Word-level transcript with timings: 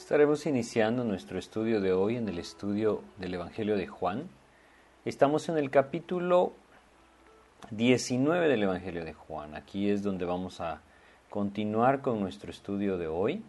Estaremos 0.00 0.46
iniciando 0.46 1.04
nuestro 1.04 1.38
estudio 1.38 1.82
de 1.82 1.92
hoy 1.92 2.16
en 2.16 2.26
el 2.26 2.38
estudio 2.38 3.02
del 3.18 3.34
Evangelio 3.34 3.76
de 3.76 3.86
Juan. 3.86 4.28
Estamos 5.04 5.50
en 5.50 5.58
el 5.58 5.70
capítulo 5.70 6.54
19 7.70 8.48
del 8.48 8.62
Evangelio 8.62 9.04
de 9.04 9.12
Juan. 9.12 9.54
Aquí 9.54 9.90
es 9.90 10.02
donde 10.02 10.24
vamos 10.24 10.62
a 10.62 10.80
continuar 11.28 12.00
con 12.00 12.18
nuestro 12.18 12.50
estudio 12.50 12.96
de 12.96 13.08
hoy 13.08 13.42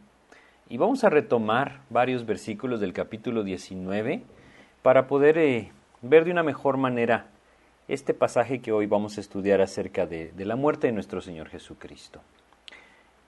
y 0.67 0.77
vamos 0.77 1.05
a 1.05 1.09
retomar 1.09 1.79
varios 1.89 2.25
versículos 2.25 2.81
del 2.81 2.91
capítulo 2.91 3.43
19 3.43 4.21
para 4.83 5.07
poder 5.07 5.37
eh, 5.37 5.71
ver 6.01 6.25
de 6.25 6.31
una 6.31 6.43
mejor 6.43 6.75
manera 6.75 7.27
este 7.87 8.13
pasaje 8.13 8.59
que 8.59 8.73
hoy 8.73 8.87
vamos 8.87 9.17
a 9.17 9.21
estudiar 9.21 9.61
acerca 9.61 10.05
de, 10.05 10.33
la 10.35 10.57
muerte 10.57 10.87
de 10.87 10.93
nuestro 10.93 11.21
Señor 11.21 11.47
Jesucristo. 11.47 12.21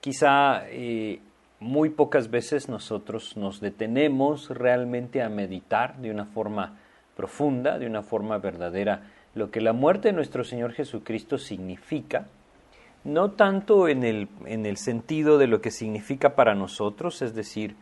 Quizá 0.02 0.68
eh, 0.68 1.20
muy 1.60 1.90
pocas 1.90 2.30
veces 2.30 2.68
nosotros 2.68 3.36
nos 3.36 3.60
detenemos 3.60 4.50
realmente 4.50 5.22
a 5.22 5.28
meditar 5.28 5.96
de 5.98 6.10
una 6.10 6.26
forma 6.26 6.78
profunda, 7.16 7.78
de 7.78 7.86
una 7.86 8.02
forma 8.02 8.38
verdadera, 8.38 9.02
lo 9.34 9.50
que 9.50 9.60
la 9.60 9.72
muerte 9.72 10.08
de 10.08 10.14
nuestro 10.14 10.44
Señor 10.44 10.72
Jesucristo 10.72 11.38
significa, 11.38 12.26
no 13.04 13.32
tanto 13.32 13.88
en 13.88 14.04
el, 14.04 14.28
en 14.46 14.66
el 14.66 14.76
sentido 14.76 15.38
de 15.38 15.46
lo 15.46 15.60
que 15.60 15.70
significa 15.70 16.34
para 16.34 16.54
nosotros, 16.54 17.22
es 17.22 17.34
decir, 17.34 17.76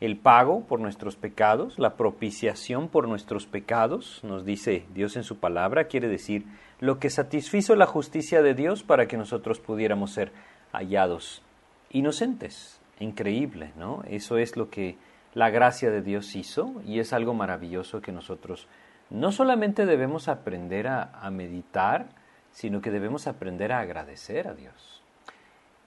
el 0.00 0.16
pago 0.18 0.64
por 0.64 0.80
nuestros 0.80 1.16
pecados, 1.16 1.78
la 1.78 1.96
propiciación 1.96 2.88
por 2.88 3.08
nuestros 3.08 3.46
pecados, 3.46 4.20
nos 4.22 4.44
dice 4.44 4.84
Dios 4.94 5.16
en 5.16 5.24
su 5.24 5.38
palabra, 5.38 5.84
quiere 5.84 6.08
decir 6.08 6.44
lo 6.80 6.98
que 6.98 7.08
satisfizo 7.08 7.74
la 7.76 7.86
justicia 7.86 8.42
de 8.42 8.54
Dios 8.54 8.82
para 8.82 9.06
que 9.08 9.16
nosotros 9.16 9.58
pudiéramos 9.58 10.12
ser 10.12 10.32
hallados 10.72 11.42
inocentes. 11.90 12.78
Increíble, 13.00 13.72
¿no? 13.76 14.02
Eso 14.08 14.38
es 14.38 14.56
lo 14.56 14.70
que 14.70 14.96
la 15.34 15.50
gracia 15.50 15.90
de 15.90 16.02
Dios 16.02 16.34
hizo 16.34 16.80
y 16.86 16.98
es 16.98 17.12
algo 17.12 17.34
maravilloso 17.34 18.00
que 18.00 18.12
nosotros 18.12 18.68
no 19.10 19.32
solamente 19.32 19.86
debemos 19.86 20.28
aprender 20.28 20.88
a, 20.88 21.10
a 21.20 21.30
meditar, 21.30 22.06
sino 22.50 22.80
que 22.80 22.90
debemos 22.90 23.26
aprender 23.26 23.72
a 23.72 23.80
agradecer 23.80 24.48
a 24.48 24.54
Dios. 24.54 25.02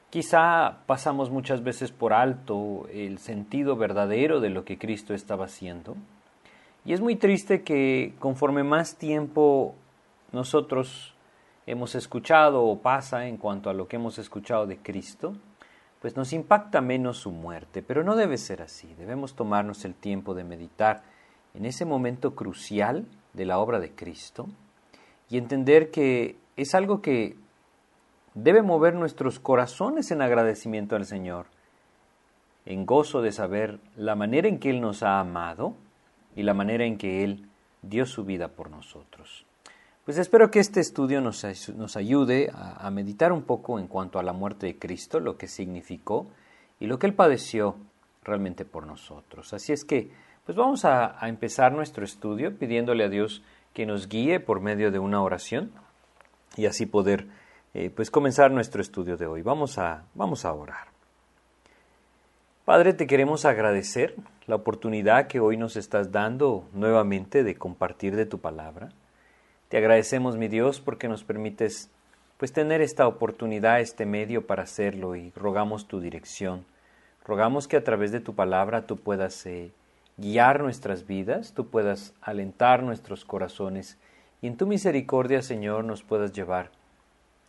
Quizá 0.10 0.80
pasamos 0.86 1.30
muchas 1.30 1.64
veces 1.64 1.92
por 1.92 2.14
alto 2.14 2.88
el 2.92 3.20
sentido 3.20 3.76
verdadero 3.76 4.40
de 4.40 4.50
lo 4.50 4.66
que 4.66 4.78
Cristo 4.78 5.14
estaba 5.14 5.46
haciendo. 5.46 5.96
Y 6.86 6.94
es 6.94 7.02
muy 7.02 7.16
triste 7.16 7.64
que 7.64 8.14
conforme 8.20 8.64
más 8.64 8.98
tiempo 8.98 9.76
nosotros 10.32 11.14
hemos 11.68 11.94
escuchado 11.94 12.64
o 12.64 12.80
pasa 12.80 13.28
en 13.28 13.38
cuanto 13.38 13.70
a 13.70 13.74
lo 13.74 13.88
que 13.88 13.98
hemos 13.98 14.18
escuchado 14.18 14.66
de 14.66 14.78
Cristo, 14.78 15.36
pues 16.02 16.16
nos 16.16 16.34
impacta 16.34 16.82
menos 16.82 17.18
su 17.18 17.32
muerte. 17.32 17.82
Pero 17.82 18.04
no 18.04 18.16
debe 18.16 18.38
ser 18.38 18.62
así. 18.62 18.94
Debemos 18.98 19.36
tomarnos 19.36 19.86
el 19.86 19.96
tiempo 19.96 20.34
de 20.34 20.44
meditar 20.44 21.04
en 21.54 21.66
ese 21.66 21.86
momento 21.86 22.36
crucial 22.36 23.06
de 23.34 23.46
la 23.46 23.60
obra 23.60 23.80
de 23.80 23.92
Cristo 23.92 24.48
y 25.30 25.38
entender 25.38 25.92
que 25.92 26.38
es 26.56 26.74
algo 26.74 27.02
que 27.02 27.36
debe 28.34 28.62
mover 28.62 28.96
nuestros 28.96 29.40
corazones 29.40 30.12
en 30.12 30.22
agradecimiento 30.22 30.96
al 30.96 31.06
Señor, 31.06 31.48
en 32.66 32.86
gozo 32.86 33.22
de 33.22 33.32
saber 33.32 33.80
la 33.96 34.16
manera 34.16 34.48
en 34.48 34.60
que 34.60 34.70
Él 34.70 34.82
nos 34.82 35.04
ha 35.04 35.20
amado 35.20 35.76
y 36.36 36.44
la 36.44 36.54
manera 36.54 36.86
en 36.86 36.98
que 36.98 37.24
Él 37.24 37.50
dio 37.82 38.06
su 38.06 38.24
vida 38.24 38.50
por 38.50 38.70
nosotros. 38.70 39.46
Pues 40.10 40.18
espero 40.18 40.50
que 40.50 40.58
este 40.58 40.80
estudio 40.80 41.22
nos, 41.22 41.46
ayude 41.96 42.52
a, 42.52 42.90
meditar 42.90 43.32
un 43.32 43.44
poco 43.44 43.78
en 43.78 43.86
cuanto 43.86 44.18
a 44.18 44.24
la 44.24 44.34
muerte 44.34 44.66
de 44.66 44.80
Cristo, 44.80 45.20
lo 45.20 45.38
que 45.38 45.48
significó 45.48 46.26
y 46.80 46.88
lo 46.88 46.98
que 46.98 47.06
Él 47.06 47.14
padeció 47.14 47.76
realmente 48.24 48.66
por 48.66 48.88
nosotros. 48.88 49.54
Así 49.54 49.72
es 49.72 49.86
que, 49.86 50.10
pues 50.48 50.58
vamos 50.58 50.84
a, 50.84 51.24
a 51.24 51.30
empezar 51.30 51.74
nuestro 51.74 52.04
estudio 52.04 52.58
pidiéndole 52.58 53.04
a 53.04 53.10
Dios 53.10 53.44
que 53.72 53.86
nos 53.86 54.10
guíe 54.10 54.40
por 54.40 54.62
medio 54.62 54.90
de 54.90 54.98
una 54.98 55.22
oración 55.22 55.72
y 56.58 56.66
así 56.66 56.88
poder 56.88 57.28
eh, 57.76 57.92
pues 57.96 58.10
comenzar 58.10 58.50
nuestro 58.50 58.82
estudio 58.82 59.16
de 59.16 59.28
hoy. 59.28 59.44
Vamos 59.44 59.78
a, 59.78 60.06
vamos 60.16 60.44
a 60.44 60.52
orar. 60.54 60.88
Padre, 62.66 62.94
te 62.94 63.06
queremos 63.06 63.46
agradecer 63.46 64.16
la 64.48 64.56
oportunidad 64.56 65.28
que 65.28 65.40
hoy 65.40 65.56
nos 65.56 65.76
estás 65.76 66.12
dando 66.12 66.68
nuevamente 66.74 67.44
de 67.44 67.54
compartir 67.54 68.16
de 68.16 68.26
tu 68.26 68.40
palabra. 68.40 68.90
Te 69.70 69.78
agradecemos, 69.78 70.36
mi 70.36 70.48
Dios, 70.48 70.82
porque 70.82 71.08
nos 71.08 71.24
permites 71.24 71.92
pues 72.38 72.52
tener 72.52 72.82
esta 72.82 73.08
oportunidad, 73.08 73.82
este 73.82 74.08
medio 74.08 74.48
para 74.48 74.64
hacerlo 74.64 75.16
y 75.16 75.32
rogamos 75.36 75.88
tu 75.88 76.00
dirección. 76.00 76.66
Rogamos 77.24 77.68
que 77.68 77.78
a 77.78 77.84
través 77.84 78.12
de 78.12 78.20
tu 78.20 78.34
palabra 78.34 78.88
tú 78.88 78.98
puedas 78.98 79.46
eh, 79.46 79.72
guiar 80.18 80.62
nuestras 80.64 81.06
vidas, 81.06 81.54
tú 81.54 81.68
puedas 81.68 82.16
alentar 82.20 82.82
nuestros 82.82 83.26
corazones 83.26 84.00
y 84.42 84.48
en 84.48 84.58
tu 84.58 84.66
misericordia, 84.66 85.44
Señor, 85.44 85.84
nos 85.84 86.02
puedas 86.02 86.34
llevar 86.34 86.72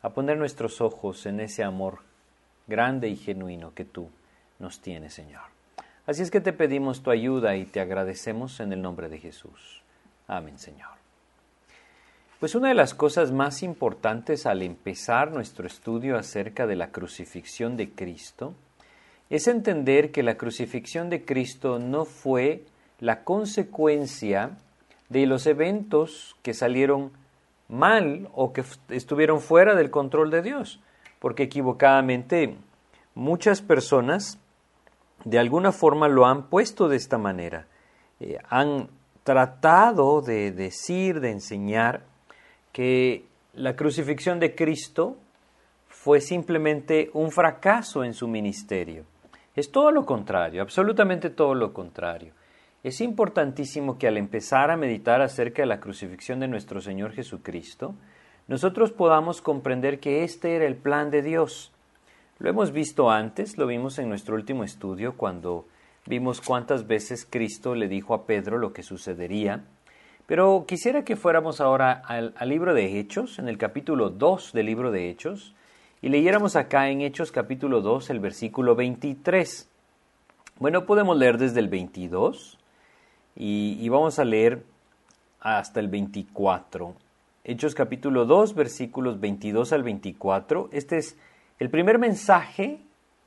a 0.03 0.11
poner 0.11 0.37
nuestros 0.37 0.83
ojos 0.83 1.25
en 1.25 1.41
ese 1.41 1.65
amor 1.65 2.01
grande 2.67 3.09
y 3.09 3.17
genuino 3.17 3.73
que 3.73 3.87
tú 3.87 4.11
nos 4.59 4.81
tienes, 4.81 5.15
Señor. 5.15 5.45
Así 6.05 6.21
es 6.21 6.31
que 6.31 6.43
te 6.43 6.53
pedimos 6.53 7.03
tu 7.03 7.11
ayuda 7.11 7.57
y 7.57 7.65
te 7.65 7.81
agradecemos 7.81 8.61
en 8.61 8.75
el 8.75 8.83
nombre 8.83 9.09
de 9.09 9.19
Jesús. 9.19 9.83
Amén, 10.27 10.59
Señor. 10.59 11.01
Pues 12.41 12.55
una 12.55 12.69
de 12.69 12.75
las 12.75 12.95
cosas 12.95 13.33
más 13.33 13.63
importantes 13.63 14.47
al 14.47 14.63
empezar 14.63 15.31
nuestro 15.31 15.67
estudio 15.67 16.17
acerca 16.17 16.67
de 16.67 16.75
la 16.75 16.91
crucifixión 16.91 17.77
de 17.77 17.91
Cristo 17.91 18.55
es 19.29 19.47
entender 19.47 20.11
que 20.11 20.23
la 20.23 20.39
crucifixión 20.39 21.11
de 21.11 21.27
Cristo 21.27 21.79
no 21.79 22.07
fue 22.07 22.65
la 22.99 23.25
consecuencia 23.25 24.53
de 25.11 25.27
los 25.27 25.47
eventos 25.47 26.35
que 26.41 26.55
salieron 26.55 27.13
mal 27.69 28.31
o 28.33 28.55
que 28.55 28.65
estuvieron 28.89 29.41
fuera 29.41 29.75
del 29.75 29.91
control 29.91 30.31
de 30.31 30.41
Dios, 30.41 30.81
porque 31.19 31.43
equivocadamente 31.43 32.57
muchas 33.15 33.61
personas 33.61 34.39
de 35.27 35.39
alguna 35.39 35.73
forma 35.73 36.09
lo 36.09 36.25
han 36.25 36.49
puesto 36.49 36.89
de 36.89 36.97
esta 36.97 37.19
manera, 37.19 37.67
eh, 38.19 38.39
han 38.49 38.89
tratado 39.25 40.23
de 40.23 40.53
decir, 40.53 41.21
de 41.21 41.33
enseñar 41.33 42.09
que 42.73 43.25
la 43.55 43.77
crucifixión 43.77 44.39
de 44.39 44.55
Cristo 44.55 45.17
fue 45.89 46.21
simplemente 46.21 47.11
un 47.13 47.31
fracaso 47.31 48.05
en 48.05 48.15
su 48.15 48.29
ministerio. 48.29 49.05
Es 49.55 49.71
todo 49.71 49.91
lo 49.91 50.07
contrario, 50.07 50.63
absolutamente 50.63 51.31
todo 51.31 51.55
lo 51.55 51.73
contrario. 51.73 52.33
Es 52.83 53.01
importantísimo 53.01 53.99
que 53.99 54.09
al 54.09 54.17
empezar 54.17 54.71
a 54.71 54.77
meditar 54.77 55.21
acerca 55.21 55.63
de 55.63 55.67
la 55.67 55.81
crucifixión 55.81 56.41
de 56.41 56.49
nuestro 56.49 56.81
Señor 56.81 57.13
Jesucristo, 57.13 57.95
nosotros 58.49 58.93
podamos 58.93 59.43
comprender 59.43 60.01
que 60.01 60.25
este 60.25 60.57
era 60.57 60.67
el 60.67 60.77
plan 60.77 61.11
de 61.11 61.23
Dios. 61.23 61.73
Lo 62.39 62.49
hemos 62.49 62.73
visto 62.73 63.11
antes, 63.11 63.59
lo 63.59 63.67
vimos 63.67 63.99
en 63.99 64.09
nuestro 64.09 64.35
último 64.35 64.65
estudio 64.65 65.15
cuando 65.17 65.67
vimos 66.07 66.41
cuántas 66.41 66.87
veces 66.87 67.27
Cristo 67.29 67.75
le 67.75 67.87
dijo 67.87 68.15
a 68.15 68.25
Pedro 68.25 68.57
lo 68.57 68.73
que 68.73 68.83
sucedería, 68.83 69.63
pero 70.31 70.65
quisiera 70.65 71.03
que 71.03 71.17
fuéramos 71.17 71.61
ahora 71.61 71.91
al, 72.07 72.33
libro 72.49 72.73
de 72.73 73.01
Hechos, 73.01 73.41
en 73.41 73.49
el 73.49 73.59
capítulo 73.59 74.11
2 74.11 74.53
del 74.53 74.67
libro 74.67 74.93
de 74.93 75.11
Hechos, 75.11 75.57
y 76.03 76.09
leyéramos 76.09 76.55
acá 76.55 76.89
en 76.89 77.01
Hechos 77.01 77.33
capítulo 77.33 77.81
2 77.81 78.11
el 78.11 78.21
versículo 78.21 78.77
23. 78.77 79.69
Bueno, 80.61 80.87
podemos 80.87 81.19
leer 81.19 81.37
desde 81.37 81.59
el 81.59 81.67
22 81.67 82.59
y, 83.35 83.89
vamos 83.89 84.21
a 84.21 84.25
leer 84.25 84.63
hasta 85.41 85.81
el 85.81 85.89
24. 85.89 86.95
Hechos 87.43 87.75
capítulo 87.75 88.25
2, 88.25 88.55
versículos 88.55 89.19
22 89.19 89.73
al 89.73 89.83
24. 89.83 90.69
Este 90.71 90.99
es 90.99 91.19
el 91.59 91.71
primer 91.71 91.99
mensaje 91.99 92.79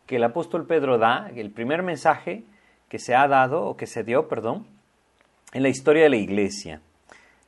que 0.05 0.15
el 0.15 0.23
apóstol 0.23 0.65
Pedro 0.67 0.97
da, 0.97 1.29
el 1.35 1.51
primer 1.51 1.83
mensaje 1.83 2.45
que 2.87 2.97
se 2.97 3.13
ha 3.13 3.27
dado, 3.27 3.65
o 3.65 3.75
que 3.75 3.87
se 3.87 4.05
dio, 4.05 4.29
perdón, 4.29 4.65
en 5.51 5.63
la 5.63 5.67
historia 5.67 6.03
de 6.03 6.09
la 6.09 6.15
iglesia. 6.15 6.79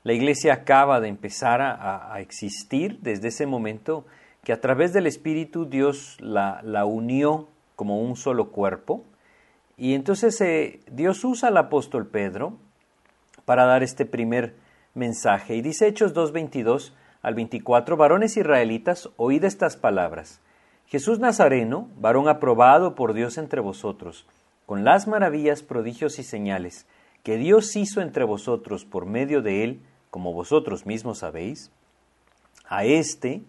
La 0.05 0.13
iglesia 0.13 0.53
acaba 0.53 1.01
de 1.01 1.07
empezar 1.07 1.63
a, 1.63 2.15
existir 2.19 2.99
desde 3.01 3.29
ese 3.29 3.47
momento 3.47 4.05
que 4.43 4.53
a 4.53 4.61
través 4.61 4.93
del 4.93 5.07
Espíritu 5.07 5.65
Dios 5.65 6.17
la, 6.19 6.61
la 6.61 6.85
unió 6.85 7.47
como 7.75 7.99
un 7.99 8.15
solo 8.15 8.51
cuerpo 8.51 9.03
y 9.77 9.95
entonces 9.95 10.39
eh, 10.41 10.81
Dios 10.91 11.25
usa 11.25 11.49
al 11.49 11.57
apóstol 11.57 12.05
Pedro 12.05 12.53
para 13.45 13.65
dar 13.65 13.81
este 13.81 14.05
primer 14.05 14.53
mensaje. 14.93 15.55
Y 15.55 15.63
dice 15.63 15.87
Hechos 15.87 16.13
2.22 16.13 16.93
al 17.23 17.33
24, 17.33 17.97
varones 17.97 18.37
israelitas, 18.37 19.09
oíd 19.17 19.43
estas 19.43 19.75
palabras. 19.75 20.39
Jesús 20.85 21.17
Nazareno, 21.17 21.89
varón 21.97 22.29
aprobado 22.29 22.93
por 22.93 23.15
Dios 23.15 23.39
entre 23.39 23.59
vosotros, 23.59 24.27
con 24.67 24.83
las 24.83 25.07
maravillas, 25.07 25.63
prodigios 25.63 26.19
y 26.19 26.23
señales 26.23 26.85
que 27.25 27.37
Dios 27.37 27.75
hizo 27.75 28.01
entre 28.01 28.23
vosotros 28.23 28.85
por 28.85 29.07
medio 29.07 29.41
de 29.41 29.63
él, 29.63 29.81
como 30.15 30.31
vosotros 30.31 30.85
mismos 30.85 31.17
sabéis, 31.17 31.71
a 32.69 32.85
éste, 32.85 33.41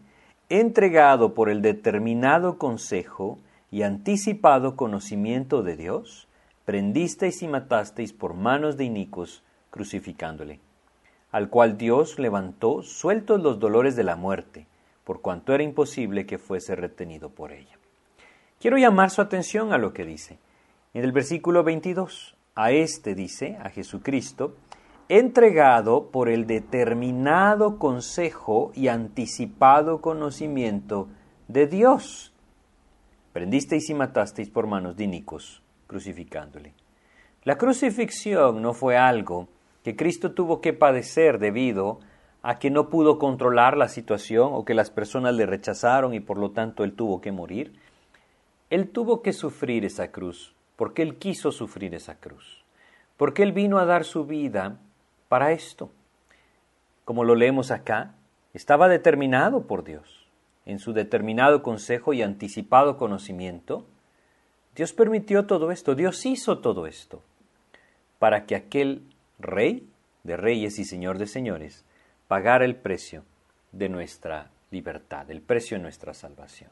entregado 0.49 1.33
por 1.33 1.49
el 1.49 1.63
determinado 1.63 2.59
consejo 2.59 3.39
y 3.71 3.83
anticipado 3.83 4.75
conocimiento 4.75 5.63
de 5.63 5.77
Dios, 5.77 6.27
prendisteis 6.65 7.41
y 7.43 7.47
matasteis 7.47 8.13
por 8.13 8.35
manos 8.35 8.77
de 8.77 8.83
inicuos, 8.83 9.45
crucificándole, 9.71 10.59
al 11.31 11.51
cual 11.51 11.79
Dios 11.79 12.19
levantó 12.19 12.83
sueltos 12.83 13.41
los 13.41 13.61
dolores 13.61 13.95
de 13.95 14.03
la 14.03 14.17
muerte, 14.17 14.67
por 15.05 15.21
cuanto 15.21 15.55
era 15.55 15.63
imposible 15.63 16.27
que 16.27 16.39
fuese 16.39 16.75
retenido 16.75 17.29
por 17.29 17.53
ella. 17.53 17.79
Quiero 18.59 18.77
llamar 18.77 19.11
su 19.11 19.23
atención 19.23 19.73
a 19.73 19.79
lo 19.79 19.93
que 19.93 20.05
dice. 20.05 20.41
En 20.95 21.05
el 21.05 21.13
versículo 21.13 21.63
22, 21.63 22.35
a 22.57 22.73
este 22.73 23.15
dice, 23.15 23.57
a 23.63 23.71
Jesucristo, 23.71 24.57
entregado 25.09 26.11
por 26.11 26.29
el 26.29 26.47
determinado 26.47 27.79
consejo 27.79 28.73
y 28.75 28.89
anticipado 28.89 30.01
conocimiento 30.01 31.09
de 31.49 31.67
Dios. 31.67 32.33
Prendisteis 33.33 33.89
y 33.91 33.95
matasteis 33.95 34.51
por 34.51 34.67
manos 34.67 34.97
de 34.97 35.07
Nicos, 35.07 35.63
crucificándole. 35.87 36.75
La 37.45 37.57
crucifixión 37.57 38.63
no 38.63 38.73
fue 38.73 38.97
algo 38.97 39.49
que 39.85 39.95
Cristo 39.95 40.33
tuvo 40.33 40.61
que 40.61 40.73
padecer 40.73 41.39
debido 41.39 42.01
a 42.43 42.59
que 42.59 42.71
no 42.71 42.91
pudo 42.91 43.19
controlar 43.19 43.77
la 43.77 43.89
situación 43.89 44.51
o 44.53 44.65
que 44.65 44.75
las 44.75 44.91
personas 44.91 45.35
le 45.35 45.47
rechazaron 45.47 46.15
y 46.15 46.21
por 46.21 46.39
lo 46.39 46.51
tanto 46.51 46.83
él 46.83 46.95
tuvo 46.95 47.21
que 47.21 47.31
morir. 47.31 47.79
Él 48.71 48.89
tuvo 48.89 49.23
que 49.23 49.33
sufrir 49.33 49.85
esa 49.85 50.11
cruz 50.11 50.57
porque 50.77 51.03
él 51.03 51.17
quiso 51.17 51.53
sufrir 51.53 51.95
esa 51.95 52.17
cruz, 52.17 52.65
porque 53.17 53.43
él 53.43 53.53
vino 53.53 53.79
a 53.79 53.87
dar 53.87 54.05
su 54.05 54.27
vida 54.27 54.79
para 55.29 55.53
esto. 55.53 55.91
Como 57.05 57.25
lo 57.25 57.35
leemos 57.35 57.71
acá, 57.71 58.15
estaba 58.55 58.89
determinado 58.89 59.67
por 59.67 59.85
Dios. 59.85 60.27
En 60.65 60.79
su 60.79 60.93
determinado 60.93 61.63
consejo 61.63 62.13
y 62.13 62.23
anticipado 62.23 62.97
conocimiento, 62.97 63.87
Dios 64.75 64.93
permitió 64.93 65.47
todo 65.47 65.71
esto, 65.71 65.95
Dios 65.95 66.27
hizo 66.27 66.59
todo 66.59 66.87
esto, 66.87 67.23
para 68.19 68.45
que 68.45 68.57
aquel 68.57 69.03
rey 69.39 69.89
de 70.25 70.37
reyes 70.37 70.79
y 70.79 70.85
señor 70.85 71.19
de 71.19 71.27
señores 71.27 71.85
pagara 72.29 72.65
el 72.65 72.77
precio 72.77 73.23
de 73.73 73.89
nuestra 73.89 74.51
libertad, 74.71 75.31
el 75.31 75.41
precio 75.41 75.77
de 75.77 75.83
nuestra 75.83 76.13
salvación. 76.13 76.71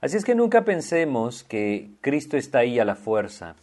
Así 0.00 0.16
es 0.16 0.24
que 0.24 0.34
nunca 0.34 0.64
pensemos 0.64 1.44
que 1.44 1.90
Cristo 2.02 2.36
está 2.36 2.58
ahí 2.58 2.78
a 2.78 2.84
la 2.84 2.94
fuerza 2.94 3.56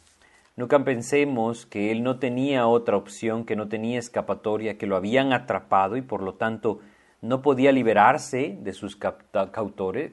Nunca 0.55 0.83
pensemos 0.83 1.65
que 1.65 1.91
él 1.91 2.03
no 2.03 2.19
tenía 2.19 2.67
otra 2.67 2.97
opción, 2.97 3.45
que 3.45 3.55
no 3.55 3.67
tenía 3.67 3.99
escapatoria, 3.99 4.77
que 4.77 4.85
lo 4.85 4.95
habían 4.95 5.31
atrapado 5.33 5.95
y 5.97 6.01
por 6.01 6.21
lo 6.21 6.33
tanto 6.33 6.79
no 7.21 7.41
podía 7.41 7.71
liberarse 7.71 8.57
de 8.59 8.73
sus 8.73 8.95
captores. 8.95 10.11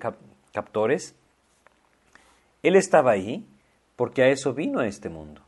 Él 2.62 2.76
estaba 2.76 3.10
ahí 3.10 3.46
porque 3.96 4.22
a 4.22 4.28
eso 4.28 4.54
vino 4.54 4.78
a 4.78 4.86
este 4.86 5.08
mundo, 5.08 5.42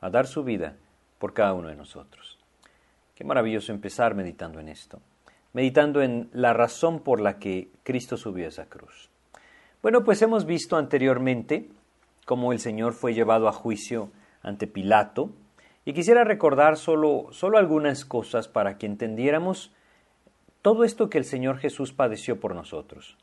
a 0.00 0.08
dar 0.10 0.26
su 0.26 0.44
vida 0.44 0.76
por 1.18 1.34
cada 1.34 1.54
uno 1.54 1.68
de 1.68 1.76
nosotros. 1.76 2.38
Qué 3.16 3.24
maravilloso 3.24 3.72
empezar 3.72 4.14
meditando 4.14 4.60
en 4.60 4.68
esto, 4.68 5.00
meditando 5.52 6.00
en 6.00 6.30
la 6.32 6.52
razón 6.52 7.00
por 7.00 7.20
la 7.20 7.40
que 7.40 7.70
Cristo 7.82 8.16
subió 8.16 8.44
a 8.46 8.50
esa 8.50 8.66
cruz. 8.66 9.10
Bueno, 9.82 10.04
pues 10.04 10.22
hemos 10.22 10.46
visto 10.46 10.76
anteriormente 10.76 11.68
cómo 12.24 12.52
el 12.52 12.60
Señor 12.60 12.92
fue 12.92 13.14
llevado 13.14 13.48
a 13.48 13.52
juicio 13.52 14.10
ante 14.42 14.66
Pilato, 14.66 15.30
y 15.84 15.94
quisiera 15.94 16.24
recordar 16.24 16.76
solo, 16.76 17.28
solo 17.30 17.56
algunas 17.56 18.04
cosas 18.04 18.46
para 18.46 18.76
que 18.76 18.86
entendiéramos 18.86 19.72
todo 20.60 20.84
esto 20.84 21.08
que 21.08 21.18
el 21.18 21.24
Señor 21.24 21.58
Jesús 21.58 21.92
padeció 21.92 22.40
por 22.40 22.54
nosotros. 22.54 23.16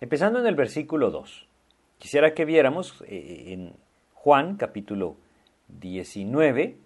Empezando 0.00 0.38
en 0.38 0.46
el 0.46 0.54
versículo 0.54 1.10
2. 1.10 1.48
Quisiera 1.98 2.34
que 2.34 2.44
viéramos 2.44 3.02
eh, 3.06 3.52
en 3.52 3.72
Juan 4.14 4.56
capítulo 4.56 5.16
19, 5.68 6.76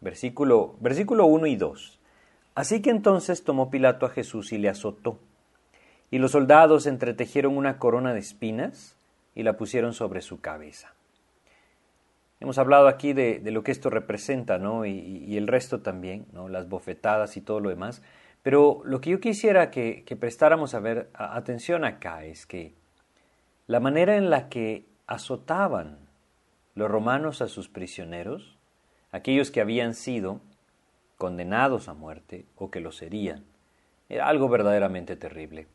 versículo, 0.00 0.74
versículo 0.80 1.26
1 1.26 1.46
y 1.46 1.56
2. 1.56 2.00
Así 2.54 2.82
que 2.82 2.90
entonces 2.90 3.44
tomó 3.44 3.70
Pilato 3.70 4.04
a 4.06 4.10
Jesús 4.10 4.52
y 4.52 4.58
le 4.58 4.68
azotó. 4.68 5.18
Y 6.10 6.18
los 6.18 6.32
soldados 6.32 6.86
entretejieron 6.86 7.56
una 7.56 7.78
corona 7.78 8.12
de 8.12 8.20
espinas 8.20 8.96
y 9.34 9.42
la 9.42 9.56
pusieron 9.56 9.92
sobre 9.92 10.20
su 10.20 10.40
cabeza. 10.40 10.94
Hemos 12.38 12.58
hablado 12.58 12.88
aquí 12.88 13.12
de, 13.14 13.40
lo 13.44 13.62
que 13.62 13.72
esto 13.72 13.88
representa, 13.88 14.58
¿no? 14.58 14.84
Y, 14.84 15.36
el 15.36 15.46
resto 15.46 15.80
también, 15.80 16.26
¿no? 16.32 16.48
Las 16.48 16.68
bofetadas 16.68 17.36
y 17.36 17.40
todo 17.40 17.60
lo 17.60 17.70
demás. 17.70 18.02
Pero 18.42 18.82
lo 18.84 19.00
que 19.00 19.10
yo 19.10 19.20
quisiera 19.20 19.70
que, 19.70 20.04
prestáramos 20.20 20.74
a 20.74 20.80
ver 20.80 21.10
atención 21.14 21.84
acá 21.84 22.24
es 22.24 22.46
que 22.46 22.74
la 23.66 23.80
manera 23.80 24.16
en 24.16 24.30
la 24.30 24.48
que 24.48 24.86
azotaban 25.06 25.98
los 26.74 26.90
romanos 26.90 27.40
a 27.40 27.48
sus 27.48 27.68
prisioneros, 27.68 28.58
aquellos 29.12 29.50
que 29.50 29.62
habían 29.62 29.94
sido 29.94 30.40
condenados 31.16 31.88
a 31.88 31.94
muerte 31.94 32.44
o 32.54 32.70
que 32.70 32.80
lo 32.80 32.92
serían, 32.92 33.44
era 34.08 34.28
algo 34.28 34.48
verdaderamente 34.48 35.16
terrible. 35.16 35.66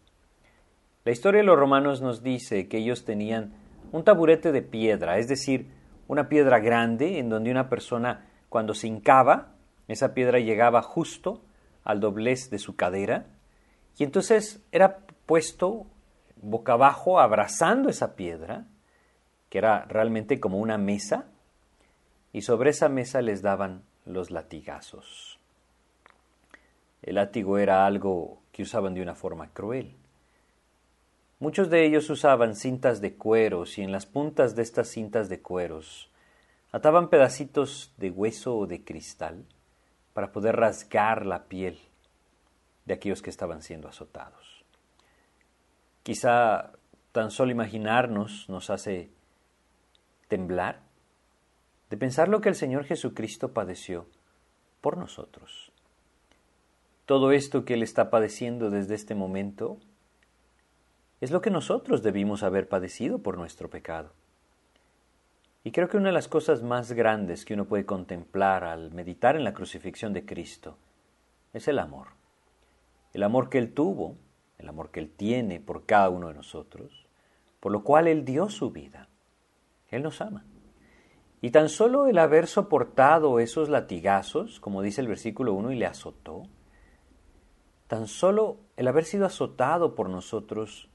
La 1.03 1.12
historia 1.12 1.41
de 1.41 1.48
los 1.48 1.58
romanos 1.58 2.01
nos 2.01 2.22
dice 2.22 2.68
que 2.68 2.77
ellos 2.77 3.03
tenían 3.03 3.53
un 3.91 4.03
taburete 4.03 4.51
de 4.51 4.62
piedra, 4.62 5.18
es 5.18 5.27
decir, 5.27 5.65
una 6.12 6.27
piedra 6.27 6.60
grande 6.60 7.20
en 7.20 7.30
donde 7.30 7.51
una 7.51 7.70
persona 7.70 8.25
cuando 8.50 8.74
se 8.74 8.86
hincaba, 8.86 9.53
esa 9.88 10.13
piedra 10.13 10.39
llegaba 10.39 10.82
justo 10.82 11.41
al 11.86 12.01
doblez 12.01 12.50
de 12.50 12.60
su 12.60 12.75
cadera 12.75 13.27
y 13.98 14.03
entonces 14.03 14.62
era 14.74 14.98
puesto 15.25 15.86
boca 16.36 16.74
abajo 16.74 17.22
abrazando 17.22 17.88
esa 17.88 18.18
piedra, 18.18 18.65
que 19.48 19.60
era 19.60 19.86
realmente 19.86 20.41
como 20.41 20.58
una 20.58 20.77
mesa, 20.77 21.27
y 22.34 22.41
sobre 22.41 22.72
esa 22.72 22.89
mesa 22.89 23.22
les 23.22 23.41
daban 23.41 23.84
los 24.06 24.32
latigazos. 24.32 25.39
El 27.03 27.15
látigo 27.15 27.58
era 27.58 27.86
algo 27.86 28.41
que 28.51 28.63
usaban 28.63 28.96
de 28.96 29.01
una 29.01 29.15
forma 29.15 29.53
cruel. 29.53 29.96
Muchos 31.41 31.71
de 31.71 31.83
ellos 31.83 32.07
usaban 32.12 32.53
cintas 32.53 33.01
de 33.01 33.15
cueros 33.15 33.79
y 33.79 33.81
en 33.81 33.91
las 33.91 34.05
puntas 34.05 34.55
de 34.55 34.62
estas 34.62 34.89
cintas 34.89 35.27
de 35.27 35.41
cueros 35.41 36.12
ataban 36.71 37.10
pedacitos 37.10 37.95
de 37.98 38.12
hueso 38.12 38.55
o 38.55 38.67
de 38.67 38.83
cristal 38.83 39.43
para 40.13 40.31
poder 40.31 40.57
rasgar 40.57 41.25
la 41.25 41.45
piel 41.45 41.79
de 42.86 42.93
aquellos 42.93 43.24
que 43.24 43.31
estaban 43.31 43.63
siendo 43.63 43.88
azotados. 43.88 44.63
Quizá 46.03 46.74
tan 47.12 47.31
solo 47.31 47.51
imaginarnos 47.51 48.48
nos 48.48 48.69
hace 48.69 49.10
temblar 50.27 50.83
de 51.89 51.98
pensar 51.98 52.27
lo 52.29 52.41
que 52.41 52.50
el 52.50 52.55
Señor 52.55 52.86
Jesucristo 52.86 53.51
padeció 53.51 54.05
por 54.79 54.95
nosotros. 54.95 55.71
Todo 57.07 57.31
esto 57.31 57.65
que 57.65 57.74
Él 57.74 57.81
está 57.81 58.12
padeciendo 58.12 58.69
desde 58.69 58.93
este 58.93 59.15
momento 59.15 59.79
es 61.22 61.30
lo 61.30 61.40
que 61.42 61.51
nosotros 61.51 62.01
debimos 62.01 62.42
haber 62.42 62.68
padecido 62.68 63.20
por 63.20 63.38
nuestro 63.38 63.70
pecado. 63.70 64.12
Y 65.63 65.72
creo 65.72 65.88
que 65.88 65.98
una 65.98 66.08
de 66.08 66.13
las 66.13 66.28
cosas 66.28 66.63
más 66.63 66.92
grandes 66.94 67.46
que 67.46 67.54
uno 67.54 67.66
puede 67.66 67.86
contemplar 67.86 68.63
al 68.63 68.92
meditar 68.92 69.36
en 69.36 69.44
la 69.44 69.54
crucifixión 69.54 70.12
de 70.13 70.25
Cristo 70.25 70.78
es 71.54 71.68
el 71.68 71.78
amor. 71.78 72.08
El 73.13 73.22
amor 73.22 73.50
que 73.50 73.60
Él 73.60 73.72
tuvo, 73.72 74.16
el 74.58 74.68
amor 74.68 74.90
que 74.90 75.00
Él 75.00 75.12
tiene 75.16 75.60
por 75.60 75.86
cada 75.86 76.10
uno 76.10 76.30
de 76.30 76.34
nosotros, 76.34 77.06
por 77.60 77.72
lo 77.72 77.84
cual 77.84 78.08
Él 78.08 78.25
dio 78.25 78.50
su 78.50 78.72
vida. 78.72 79.08
Él 79.92 80.01
nos 80.01 80.22
ama. 80.22 80.44
Y 81.42 81.51
tan 81.51 81.70
solo 81.70 82.08
el 82.08 82.18
haber 82.18 82.48
soportado 82.48 83.40
esos 83.40 83.70
latigazos, 83.70 84.60
como 84.60 84.82
dice 84.82 85.01
el 85.01 85.08
versículo 85.08 85.54
1, 85.54 85.72
y 85.72 85.75
le 85.75 85.86
azotó, 85.86 86.44
tan 87.88 88.08
solo 88.08 88.58
el 88.78 88.88
haber 88.88 89.06
sido 89.06 89.25
azotado 89.25 89.94
por 89.94 90.10
nosotros 90.10 90.90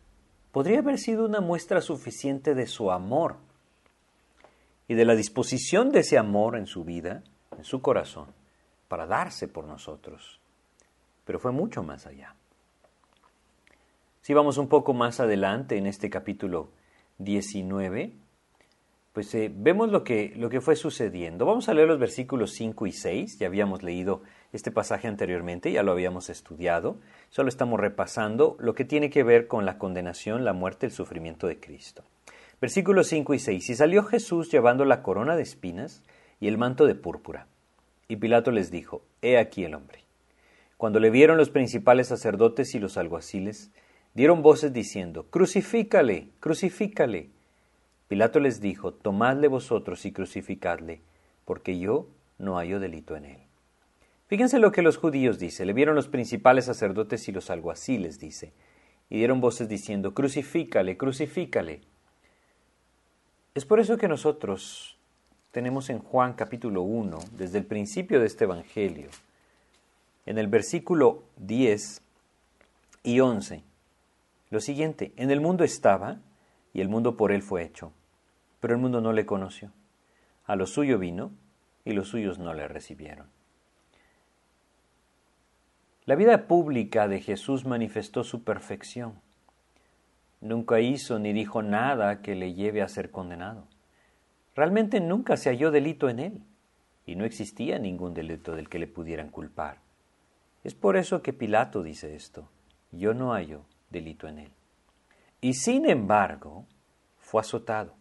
podría 0.57 0.79
haber 0.79 0.97
sido 0.97 1.27
una 1.27 1.43
muestra 1.43 1.83
suficiente 1.83 2.55
de 2.55 2.67
su 2.67 2.91
amor 2.91 3.37
y 4.89 4.95
de 4.95 5.05
la 5.05 5.15
disposición 5.15 5.91
de 5.91 6.01
ese 6.01 6.17
amor 6.17 6.57
en 6.57 6.67
su 6.67 6.83
vida, 6.83 7.23
en 7.59 7.63
su 7.63 7.83
corazón, 7.83 8.29
para 8.89 9.07
darse 9.07 9.49
por 9.49 9.67
nosotros. 9.67 10.41
Pero 11.27 11.39
fue 11.39 11.53
mucho 11.53 11.83
más 11.83 12.07
allá. 12.07 12.37
Si 14.23 14.33
vamos 14.33 14.57
un 14.57 14.69
poco 14.69 14.95
más 14.95 15.21
adelante 15.21 15.77
en 15.77 15.87
este 15.87 16.09
capítulo 16.09 16.71
19, 17.19 18.15
pues 19.13 19.35
eh, 19.35 19.53
vemos 19.55 19.91
lo 19.91 20.05
que, 20.05 20.33
lo 20.37 20.49
que 20.49 20.63
fue 20.63 20.75
sucediendo. 20.75 21.45
Vamos 21.45 21.69
a 21.69 21.75
leer 21.75 21.89
los 21.89 21.99
versículos 21.99 22.53
5 22.53 22.87
y 22.87 22.93
6, 22.93 23.41
ya 23.41 23.47
habíamos 23.47 23.83
leído 23.83 24.23
este 24.57 24.71
pasaje 24.71 25.09
anteriormente, 25.09 25.71
ya 25.71 25.83
lo 25.83 25.93
habíamos 25.93 26.31
estudiado, 26.31 26.99
solo 27.31 27.49
estamos 27.49 27.79
repasando 27.79 28.57
lo 28.59 28.75
que 28.75 28.85
tiene 28.85 29.11
que 29.11 29.23
ver 29.23 29.47
con 29.47 29.65
la 29.65 29.79
condenación, 29.79 30.45
la 30.45 30.53
muerte, 30.53 30.87
el 30.87 30.93
sufrimiento 30.93 31.47
de 31.47 31.61
Cristo. 31.61 32.03
Versículos 32.61 33.09
5 33.09 33.35
y 33.35 33.39
6. 33.39 33.71
Y 33.71 33.75
salió 33.75 34.03
Jesús 34.03 34.51
llevando 34.51 34.85
la 34.85 35.03
corona 35.03 35.37
de 35.37 35.43
espinas 35.43 36.03
y 36.41 36.49
el 36.49 36.59
manto 36.59 36.87
de 36.87 36.95
púrpura. 36.95 37.47
Y 38.09 38.17
Pilato 38.17 38.51
les 38.51 38.71
dijo, 38.71 39.03
He 39.21 39.39
aquí 39.39 39.65
el 39.65 39.75
hombre. 39.75 40.01
Cuando 40.77 41.01
le 41.01 41.11
vieron 41.11 41.37
los 41.37 41.51
principales 41.51 42.09
sacerdotes 42.09 42.75
y 42.75 42.79
los 42.79 42.97
alguaciles, 42.97 43.71
dieron 44.15 44.43
voces 44.43 44.73
diciendo, 44.73 45.27
Crucifícale, 45.31 46.29
crucifícale. 46.41 47.29
Pilato 48.09 48.41
les 48.41 48.61
dijo, 48.61 48.93
Tomadle 48.93 49.49
vosotros 49.49 50.07
y 50.07 50.13
crucificadle, 50.13 51.01
porque 51.45 51.79
yo 51.79 52.07
no 52.39 52.57
hallo 52.57 52.81
delito 52.81 53.17
en 53.17 53.25
él. 53.27 53.46
Fíjense 54.29 54.59
lo 54.59 54.73
que 54.73 54.83
los 54.83 54.97
judíos 54.97 55.39
dicen. 55.39 55.67
Le 55.67 55.73
vieron 55.73 55.95
los 55.95 56.09
principales 56.09 56.65
sacerdotes 56.65 57.29
y 57.29 57.33
los 57.33 57.51
alguaciles, 57.51 58.19
dice, 58.19 58.53
y 59.09 59.19
dieron 59.19 59.41
voces 59.41 59.69
diciendo, 59.69 60.15
crucifícale, 60.15 60.97
crucifícale. 60.97 61.83
Es 63.55 63.65
por 63.65 63.81
eso 63.81 63.97
que 63.97 64.09
nosotros 64.09 64.99
tenemos 65.53 65.89
en 65.91 66.01
Juan 66.01 66.35
capítulo 66.35 66.83
1, 66.83 67.19
desde 67.33 67.59
el 67.59 67.65
principio 67.65 68.21
de 68.21 68.27
este 68.27 68.45
Evangelio, 68.45 69.09
en 70.27 70.39
el 70.39 70.49
versículo 70.49 71.23
10 71.37 72.03
y 73.05 73.21
11, 73.21 73.63
lo 74.51 74.61
siguiente, 74.61 75.13
en 75.17 75.31
el 75.31 75.41
mundo 75.41 75.65
estaba 75.65 76.19
y 76.73 76.81
el 76.81 76.89
mundo 76.89 77.17
por 77.17 77.33
él 77.33 77.43
fue 77.43 77.65
hecho, 77.65 77.93
pero 78.61 78.75
el 78.75 78.81
mundo 78.81 79.01
no 79.01 79.13
le 79.13 79.27
conoció. 79.27 79.73
A 80.45 80.55
lo 80.55 80.67
suyo 80.67 80.99
vino 80.99 81.33
y 81.85 81.93
los 81.93 82.09
suyos 82.09 82.39
no 82.39 82.55
le 82.55 82.69
recibieron. 82.69 83.27
La 86.07 86.15
vida 86.15 86.47
pública 86.47 87.09
de 87.09 87.21
Jesús 87.21 87.65
manifestó 87.65 88.23
su 88.23 88.45
perfección. 88.45 89.15
Nunca 90.41 90.79
hizo 90.79 91.19
ni 91.19 91.33
dijo 91.33 91.63
nada 91.63 92.23
que 92.23 92.37
le 92.37 92.55
lleve 92.55 92.81
a 92.81 92.89
ser 92.89 93.11
condenado. 93.11 93.67
Realmente 94.55 95.01
nunca 95.01 95.37
se 95.37 95.51
halló 95.51 95.73
delito 95.73 96.09
en 96.09 96.21
él, 96.21 96.43
y 97.07 97.17
no 97.17 97.25
existía 97.25 97.81
ningún 97.81 98.15
delito 98.15 98.55
del 98.55 98.69
que 98.69 98.79
le 98.79 98.87
pudieran 98.87 99.31
culpar. 99.31 99.79
Es 100.63 100.77
por 100.77 100.97
eso 100.97 101.23
que 101.23 101.33
Pilato 101.33 101.83
dice 101.83 102.15
esto, 102.15 102.49
yo 102.93 103.13
no 103.13 103.33
hallo 103.33 103.63
delito 103.91 104.29
en 104.29 104.39
él. 104.39 104.53
Y 105.41 105.55
sin 105.55 105.91
embargo, 105.91 106.67
fue 107.19 107.41
azotado, 107.41 107.95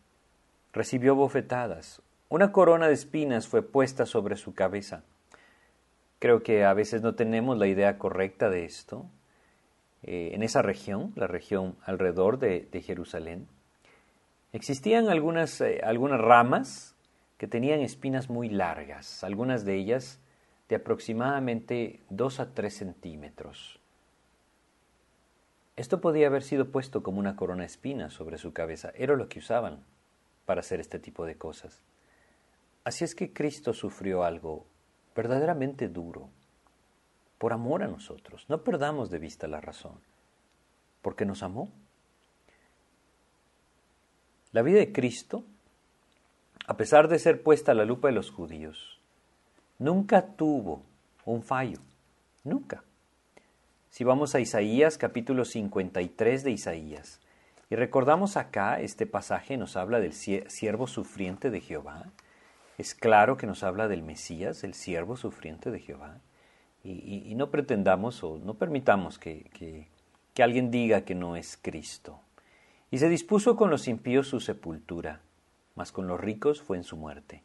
recibió 0.73 1.15
bofetadas, 1.15 2.03
una 2.29 2.51
corona 2.51 2.87
de 2.87 2.93
espinas 2.93 3.47
fue 3.47 3.63
puesta 3.63 4.05
sobre 4.05 4.35
su 4.35 4.53
cabeza 4.53 5.03
Creo 6.19 6.43
que 6.43 6.63
a 6.63 6.73
veces 6.73 7.01
no 7.01 7.15
tenemos 7.15 7.57
la 7.57 7.67
idea 7.67 7.97
correcta 7.97 8.49
de 8.49 8.65
esto. 8.65 9.05
Eh, 10.03 10.31
en 10.33 10.43
esa 10.43 10.61
región, 10.61 11.11
la 11.15 11.27
región 11.27 11.75
alrededor 11.83 12.39
de, 12.39 12.81
Jerusalén, 12.81 13.47
existían 14.53 15.09
algunas, 15.09 15.59
eh, 15.61 15.81
algunas 15.83 16.19
ramas 16.21 16.95
que 17.37 17.47
tenían 17.47 17.81
espinas 17.81 18.29
muy 18.29 18.49
largas, 18.49 19.23
algunas 19.23 19.65
de 19.65 19.75
ellas 19.75 20.21
de 20.69 20.77
aproximadamente 20.77 21.99
2 22.09 22.39
a 22.39 22.53
3 22.53 22.73
centímetros. 22.73 23.79
Esto 25.75 25.99
podía 25.99 26.27
haber 26.27 26.43
sido 26.43 26.71
puesto 26.71 27.03
como 27.03 27.19
una 27.19 27.35
corona 27.35 27.61
de 27.61 27.67
espinas 27.67 28.13
sobre 28.13 28.37
su 28.37 28.53
cabeza, 28.53 28.91
era 28.95 29.15
lo 29.15 29.27
que 29.27 29.39
usaban 29.39 29.83
para 30.45 30.61
hacer 30.61 30.79
este 30.79 30.99
tipo 30.99 31.25
de 31.25 31.35
cosas. 31.35 31.83
Así 32.85 33.03
es 33.03 33.15
que 33.15 33.33
Cristo 33.33 33.73
sufrió 33.73 34.23
algo 34.23 34.65
verdaderamente 35.15 35.87
duro, 35.87 36.29
por 37.37 37.53
amor 37.53 37.83
a 37.83 37.87
nosotros. 37.87 38.45
No 38.49 38.63
perdamos 38.63 39.09
de 39.09 39.19
vista 39.19 39.47
la 39.47 39.61
razón, 39.61 39.99
porque 41.01 41.25
nos 41.25 41.43
amó. 41.43 41.69
La 44.51 44.61
vida 44.61 44.79
de 44.79 44.91
Cristo, 44.91 45.43
a 46.67 46.77
pesar 46.77 47.07
de 47.07 47.19
ser 47.19 47.43
puesta 47.43 47.71
a 47.71 47.75
la 47.75 47.85
lupa 47.85 48.07
de 48.07 48.13
los 48.13 48.31
judíos, 48.31 48.99
nunca 49.79 50.35
tuvo 50.35 50.83
un 51.25 51.43
fallo, 51.43 51.79
nunca. 52.43 52.83
Si 53.89 54.03
vamos 54.03 54.35
a 54.35 54.39
Isaías 54.39 54.97
capítulo 54.97 55.45
53 55.45 56.43
de 56.43 56.51
Isaías, 56.51 57.21
y 57.69 57.75
recordamos 57.75 58.37
acá, 58.37 58.79
este 58.79 59.05
pasaje 59.07 59.57
nos 59.57 59.75
habla 59.75 59.99
del 59.99 60.13
siervo 60.13 60.87
sufriente 60.87 61.49
de 61.49 61.61
Jehová, 61.61 62.05
es 62.77 62.95
claro 62.95 63.37
que 63.37 63.47
nos 63.47 63.63
habla 63.63 63.87
del 63.87 64.03
Mesías, 64.03 64.63
el 64.63 64.73
siervo 64.73 65.15
sufriente 65.17 65.71
de 65.71 65.79
Jehová, 65.79 66.19
y, 66.83 67.33
no 67.35 67.49
pretendamos 67.49 68.23
o 68.23 68.37
no 68.37 68.53
permitamos 68.53 69.17
que, 69.17 69.87
que 70.33 70.43
alguien 70.43 70.69
diga 70.69 71.01
que 71.01 71.15
no 71.15 71.35
es 71.35 71.57
Cristo. 71.59 72.19
Y 72.91 72.99
se 72.99 73.09
dispuso 73.09 73.55
con 73.55 73.71
los 73.71 73.87
impíos 73.87 74.27
su 74.27 74.39
sepultura, 74.39 75.21
mas 75.75 75.91
con 75.91 76.07
los 76.07 76.19
ricos 76.19 76.61
fue 76.61 76.77
en 76.77 76.83
su 76.83 76.97
muerte, 76.97 77.41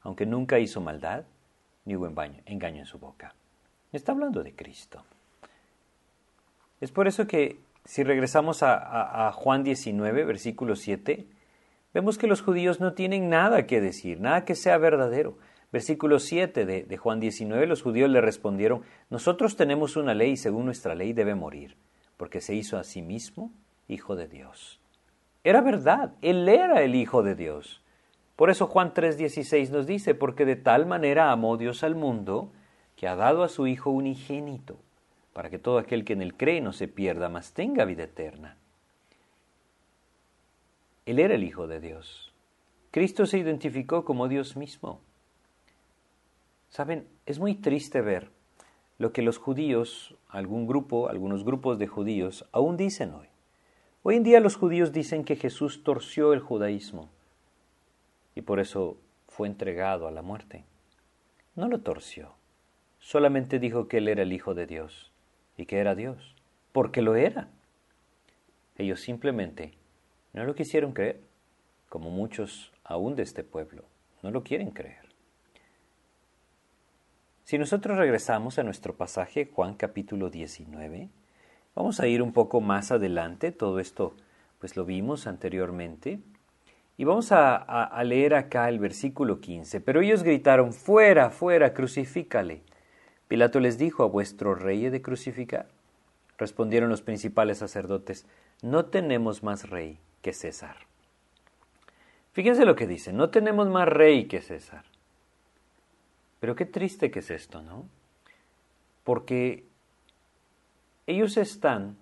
aunque 0.00 0.26
nunca 0.26 0.58
hizo 0.58 0.80
maldad, 0.80 1.24
ni 1.84 1.94
hubo 1.94 2.06
engaño 2.06 2.78
en 2.78 2.86
su 2.86 2.98
boca. 2.98 3.34
Está 3.92 4.12
hablando 4.12 4.42
de 4.42 4.54
Cristo. 4.54 5.04
Es 6.80 6.90
por 6.90 7.06
eso 7.06 7.26
que 7.26 7.60
si 7.84 8.02
regresamos 8.02 8.62
a, 8.62 9.28
a 9.28 9.32
Juan 9.32 9.62
19, 9.64 10.24
versículo 10.24 10.76
7, 10.76 11.26
vemos 11.94 12.18
que 12.18 12.26
los 12.26 12.42
judíos 12.42 12.80
no 12.80 12.94
tienen 12.94 13.28
nada 13.28 13.66
que 13.66 13.80
decir, 13.80 14.20
nada 14.20 14.44
que 14.44 14.54
sea 14.54 14.78
verdadero. 14.78 15.38
Versículo 15.72 16.18
7 16.18 16.66
de, 16.66 16.96
Juan 16.98 17.18
19, 17.18 17.66
los 17.66 17.82
judíos 17.82 18.10
le 18.10 18.20
respondieron, 18.20 18.82
nosotros 19.08 19.56
tenemos 19.56 19.96
una 19.96 20.12
ley 20.12 20.32
y 20.32 20.36
según 20.36 20.66
nuestra 20.66 20.94
ley 20.94 21.14
debe 21.14 21.34
morir, 21.34 21.76
porque 22.18 22.42
se 22.42 22.54
hizo 22.54 22.76
a 22.76 22.84
sí 22.84 23.00
mismo 23.00 23.52
hijo 23.88 24.14
de 24.14 24.28
Dios. 24.28 24.80
Era 25.44 25.62
verdad, 25.62 26.12
él 26.20 26.48
era 26.48 26.82
el 26.82 26.94
hijo 26.94 27.22
de 27.22 27.34
Dios. 27.34 27.82
Por 28.36 28.50
eso 28.50 28.66
Juan 28.66 28.92
3:16 28.92 29.70
nos 29.70 29.86
dice, 29.86 30.14
porque 30.14 30.44
de 30.44 30.56
tal 30.56 30.84
manera 30.86 31.32
amó 31.32 31.56
Dios 31.56 31.82
al 31.82 31.94
mundo, 31.94 32.52
que 32.96 33.08
ha 33.08 33.16
dado 33.16 33.42
a 33.42 33.48
su 33.48 33.66
Hijo 33.66 33.90
unigénito, 33.90 34.78
para 35.32 35.50
que 35.50 35.58
todo 35.58 35.78
aquel 35.78 36.04
que 36.04 36.12
en 36.12 36.22
él 36.22 36.36
cree 36.36 36.60
no 36.60 36.72
se 36.72 36.86
pierda, 36.86 37.28
mas 37.28 37.52
tenga 37.52 37.84
vida 37.84 38.04
eterna. 38.04 38.58
Él 41.04 41.18
era 41.18 41.34
el 41.34 41.42
Hijo 41.42 41.66
de 41.66 41.80
Dios. 41.80 42.32
Cristo 42.92 43.26
se 43.26 43.38
identificó 43.38 44.04
como 44.04 44.28
Dios 44.28 44.56
mismo. 44.56 45.00
Saben, 46.68 47.08
es 47.26 47.38
muy 47.38 47.54
triste 47.54 48.00
ver 48.00 48.30
lo 48.98 49.12
que 49.12 49.22
los 49.22 49.38
judíos, 49.38 50.14
algún 50.28 50.66
grupo, 50.66 51.08
algunos 51.08 51.44
grupos 51.44 51.78
de 51.78 51.88
judíos, 51.88 52.48
aún 52.52 52.76
dicen 52.76 53.12
hoy. 53.14 53.26
Hoy 54.04 54.16
en 54.16 54.22
día 54.22 54.40
los 54.40 54.56
judíos 54.56 54.92
dicen 54.92 55.24
que 55.24 55.36
Jesús 55.36 55.82
torció 55.82 56.32
el 56.32 56.40
judaísmo 56.40 57.08
y 58.34 58.42
por 58.42 58.60
eso 58.60 58.96
fue 59.28 59.48
entregado 59.48 60.06
a 60.06 60.12
la 60.12 60.22
muerte. 60.22 60.64
No 61.56 61.68
lo 61.68 61.80
torció, 61.80 62.34
solamente 62.98 63.58
dijo 63.58 63.88
que 63.88 63.98
él 63.98 64.08
era 64.08 64.22
el 64.22 64.32
Hijo 64.32 64.54
de 64.54 64.66
Dios 64.66 65.12
y 65.56 65.66
que 65.66 65.78
era 65.78 65.94
Dios, 65.94 66.36
porque 66.72 67.02
lo 67.02 67.16
era. 67.16 67.48
Ellos 68.76 69.00
simplemente 69.00 69.74
no 70.32 70.44
lo 70.44 70.54
quisieron 70.54 70.92
creer, 70.92 71.20
como 71.88 72.10
muchos 72.10 72.72
aún 72.84 73.16
de 73.16 73.22
este 73.22 73.44
pueblo 73.44 73.84
no 74.22 74.30
lo 74.30 74.42
quieren 74.42 74.70
creer. 74.70 75.02
Si 77.44 77.58
nosotros 77.58 77.98
regresamos 77.98 78.58
a 78.58 78.62
nuestro 78.62 78.94
pasaje, 78.94 79.50
Juan 79.52 79.74
capítulo 79.74 80.30
19, 80.30 81.08
vamos 81.74 82.00
a 82.00 82.06
ir 82.06 82.22
un 82.22 82.32
poco 82.32 82.60
más 82.60 82.92
adelante, 82.92 83.52
todo 83.52 83.80
esto 83.80 84.14
pues 84.60 84.76
lo 84.76 84.84
vimos 84.84 85.26
anteriormente, 85.26 86.20
y 86.96 87.04
vamos 87.04 87.32
a, 87.32 87.56
a 87.56 88.04
leer 88.04 88.34
acá 88.34 88.68
el 88.68 88.78
versículo 88.78 89.40
15. 89.40 89.80
Pero 89.80 90.02
ellos 90.02 90.22
gritaron, 90.22 90.72
fuera, 90.72 91.30
fuera, 91.30 91.74
crucifícale. 91.74 92.62
Pilato 93.26 93.58
les 93.60 93.76
dijo, 93.76 94.04
¿a 94.04 94.06
vuestro 94.06 94.54
rey 94.54 94.84
he 94.84 94.90
de 94.90 95.02
crucificar? 95.02 95.66
Respondieron 96.38 96.90
los 96.90 97.02
principales 97.02 97.58
sacerdotes, 97.58 98.26
no 98.62 98.86
tenemos 98.86 99.42
más 99.42 99.68
rey 99.68 99.98
que 100.22 100.32
César. 100.32 100.76
Fíjense 102.32 102.64
lo 102.64 102.76
que 102.76 102.86
dice, 102.86 103.12
no 103.12 103.28
tenemos 103.28 103.68
más 103.68 103.86
rey 103.86 104.26
que 104.26 104.40
César. 104.40 104.84
Pero 106.40 106.56
qué 106.56 106.64
triste 106.64 107.10
que 107.10 107.18
es 107.18 107.30
esto, 107.30 107.60
¿no? 107.60 107.86
Porque 109.04 109.64
ellos 111.06 111.36
están 111.36 111.96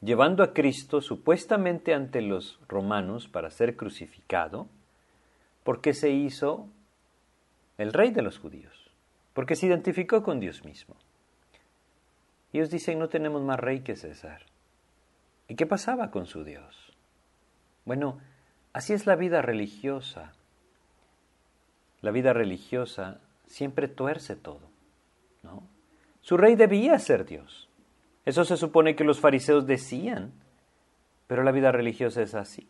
llevando 0.00 0.42
a 0.42 0.52
Cristo 0.52 1.00
supuestamente 1.00 1.94
ante 1.94 2.22
los 2.22 2.60
romanos 2.68 3.26
para 3.28 3.50
ser 3.50 3.76
crucificado, 3.76 4.68
porque 5.64 5.94
se 5.94 6.10
hizo 6.10 6.68
el 7.78 7.92
rey 7.92 8.12
de 8.12 8.22
los 8.22 8.38
judíos, 8.38 8.90
porque 9.32 9.56
se 9.56 9.66
identificó 9.66 10.22
con 10.22 10.38
Dios 10.38 10.64
mismo. 10.64 10.94
Ellos 12.52 12.70
dicen, 12.70 12.98
no 12.98 13.08
tenemos 13.08 13.42
más 13.42 13.58
rey 13.58 13.80
que 13.80 13.96
César. 13.96 14.42
¿Y 15.48 15.54
qué 15.54 15.66
pasaba 15.66 16.10
con 16.10 16.26
su 16.26 16.44
Dios? 16.44 16.92
Bueno, 17.84 18.18
así 18.72 18.92
es 18.92 19.06
la 19.06 19.16
vida 19.16 19.42
religiosa. 19.42 20.32
La 22.00 22.10
vida 22.10 22.32
religiosa 22.32 23.20
siempre 23.46 23.88
tuerce 23.88 24.36
todo, 24.36 24.68
¿no? 25.42 25.62
Su 26.20 26.36
rey 26.36 26.56
debía 26.56 26.98
ser 26.98 27.24
Dios. 27.24 27.68
Eso 28.24 28.44
se 28.44 28.56
supone 28.56 28.96
que 28.96 29.04
los 29.04 29.20
fariseos 29.20 29.66
decían, 29.66 30.32
pero 31.28 31.44
la 31.44 31.52
vida 31.52 31.70
religiosa 31.70 32.22
es 32.22 32.34
así. 32.34 32.68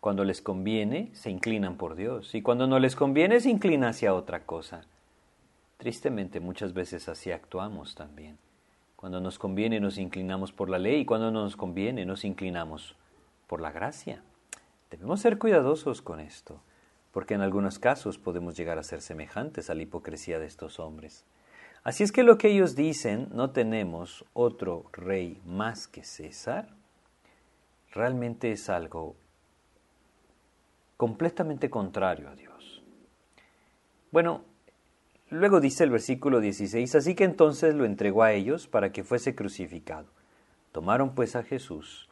Cuando 0.00 0.24
les 0.24 0.42
conviene, 0.42 1.08
se 1.14 1.30
inclinan 1.30 1.78
por 1.78 1.94
Dios, 1.94 2.34
y 2.34 2.42
cuando 2.42 2.66
no 2.66 2.78
les 2.78 2.94
conviene, 2.94 3.40
se 3.40 3.48
inclina 3.48 3.88
hacia 3.88 4.14
otra 4.14 4.44
cosa. 4.44 4.82
Tristemente, 5.78 6.40
muchas 6.40 6.74
veces 6.74 7.08
así 7.08 7.32
actuamos 7.32 7.94
también. 7.94 8.38
Cuando 9.04 9.20
nos 9.20 9.38
conviene 9.38 9.80
nos 9.80 9.98
inclinamos 9.98 10.50
por 10.50 10.70
la 10.70 10.78
ley 10.78 11.02
y 11.02 11.04
cuando 11.04 11.30
no 11.30 11.42
nos 11.42 11.58
conviene 11.58 12.06
nos 12.06 12.24
inclinamos 12.24 12.96
por 13.46 13.60
la 13.60 13.70
gracia. 13.70 14.22
Debemos 14.90 15.20
ser 15.20 15.36
cuidadosos 15.36 16.00
con 16.00 16.20
esto, 16.20 16.62
porque 17.12 17.34
en 17.34 17.42
algunos 17.42 17.78
casos 17.78 18.16
podemos 18.16 18.56
llegar 18.56 18.78
a 18.78 18.82
ser 18.82 19.02
semejantes 19.02 19.68
a 19.68 19.74
la 19.74 19.82
hipocresía 19.82 20.38
de 20.38 20.46
estos 20.46 20.80
hombres. 20.80 21.26
Así 21.82 22.02
es 22.02 22.12
que 22.12 22.22
lo 22.22 22.38
que 22.38 22.48
ellos 22.48 22.76
dicen, 22.76 23.28
no 23.30 23.50
tenemos 23.50 24.24
otro 24.32 24.86
rey 24.90 25.38
más 25.44 25.86
que 25.86 26.02
César, 26.02 26.70
realmente 27.92 28.52
es 28.52 28.70
algo 28.70 29.16
completamente 30.96 31.68
contrario 31.68 32.30
a 32.30 32.36
Dios. 32.36 32.82
Bueno, 34.10 34.44
luego 35.34 35.60
dice 35.60 35.84
el 35.84 35.90
versículo 35.90 36.40
16, 36.40 36.94
así 36.94 37.14
que 37.14 37.24
entonces 37.24 37.74
lo 37.74 37.84
entregó 37.84 38.22
a 38.22 38.32
ellos 38.32 38.66
para 38.66 38.92
que 38.92 39.04
fuese 39.04 39.34
crucificado. 39.34 40.06
Tomaron 40.72 41.14
pues 41.14 41.36
a 41.36 41.42
Jesús 41.42 42.08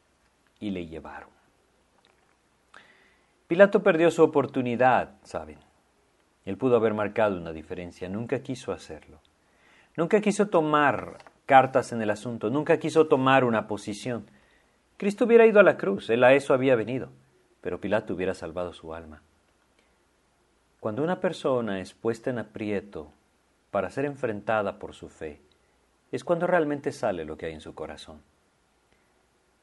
y 0.61 0.71
le 0.71 0.87
llevaron. 0.87 1.31
Pilato 3.47 3.83
perdió 3.83 4.11
su 4.11 4.23
oportunidad, 4.23 5.15
¿saben? 5.25 5.59
Él 6.45 6.57
pudo 6.57 6.77
haber 6.77 6.95
marcado 6.95 7.37
una 7.37 7.53
diferencia, 7.53 8.09
nunca 8.09 8.41
quiso 8.41 8.73
hacerlo. 8.73 9.21
Nunca 9.97 10.21
quiso 10.21 10.49
tomar 10.49 11.19
cartas 11.47 11.93
en 11.93 12.03
el 12.03 12.11
asunto, 12.11 12.51
nunca 12.51 12.79
quiso 12.79 13.07
tomar 13.07 13.45
una 13.45 13.67
posición. 13.67 14.27
Cristo 14.97 15.27
hubiera 15.27 15.47
ido 15.47 15.61
a 15.61 15.65
la 15.65 15.77
cruz, 15.77 16.09
él 16.11 16.25
a 16.25 16.33
eso 16.33 16.55
había 16.55 16.77
venido, 16.77 17.11
pero 17.61 17.81
Pilato 17.81 18.15
hubiera 18.15 18.35
salvado 18.35 18.73
su 18.73 18.95
alma. 18.95 19.23
Cuando 20.83 21.05
una 21.05 21.21
persona 21.21 21.79
es 21.79 21.95
puesta 21.95 22.31
en 22.31 22.41
aprieto 22.41 23.13
para 23.71 23.89
ser 23.89 24.05
enfrentada 24.05 24.81
por 24.81 24.95
su 24.95 25.09
fe, 25.09 25.41
es 26.11 26.25
cuando 26.25 26.49
realmente 26.49 26.91
sale 26.91 27.25
lo 27.25 27.39
que 27.39 27.47
hay 27.47 27.53
en 27.53 27.61
su 27.61 27.73
corazón. 27.73 28.21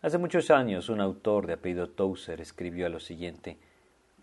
Hace 0.02 0.18
muchos 0.18 0.50
años 0.50 0.88
un 0.88 1.02
autor 1.02 1.46
de 1.46 1.56
apellido 1.56 1.90
Tozer 1.90 2.40
escribió 2.40 2.88
lo 2.88 3.02
siguiente, 3.02 3.58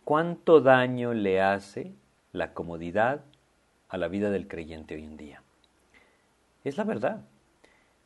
¿cuánto 0.04 0.62
daño 0.62 1.12
le 1.12 1.42
hace 1.42 1.92
la 2.32 2.54
comodidad 2.54 3.20
a 3.90 3.98
la 3.98 4.08
vida 4.08 4.30
del 4.30 4.48
creyente 4.48 4.94
hoy 4.94 5.04
en 5.04 5.18
día? 5.18 5.42
Es 6.64 6.78
la 6.78 6.84
verdad. 6.84 7.20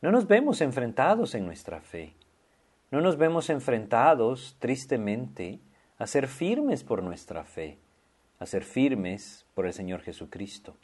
No 0.03 0.11
nos 0.11 0.26
vemos 0.26 0.61
enfrentados 0.62 1.37
en 1.37 1.46
nuestra 1.46 1.81
fe. 1.81 2.14
No 2.90 3.00
nos 3.00 3.18
vemos 3.18 3.50
enfrentados, 3.50 4.57
tristemente, 4.59 5.61
a 5.96 6.09
ser 6.09 6.26
firmes 6.26 6.83
por 6.83 7.05
nuestra 7.05 7.44
fe, 7.44 7.79
a 8.40 8.46
ser 8.46 8.64
firmes 8.64 9.46
por 9.55 9.66
el 9.66 9.72
Señor 9.72 10.00
Jesucristo. 10.00 10.76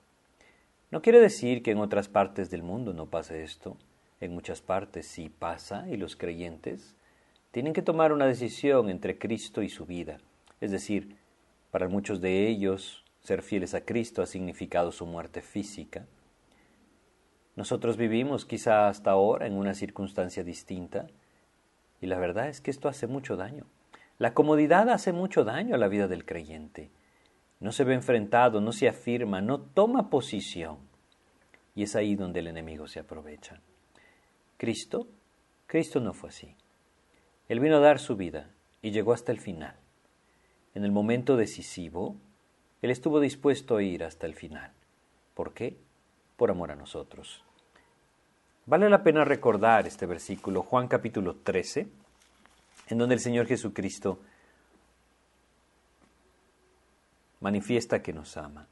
No 0.93 1.03
quiere 1.03 1.19
decir 1.19 1.65
que 1.65 1.73
en 1.73 1.79
otras 1.79 2.09
partes 2.09 2.49
del 2.51 2.63
mundo 2.63 2.95
no 2.95 3.07
pase 3.07 3.43
esto. 3.43 3.77
En 4.21 4.33
muchas 4.33 4.63
partes 4.63 5.09
sí 5.09 5.29
pasa 5.29 5.89
y 5.91 5.97
los 5.97 6.15
creyentes 6.15 6.95
tienen 7.51 7.73
que 7.73 7.83
tomar 7.83 8.13
una 8.13 8.27
decisión 8.27 8.89
entre 8.89 9.19
Cristo 9.19 9.63
y 9.63 9.69
su 9.69 9.87
vida. 9.87 10.19
Es 10.61 10.71
decir, 10.71 11.17
para 11.73 11.89
muchos 11.89 12.21
de 12.21 12.47
ellos 12.47 13.03
ser 13.23 13.43
fieles 13.43 13.75
a 13.75 13.85
Cristo 13.85 14.23
ha 14.23 14.27
significado 14.27 14.93
su 14.93 15.05
muerte 15.05 15.43
física, 15.43 16.07
nosotros 17.57 17.97
vivimos 17.97 18.45
quizá 18.45 18.87
hasta 18.87 19.11
ahora 19.11 19.47
en 19.47 19.55
una 19.55 19.73
circunstancia 19.73 20.45
distinta 20.45 21.07
y 22.03 22.07
la 22.07 22.19
verdad 22.19 22.49
es 22.49 22.61
que 22.61 22.71
esto 22.71 22.87
hace 22.87 23.07
mucho 23.07 23.37
daño. 23.37 23.65
La 24.19 24.35
comodidad 24.35 24.91
hace 24.91 25.13
mucho 25.13 25.43
daño 25.43 25.75
a 25.75 25.79
la 25.79 25.89
vida 25.89 26.07
del 26.07 26.27
creyente. 26.27 26.91
No 27.61 27.73
se 27.73 27.85
ve 27.85 27.95
enfrentado, 27.95 28.61
no 28.61 28.73
se 28.73 28.89
afirma, 28.89 29.41
no 29.41 29.61
toma 29.61 30.11
posición. 30.11 30.79
Y 31.75 31.83
es 31.83 31.97
ahí 31.97 32.15
donde 32.15 32.41
el 32.41 32.49
enemigo 32.49 32.87
se 32.87 33.01
aprovecha. 33.01 33.61
Cristo, 34.57 35.07
Cristo 35.67 36.01
no 36.01 36.13
fue 36.13 36.31
así. 36.31 36.55
Él 37.49 37.61
vino 37.61 37.77
a 37.77 37.81
dar 37.81 37.99
su 37.99 38.17
vida 38.17 38.51
y 38.83 38.91
llegó 38.91 39.13
hasta 39.13 39.33
el 39.33 39.41
final. 39.41 39.77
En 40.75 40.85
el 40.85 40.93
momento 40.93 41.37
decisivo, 41.37 42.17
Él 42.83 42.91
estuvo 42.91 43.21
dispuesto 43.21 43.77
a 43.77 43.83
ir 43.83 44.05
hasta 44.05 44.27
el 44.27 44.35
final. 44.35 44.73
¿Por 45.35 45.55
qué? 45.55 45.77
Por 46.37 46.51
amor 46.51 46.71
a 46.71 46.77
nosotros. 46.77 47.43
Vale 48.67 48.91
la 48.91 49.03
pena 49.03 49.25
recordar 49.25 49.87
este 49.87 50.07
versículo, 50.07 50.63
Juan 50.63 50.89
capítulo 50.89 51.37
13, 51.37 51.87
en 52.89 52.99
donde 52.99 53.15
el 53.15 53.21
Señor 53.21 53.47
Jesucristo 53.47 54.19
manifiesta 57.47 58.03
que 58.03 58.13
nos 58.13 58.37
ama. 58.37 58.67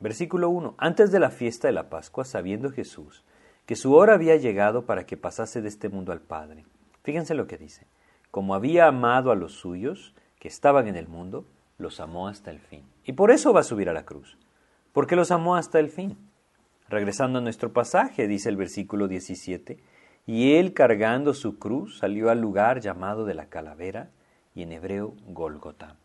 Versículo 0.00 0.50
1. 0.50 0.74
Antes 0.76 1.10
de 1.10 1.18
la 1.18 1.30
fiesta 1.30 1.66
de 1.66 1.72
la 1.72 1.88
Pascua, 1.88 2.26
sabiendo 2.26 2.70
Jesús 2.70 3.24
que 3.64 3.74
su 3.74 3.94
hora 3.94 4.12
había 4.12 4.36
llegado 4.36 4.84
para 4.84 5.06
que 5.06 5.16
pasase 5.16 5.62
de 5.62 5.68
este 5.68 5.88
mundo 5.88 6.12
al 6.12 6.20
Padre. 6.20 6.66
Fíjense 7.02 7.34
lo 7.34 7.46
que 7.46 7.56
dice. 7.56 7.86
Como 8.30 8.54
había 8.54 8.86
amado 8.86 9.30
a 9.30 9.34
los 9.34 9.54
suyos 9.54 10.14
que 10.38 10.48
estaban 10.48 10.88
en 10.88 10.96
el 10.96 11.08
mundo, 11.08 11.46
los 11.78 12.00
amó 12.00 12.28
hasta 12.28 12.50
el 12.50 12.58
fin. 12.58 12.84
Y 13.02 13.12
por 13.12 13.30
eso 13.30 13.54
va 13.54 13.60
a 13.60 13.70
subir 13.70 13.88
a 13.88 13.94
la 13.94 14.04
cruz, 14.04 14.36
porque 14.92 15.16
los 15.16 15.30
amó 15.30 15.56
hasta 15.56 15.80
el 15.80 15.88
fin. 15.88 16.18
Regresando 16.90 17.38
a 17.38 17.42
nuestro 17.42 17.72
pasaje, 17.72 18.28
dice 18.28 18.50
el 18.50 18.58
versículo 18.58 19.08
17, 19.08 19.78
y 20.26 20.52
él 20.56 20.74
cargando 20.74 21.32
su 21.32 21.58
cruz 21.58 21.98
salió 21.98 22.28
al 22.28 22.42
lugar 22.42 22.80
llamado 22.80 23.24
de 23.24 23.32
la 23.32 23.48
calavera 23.48 24.10
y 24.54 24.64
en 24.64 24.72
hebreo 24.72 25.14
Gólgota. 25.26 25.96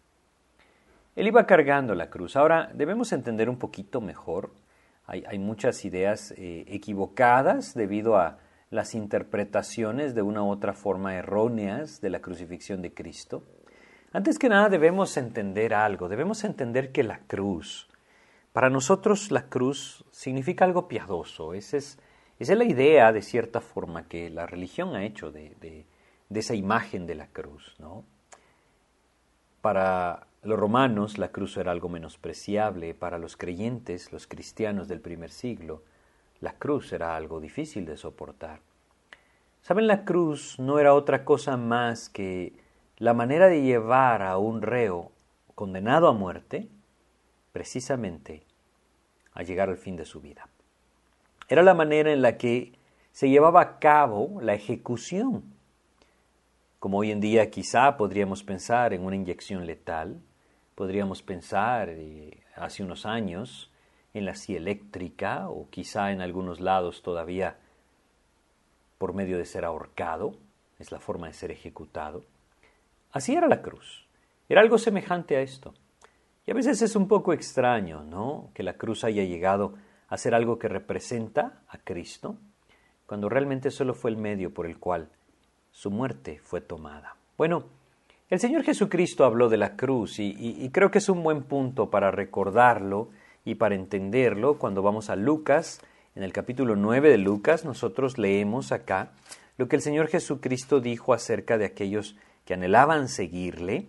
Él 1.15 1.27
iba 1.27 1.45
cargando 1.45 1.95
la 1.95 2.09
cruz. 2.09 2.35
Ahora 2.35 2.71
debemos 2.73 3.11
entender 3.11 3.49
un 3.49 3.57
poquito 3.57 4.01
mejor. 4.01 4.51
Hay, 5.05 5.37
muchas 5.37 5.83
ideas 5.83 6.33
eh, 6.37 6.63
equivocadas 6.67 7.73
debido 7.73 8.17
a 8.17 8.39
las 8.69 8.95
interpretaciones 8.95 10.15
de 10.15 10.21
una 10.21 10.43
u 10.43 10.49
otra 10.49 10.73
forma 10.73 11.15
erróneas 11.15 11.99
de 11.99 12.09
la 12.09 12.21
crucifixión 12.21 12.81
de 12.81 12.93
Cristo. 12.93 13.43
Antes 14.13 14.39
que 14.39 14.47
nada 14.47 14.69
debemos 14.69 15.17
entender 15.17 15.73
algo, 15.73 16.07
debemos 16.07 16.43
entender 16.43 16.91
que 16.91 17.03
la 17.03 17.19
cruz 17.27 17.89
para 18.53 18.69
nosotros 18.69 19.31
la 19.31 19.49
cruz 19.49 20.05
significa 20.11 20.63
algo 20.63 20.87
piadoso. 20.87 21.55
Esa 21.55 21.77
es, 21.77 21.97
la 22.39 22.63
idea, 22.63 23.11
de 23.11 23.23
cierta 23.23 23.59
forma, 23.59 24.07
que 24.07 24.29
la 24.29 24.45
religión 24.45 24.95
ha 24.95 25.03
hecho 25.03 25.31
de, 25.31 25.87
esa 26.29 26.53
imagen 26.53 27.07
de 27.07 27.15
la 27.15 27.27
cruz. 27.27 27.75
¿no? 27.79 28.05
Para 29.61 30.27
los 30.43 30.59
romanos 30.59 31.17
la 31.17 31.29
cruz 31.29 31.57
era 31.57 31.71
algo 31.71 31.89
menospreciable, 31.89 32.93
para 32.93 33.17
los 33.17 33.37
creyentes, 33.37 34.11
los 34.11 34.27
cristianos 34.27 34.87
del 34.87 34.99
primer 34.99 35.31
siglo, 35.31 35.83
la 36.41 36.53
cruz 36.53 36.91
era 36.91 37.15
algo 37.15 37.39
difícil 37.39 37.85
de 37.85 37.95
soportar. 37.95 38.59
¿Saben? 39.61 39.87
La 39.87 40.03
cruz 40.03 40.59
no 40.59 40.79
era 40.79 40.93
otra 40.93 41.23
cosa 41.23 41.55
más 41.55 42.09
que 42.09 42.53
la 42.97 43.13
manera 43.13 43.47
de 43.47 43.61
llevar 43.61 44.21
a 44.21 44.37
un 44.37 44.61
reo 44.61 45.11
condenado 45.55 46.09
a 46.09 46.13
muerte 46.13 46.67
precisamente 47.53 48.43
a 49.33 49.43
llegar 49.43 49.69
al 49.69 49.77
fin 49.77 49.95
de 49.95 50.05
su 50.05 50.19
vida. 50.19 50.49
Era 51.47 51.63
la 51.63 51.73
manera 51.73 52.11
en 52.11 52.21
la 52.21 52.37
que 52.37 52.73
se 53.13 53.29
llevaba 53.29 53.61
a 53.61 53.79
cabo 53.79 54.41
la 54.41 54.53
ejecución. 54.53 55.43
Como 56.79 56.97
hoy 56.97 57.11
en 57.11 57.21
día 57.21 57.49
quizá 57.49 57.95
podríamos 57.95 58.43
pensar 58.43 58.93
en 58.93 59.05
una 59.05 59.15
inyección 59.15 59.65
letal, 59.65 60.19
podríamos 60.75 61.21
pensar 61.21 61.89
eh, 61.89 62.43
hace 62.55 62.83
unos 62.83 63.05
años 63.05 63.71
en 64.13 64.25
la 64.25 64.35
silla 64.35 64.59
eléctrica 64.59 65.49
o 65.49 65.69
quizá 65.69 66.11
en 66.11 66.21
algunos 66.21 66.59
lados 66.59 67.01
todavía 67.01 67.57
por 68.97 69.13
medio 69.13 69.37
de 69.37 69.45
ser 69.45 69.65
ahorcado, 69.65 70.37
es 70.79 70.91
la 70.91 70.99
forma 70.99 71.27
de 71.27 71.33
ser 71.33 71.51
ejecutado. 71.51 72.23
Así 73.11 73.35
era 73.35 73.47
la 73.47 73.61
cruz. 73.61 74.07
Era 74.47 74.61
algo 74.61 74.77
semejante 74.77 75.35
a 75.35 75.41
esto. 75.41 75.73
Y 76.45 76.51
a 76.51 76.53
veces 76.53 76.81
es 76.81 76.95
un 76.95 77.07
poco 77.07 77.33
extraño, 77.33 78.03
¿no? 78.03 78.49
Que 78.53 78.63
la 78.63 78.73
cruz 78.73 79.03
haya 79.03 79.23
llegado 79.23 79.75
a 80.07 80.17
ser 80.17 80.35
algo 80.35 80.59
que 80.59 80.67
representa 80.67 81.63
a 81.67 81.77
Cristo, 81.79 82.37
cuando 83.05 83.29
realmente 83.29 83.71
solo 83.71 83.93
fue 83.93 84.11
el 84.11 84.17
medio 84.17 84.53
por 84.53 84.65
el 84.65 84.79
cual 84.79 85.09
su 85.71 85.89
muerte 85.89 86.39
fue 86.43 86.61
tomada. 86.61 87.15
Bueno, 87.37 87.65
el 88.29 88.39
Señor 88.39 88.63
Jesucristo 88.63 89.25
habló 89.25 89.49
de 89.49 89.57
la 89.57 89.75
cruz 89.75 90.19
y, 90.19 90.69
creo 90.71 90.91
que 90.91 90.97
es 90.97 91.09
un 91.09 91.23
buen 91.23 91.43
punto 91.43 91.89
para 91.89 92.11
recordarlo 92.11 93.09
y 93.45 93.55
para 93.55 93.75
entenderlo 93.75 94.57
cuando 94.57 94.81
vamos 94.81 95.09
a 95.09 95.15
Lucas. 95.15 95.81
En 96.15 96.23
el 96.23 96.33
capítulo 96.33 96.75
9 96.75 97.09
de 97.09 97.17
Lucas 97.17 97.65
nosotros 97.65 98.17
leemos 98.17 98.71
acá 98.71 99.11
lo 99.57 99.67
que 99.67 99.75
el 99.75 99.81
Señor 99.81 100.07
Jesucristo 100.07 100.79
dijo 100.79 101.13
acerca 101.13 101.57
de 101.57 101.65
aquellos 101.65 102.15
que 102.45 102.53
anhelaban 102.53 103.07
seguirle 103.07 103.87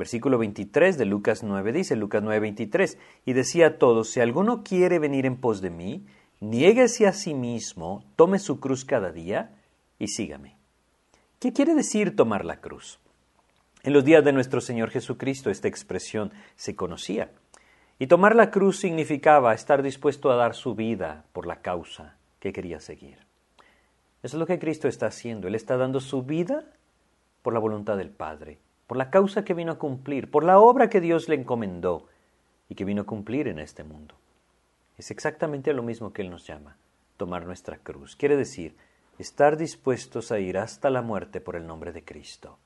Versículo 0.00 0.38
23 0.38 0.96
de 0.96 1.04
Lucas 1.04 1.42
9 1.42 1.72
dice, 1.72 1.94
Lucas 1.94 2.22
9, 2.22 2.40
23, 2.40 2.96
y 3.26 3.34
decía 3.34 3.66
a 3.66 3.78
todos, 3.78 4.08
si 4.08 4.20
alguno 4.20 4.62
quiere 4.62 4.98
venir 4.98 5.26
en 5.26 5.36
pos 5.36 5.60
de 5.60 5.68
mí, 5.68 6.06
niéguese 6.40 7.06
a 7.06 7.12
sí 7.12 7.34
mismo, 7.34 8.02
tome 8.16 8.38
su 8.38 8.60
cruz 8.60 8.86
cada 8.86 9.12
día 9.12 9.58
y 9.98 10.08
sígame. 10.08 10.56
¿Qué 11.38 11.52
quiere 11.52 11.74
decir 11.74 12.16
tomar 12.16 12.46
la 12.46 12.62
cruz? 12.62 12.98
En 13.82 13.92
los 13.92 14.04
días 14.04 14.24
de 14.24 14.32
nuestro 14.32 14.60
Señor 14.60 14.90
Jesucristo 14.90 15.50
esta 15.50 15.68
expresión 15.68 16.32
se 16.56 16.76
conocía. 16.76 17.30
Y 17.98 18.06
tomar 18.06 18.34
la 18.34 18.50
cruz 18.50 18.78
significaba 18.78 19.54
estar 19.54 19.82
dispuesto 19.82 20.30
a 20.30 20.36
dar 20.36 20.54
su 20.54 20.74
vida 20.74 21.24
por 21.32 21.46
la 21.46 21.56
causa 21.56 22.16
que 22.38 22.52
quería 22.52 22.80
seguir. 22.80 23.18
Eso 24.22 24.36
es 24.36 24.40
lo 24.40 24.46
que 24.46 24.58
Cristo 24.58 24.88
está 24.88 25.06
haciendo. 25.06 25.48
Él 25.48 25.54
está 25.54 25.76
dando 25.76 26.00
su 26.00 26.22
vida 26.22 26.64
por 27.42 27.52
la 27.52 27.60
voluntad 27.60 27.96
del 27.96 28.10
Padre 28.10 28.58
por 28.90 28.96
la 28.96 29.08
causa 29.08 29.44
que 29.44 29.54
vino 29.54 29.70
a 29.70 29.78
cumplir, 29.78 30.32
por 30.32 30.42
la 30.42 30.58
obra 30.58 30.90
que 30.90 31.00
Dios 31.00 31.28
le 31.28 31.36
encomendó 31.36 32.08
y 32.68 32.74
que 32.74 32.84
vino 32.84 33.02
a 33.02 33.06
cumplir 33.06 33.46
en 33.46 33.60
este 33.60 33.84
mundo. 33.84 34.16
Es 34.98 35.12
exactamente 35.12 35.72
lo 35.72 35.84
mismo 35.84 36.12
que 36.12 36.22
Él 36.22 36.30
nos 36.30 36.44
llama, 36.44 36.76
tomar 37.16 37.46
nuestra 37.46 37.78
cruz. 37.78 38.16
Quiere 38.16 38.34
decir, 38.34 38.74
estar 39.16 39.56
dispuestos 39.56 40.32
a 40.32 40.40
ir 40.40 40.58
hasta 40.58 40.90
la 40.90 41.02
muerte 41.02 41.40
por 41.40 41.54
el 41.54 41.68
nombre 41.68 41.92
de 41.92 42.02
Cristo. 42.02 42.58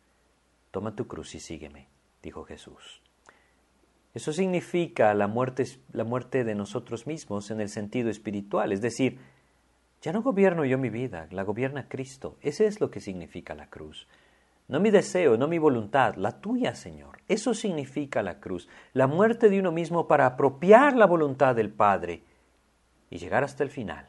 Toma 0.75 0.97
tu 0.97 1.07
cruz 1.07 1.37
y 1.37 1.39
sígueme, 1.39 1.87
dijo 2.21 2.43
Jesús. 2.43 3.01
Eso 4.13 4.33
significa 4.33 5.15
la 5.15 5.29
muerte, 5.29 5.65
la 5.93 6.03
muerte 6.03 6.43
de 6.43 6.57
nosotros 6.57 7.07
mismos 7.07 7.53
en 7.53 7.61
el 7.61 7.69
sentido 7.69 8.11
espiritual, 8.11 8.73
es 8.73 8.81
decir, 8.81 9.21
ya 10.03 10.13
no 10.13 10.21
gobierno 10.21 10.65
yo 10.65 10.77
mi 10.77 10.91
vida, 10.91 11.29
la 11.31 11.45
gobierna 11.45 11.87
Cristo. 11.89 12.39
Ese 12.41 12.67
es 12.67 12.81
lo 12.81 12.91
que 12.91 12.99
significa 12.99 13.55
la 13.55 13.71
cruz. 13.71 14.09
No 14.67 14.81
mi 14.81 14.91
deseo, 14.91 15.37
no 15.37 15.47
mi 15.47 15.59
voluntad, 15.59 16.17
la 16.17 16.41
tuya, 16.41 16.75
Señor. 16.75 17.21
Eso 17.29 17.55
significa 17.55 18.25
la 18.25 18.41
cruz, 18.41 18.69
la 18.95 19.07
muerte 19.07 19.51
de 19.51 19.61
uno 19.61 19.71
mismo 19.71 20.09
para 20.09 20.27
apropiar 20.27 20.97
la 20.97 21.07
voluntad 21.07 21.55
del 21.55 21.71
Padre 21.71 22.25
y 23.11 23.19
llegar 23.19 23.45
hasta 23.45 23.63
el 23.63 23.71
final. 23.71 24.09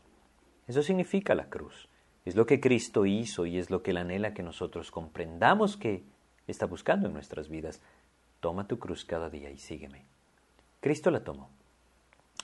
Eso 0.65 0.81
significa 0.81 1.35
la 1.35 1.47
cruz. 1.47 1.89
Es 2.25 2.35
lo 2.35 2.47
que 2.47 2.59
Cristo 2.59 3.05
hizo 3.05 3.45
y 3.45 3.59
es 3.59 3.69
lo 3.69 3.83
que 3.83 3.91
Él 3.91 3.97
anhela 3.97 4.33
que 4.33 4.41
nosotros 4.41 4.89
comprendamos 4.89 5.77
que 5.77 6.14
está 6.51 6.65
buscando 6.65 7.07
en 7.07 7.13
nuestras 7.13 7.49
vidas. 7.49 7.81
Toma 8.39 8.67
tu 8.67 8.79
cruz 8.79 9.05
cada 9.05 9.29
día 9.29 9.49
y 9.49 9.57
sígueme. 9.57 10.05
Cristo 10.79 11.11
la 11.11 11.23
tomó. 11.23 11.49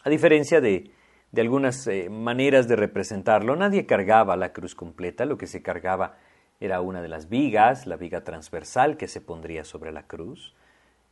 A 0.03 0.09
diferencia 0.09 0.61
de, 0.61 0.91
de 1.31 1.41
algunas 1.41 1.85
eh, 1.87 2.09
maneras 2.09 2.67
de 2.67 2.75
representarlo, 2.75 3.55
nadie 3.55 3.85
cargaba 3.85 4.35
la 4.35 4.53
cruz 4.53 4.75
completa, 4.75 5.25
lo 5.25 5.37
que 5.37 5.47
se 5.47 5.61
cargaba 5.61 6.17
era 6.59 6.81
una 6.81 7.01
de 7.01 7.07
las 7.07 7.29
vigas, 7.29 7.87
la 7.87 7.97
viga 7.97 8.23
transversal 8.23 8.97
que 8.97 9.07
se 9.07 9.21
pondría 9.21 9.63
sobre 9.63 9.91
la 9.91 10.03
cruz. 10.03 10.53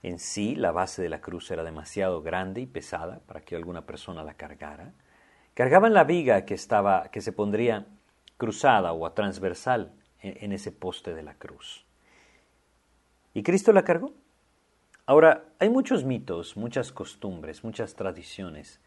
En 0.03 0.19
sí, 0.19 0.55
la 0.55 0.71
base 0.71 1.01
de 1.01 1.09
la 1.09 1.21
cruz 1.21 1.49
era 1.51 1.63
demasiado 1.63 2.21
grande 2.21 2.61
y 2.61 2.67
pesada 2.67 3.19
para 3.25 3.41
que 3.41 3.55
alguna 3.55 3.85
persona 3.85 4.23
la 4.23 4.35
cargara. 4.35 4.93
Cargaban 5.55 5.93
la 5.93 6.03
viga 6.05 6.45
que, 6.45 6.53
estaba, 6.53 7.09
que 7.11 7.21
se 7.21 7.33
pondría 7.33 7.85
cruzada 8.37 8.93
o 8.93 9.11
transversal 9.11 9.91
en, 10.21 10.53
ese 10.53 10.71
poste 10.71 11.13
de 11.13 11.23
la 11.23 11.33
cruz. 11.33 11.85
¿Y 13.33 13.43
Cristo 13.43 13.71
la 13.73 13.83
cargó? 13.83 14.13
Ahora, 15.05 15.45
hay 15.59 15.69
muchos 15.69 16.03
mitos, 16.03 16.57
muchas 16.57 16.91
costumbres, 16.91 17.63
muchas 17.63 17.95
tradiciones 17.95 18.79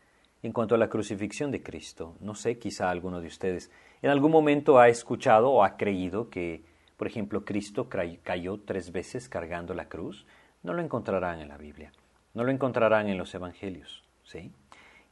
en 0.43 0.53
cuanto 0.53 0.75
a 0.75 0.79
la 0.79 0.89
crucifixión 0.89 1.51
de 1.51 1.63
Cristo. 1.63 2.17
No 2.21 2.35
sé, 2.35 2.59
quizá 2.59 2.91
alguno 2.91 3.21
de 3.21 3.29
ustedes 3.29 3.71
en 4.03 4.11
algún 4.11 4.33
momento 4.33 4.79
ha 4.79 4.89
escuchado 4.89 5.51
o 5.51 5.65
ha 5.65 5.77
creído 5.77 6.29
que, 6.29 6.65
por 6.97 7.07
ejemplo, 7.07 7.45
Cristo 7.45 7.89
cayó 7.89 8.61
tres 8.61 8.91
veces 8.91 9.29
cargando 9.29 9.75
la 9.75 9.89
cruz. 9.89 10.27
No 10.63 10.75
lo 10.75 10.83
encontrarán 10.83 11.41
en 11.41 11.49
la 11.49 11.57
Biblia, 11.57 11.93
no 12.35 12.45
lo 12.45 12.51
encontrarán 12.51 13.09
en 13.09 13.19
los 13.19 13.35
Evangelios. 13.35 14.03
¿sí? 14.25 14.53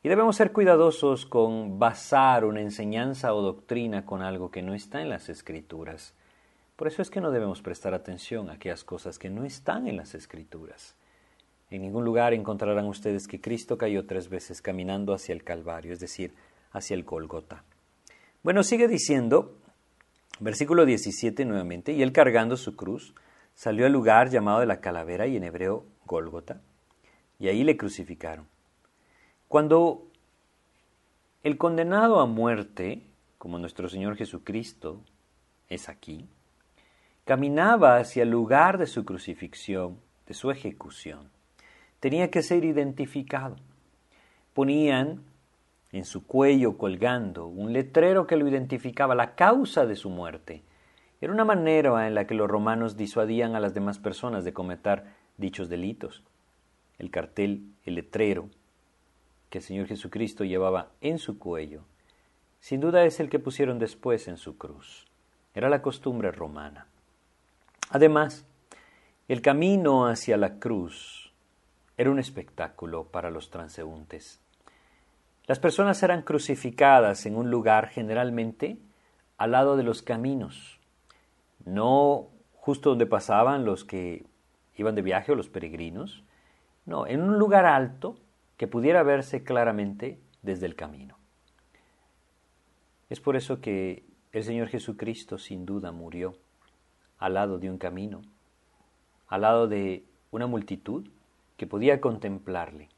Y 0.03 0.09
debemos 0.09 0.37
ser 0.37 0.53
cuidadosos 0.53 1.27
con 1.27 1.79
basar 1.79 2.45
una 2.45 2.61
enseñanza 2.61 3.35
o 3.35 3.43
doctrina 3.43 4.05
con 4.05 4.23
algo 4.23 4.51
que 4.51 4.63
no 4.63 4.75
está 4.75 5.03
en 5.03 5.09
las 5.09 5.29
escrituras. 5.29 6.15
Por 6.81 6.89
eso 6.89 7.03
es 7.03 7.11
que 7.11 7.21
no 7.21 7.31
debemos 7.31 7.61
prestar 7.61 7.93
atención 7.93 8.49
a 8.49 8.55
aquellas 8.55 8.85
cosas 8.85 9.19
que 9.19 9.29
no 9.29 9.45
están 9.45 9.87
en 9.87 9.99
las 9.99 10.15
escrituras. 10.15 10.95
En 11.69 11.83
ningún 11.83 12.07
lugar 12.07 12.33
encontrarán 12.33 12.87
ustedes 12.87 13.29
que 13.29 13.39
Cristo 13.39 13.77
cayó 13.77 14.07
tres 14.07 14.31
veces 14.31 14.63
caminando 14.63 15.13
hacia 15.13 15.35
el 15.35 15.45
Calvario, 15.45 15.93
es 15.93 16.01
decir, 16.01 16.33
hacia 16.73 16.95
el 16.95 17.05
Golgota. 17.05 17.65
Bueno, 18.43 18.63
sigue 18.63 18.89
diciendo, 18.89 19.59
versículo 20.39 20.87
17 20.87 21.45
nuevamente, 21.45 21.93
y 21.93 22.01
él 22.01 22.13
cargando 22.13 22.57
su 22.57 22.75
cruz, 22.75 23.15
salió 23.55 23.85
al 23.85 23.93
lugar 23.93 24.31
llamado 24.31 24.61
de 24.61 24.67
la 24.67 24.81
calavera 24.81 25.27
y 25.27 25.37
en 25.37 25.45
hebreo 25.45 25.85
Golgota, 26.07 26.63
y 27.39 27.49
ahí 27.49 27.63
le 27.63 27.77
crucificaron. 27.77 28.47
Cuando 29.49 30.07
el 31.43 31.59
condenado 31.59 32.21
a 32.21 32.25
muerte, 32.25 33.03
como 33.37 33.59
nuestro 33.59 33.87
Señor 33.91 34.17
Jesucristo 34.17 35.03
es 35.69 35.91
aquí, 35.91 36.27
caminaba 37.31 37.99
hacia 37.99 38.25
el 38.25 38.31
lugar 38.31 38.77
de 38.77 38.87
su 38.87 39.05
crucifixión, 39.05 40.01
de 40.27 40.35
su 40.35 40.51
ejecución, 40.51 41.31
tenía 42.01 42.29
que 42.29 42.43
ser 42.43 42.65
identificado. 42.65 43.55
Ponían 44.53 45.23
en 45.93 46.05
su 46.05 46.27
cuello 46.27 46.77
colgando 46.77 47.47
un 47.47 47.73
letrero 47.73 48.27
que 48.27 48.35
lo 48.35 48.49
identificaba, 48.49 49.15
la 49.15 49.37
causa 49.37 49.87
de 49.87 49.95
su 49.95 50.11
muerte. 50.11 50.65
Era 51.21 51.33
una 51.33 51.45
manera 51.45 52.09
en 52.09 52.17
la 52.17 52.27
que 52.27 52.35
los 52.35 52.51
romanos 52.51 52.97
disuadían 52.97 53.55
a 53.55 53.61
las 53.61 53.75
demás 53.75 54.01
personas 54.01 54.45
de 54.45 54.53
cometer 54.53 55.05
dichos 55.37 55.69
delitos. 55.69 56.25
El 56.99 57.13
cartel, 57.13 57.63
el 57.85 57.95
letrero, 57.95 58.49
que 59.51 59.59
el 59.59 59.65
Señor 59.65 59.87
Jesucristo 59.87 60.43
llevaba 60.43 60.89
en 61.01 61.19
su 61.19 61.39
cuello, 61.39 61.83
sin 62.59 62.81
duda 62.81 63.05
es 63.05 63.21
el 63.21 63.31
que 63.31 63.39
pusieron 63.39 63.79
después 63.79 64.27
en 64.27 64.37
su 64.37 64.59
cruz. 64.59 65.07
Era 65.55 65.69
la 65.69 65.81
costumbre 65.81 66.33
romana. 66.33 66.90
Además, 67.91 68.47
el 69.27 69.43
camino 69.43 70.07
hacia 70.07 70.37
la 70.37 70.61
cruz 70.61 71.33
era 71.97 72.11
un 72.11 72.21
espectáculo 72.21 73.05
para 73.05 73.31
los 73.31 73.51
transeúntes. 73.51 74.41
Las 75.47 75.59
personas 75.59 76.01
eran 76.05 76.23
crucificadas 76.23 77.27
en 77.27 77.35
un 77.35 77.51
lugar 77.51 77.89
generalmente 77.89 78.79
al 79.39 79.51
lado 79.51 79.77
de 79.77 79.83
los 79.83 80.03
caminos, 80.03 80.79
no 81.65 82.29
justo 82.55 82.91
donde 82.91 83.07
pasaban 83.07 83.65
los 83.65 83.85
que 83.85 84.25
iban 84.77 84.95
de 84.95 85.03
viaje 85.03 85.33
o 85.33 85.35
los 85.35 85.49
peregrinos, 85.49 86.23
no, 86.87 87.09
en 87.09 87.23
un 87.23 87.39
lugar 87.39 87.67
alto 87.67 88.19
que 88.57 88.69
pudiera 88.69 89.03
verse 89.03 89.43
claramente 89.43 90.21
desde 90.43 90.67
el 90.67 90.77
camino. 90.77 91.19
Es 93.09 93.19
por 93.19 93.35
eso 93.35 93.61
que 93.61 94.05
el 94.31 94.45
Señor 94.45 94.69
Jesucristo 94.69 95.39
sin 95.39 95.67
duda 95.67 95.91
murió 95.91 96.37
al 97.21 97.35
lado 97.35 97.59
de 97.59 97.71
un 97.71 97.79
camino, 97.79 98.23
al 99.29 99.43
lado 99.43 99.69
de 99.69 100.05
una 100.33 100.49
multitud 100.49 101.07
que 101.57 101.69
podía 101.69 102.01
contemplarle. 102.01 102.89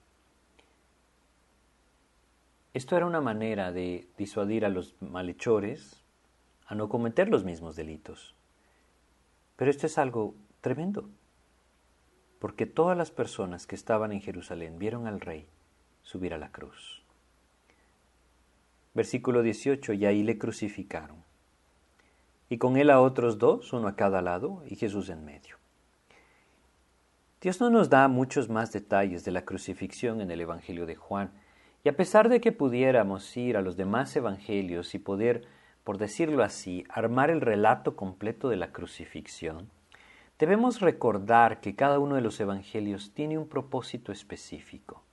Esto 2.73 2.97
era 2.97 3.05
una 3.05 3.21
manera 3.21 3.71
de 3.73 4.09
disuadir 4.17 4.65
a 4.65 4.71
los 4.71 4.95
malhechores 5.03 6.03
a 6.67 6.75
no 6.75 6.89
cometer 6.89 7.29
los 7.29 7.45
mismos 7.45 7.77
delitos. 7.77 8.35
Pero 9.57 9.71
esto 9.71 9.87
es 9.87 9.99
algo 9.99 10.35
tremendo 10.63 11.11
porque 12.43 12.67
todas 12.67 12.99
las 12.99 13.13
personas 13.13 13.69
que 13.69 13.77
estaban 13.77 14.11
en 14.11 14.21
Jerusalén 14.21 14.77
vieron 14.77 15.07
al 15.07 15.21
rey 15.21 15.47
subir 16.03 16.35
a 16.35 16.39
la 16.39 16.51
cruz. 16.51 17.05
Versículo 18.95 19.43
18, 19.43 19.93
y 19.93 20.07
ahí 20.07 20.25
le 20.25 20.39
crucificaron. 20.39 21.22
Y 22.53 22.59
con 22.59 22.77
él 22.77 22.91
a 22.91 23.01
otros 23.01 23.39
dos, 23.39 23.73
uno 23.73 23.89
a 23.89 23.97
cada 23.97 24.21
lado, 24.21 24.63
y 24.67 24.77
Jesús 24.77 25.09
en 25.09 25.25
medio. 25.25 25.57
Dios 27.41 27.63
no 27.63 27.71
nos 27.71 27.89
da 27.89 28.07
muchos 28.09 28.51
más 28.51 28.71
detalles 28.75 29.25
de 29.25 29.31
la 29.31 29.47
crucifixión 29.47 30.21
en 30.21 30.31
el 30.31 30.43
Evangelio 30.43 30.85
de 30.85 30.95
Juan, 30.95 31.31
y 31.83 31.89
a 31.89 31.97
pesar 31.97 32.29
de 32.29 32.43
que 32.43 32.53
pudiéramos 32.53 33.35
ir 33.39 33.57
a 33.57 33.63
los 33.63 33.79
demás 33.79 34.15
evangelios 34.17 34.95
y 34.95 34.99
poder, 34.99 35.47
por 35.83 35.97
decirlo 35.97 36.45
así, 36.45 36.85
armar 36.91 37.31
el 37.31 37.41
relato 37.41 37.97
completo 37.97 38.51
de 38.51 38.57
la 38.57 38.71
crucifixión, 38.71 39.71
Debemos 40.39 40.81
recordar 40.81 41.63
que 41.63 41.75
cada 41.75 42.01
uno 42.01 42.17
de 42.17 42.21
los 42.21 42.39
evangelios 42.39 43.15
tiene 43.15 43.39
un 43.39 43.49
propósito 43.49 44.13
específico. 44.13 45.05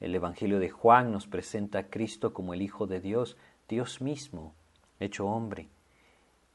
El 0.00 0.14
Evangelio 0.14 0.58
de 0.58 0.68
Juan 0.68 1.12
nos 1.12 1.26
presenta 1.26 1.78
a 1.78 1.82
Cristo 1.84 2.34
como 2.34 2.52
el 2.52 2.60
Hijo 2.60 2.86
de 2.86 3.00
Dios, 3.00 3.38
Dios 3.68 4.02
mismo, 4.02 4.52
hecho 5.00 5.26
hombre. 5.26 5.68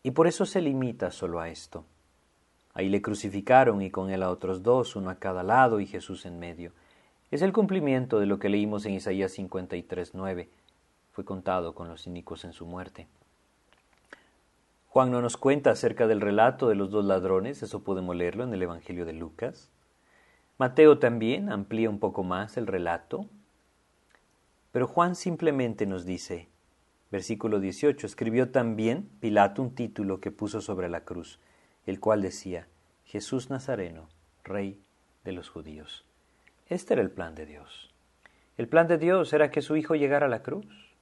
Y 0.03 0.11
por 0.11 0.27
eso 0.27 0.45
se 0.45 0.61
limita 0.61 1.11
solo 1.11 1.39
a 1.39 1.49
esto. 1.49 1.85
Ahí 2.73 2.89
le 2.89 3.01
crucificaron 3.01 3.81
y 3.81 3.91
con 3.91 4.09
él 4.09 4.23
a 4.23 4.29
otros 4.29 4.63
dos, 4.63 4.95
uno 4.95 5.09
a 5.09 5.15
cada 5.15 5.43
lado 5.43 5.79
y 5.79 5.85
Jesús 5.85 6.25
en 6.25 6.39
medio. 6.39 6.71
Es 7.31 7.41
el 7.41 7.53
cumplimiento 7.53 8.19
de 8.19 8.25
lo 8.25 8.39
que 8.39 8.49
leímos 8.49 8.85
en 8.85 8.93
Isaías 8.93 9.37
53.9. 9.37 10.47
Fue 11.11 11.25
contado 11.25 11.75
con 11.75 11.89
los 11.89 12.07
inicuos 12.07 12.45
en 12.45 12.53
su 12.53 12.65
muerte. 12.65 13.07
Juan 14.87 15.11
no 15.11 15.21
nos 15.21 15.37
cuenta 15.37 15.71
acerca 15.71 16.07
del 16.07 16.21
relato 16.21 16.67
de 16.69 16.75
los 16.75 16.89
dos 16.89 17.05
ladrones, 17.05 17.61
eso 17.61 17.83
podemos 17.83 18.15
leerlo 18.15 18.43
en 18.43 18.53
el 18.53 18.63
Evangelio 18.63 19.05
de 19.05 19.13
Lucas. 19.13 19.69
Mateo 20.57 20.97
también 20.97 21.51
amplía 21.51 21.89
un 21.89 21.99
poco 21.99 22.23
más 22.23 22.57
el 22.57 22.65
relato, 22.65 23.27
pero 24.71 24.87
Juan 24.87 25.15
simplemente 25.15 25.85
nos 25.85 26.05
dice, 26.05 26.47
versículo 27.11 27.59
18, 27.59 28.05
escribió 28.05 28.51
también 28.51 29.09
Pilato 29.19 29.61
un 29.61 29.73
título 29.73 30.19
que 30.19 30.31
puso 30.31 30.61
sobre 30.61 30.89
la 30.89 31.01
cruz, 31.01 31.39
el 31.85 31.99
cual 31.99 32.21
decía, 32.21 32.67
Jesús 33.05 33.49
Nazareno, 33.49 34.09
Rey 34.43 34.79
de 35.23 35.31
los 35.31 35.49
judíos. 35.49 36.05
Este 36.67 36.93
era 36.93 37.01
el 37.01 37.11
plan 37.11 37.33
de 37.33 37.45
Dios. 37.45 37.93
El 38.57 38.67
plan 38.67 38.87
de 38.87 38.97
Dios 38.97 39.33
era 39.33 39.49
que 39.49 39.61
su 39.61 39.75
Hijo 39.75 39.95
llegara 39.95 40.27
a 40.27 40.29
la 40.29 40.43
cruz. 40.43 40.95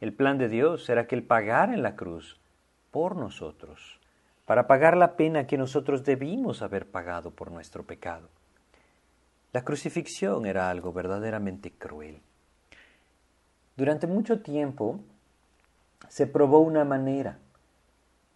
El 0.00 0.14
plan 0.14 0.38
de 0.38 0.48
Dios 0.48 0.88
era 0.88 1.06
que 1.06 1.14
Él 1.14 1.24
pagara 1.24 1.74
en 1.74 1.82
la 1.82 1.96
cruz 1.96 2.40
por 2.90 3.16
nosotros, 3.16 4.00
para 4.46 4.66
pagar 4.66 4.96
la 4.96 5.16
pena 5.16 5.46
que 5.46 5.58
nosotros 5.58 6.04
debimos 6.04 6.62
haber 6.62 6.90
pagado 6.90 7.30
por 7.32 7.50
nuestro 7.50 7.84
pecado. 7.84 8.28
La 9.52 9.64
crucifixión 9.64 10.46
era 10.46 10.70
algo 10.70 10.92
verdaderamente 10.92 11.72
cruel. 11.72 12.20
Durante 13.76 14.06
mucho 14.06 14.40
tiempo 14.40 15.00
se 16.08 16.26
probó 16.26 16.60
una 16.60 16.84
manera 16.84 17.38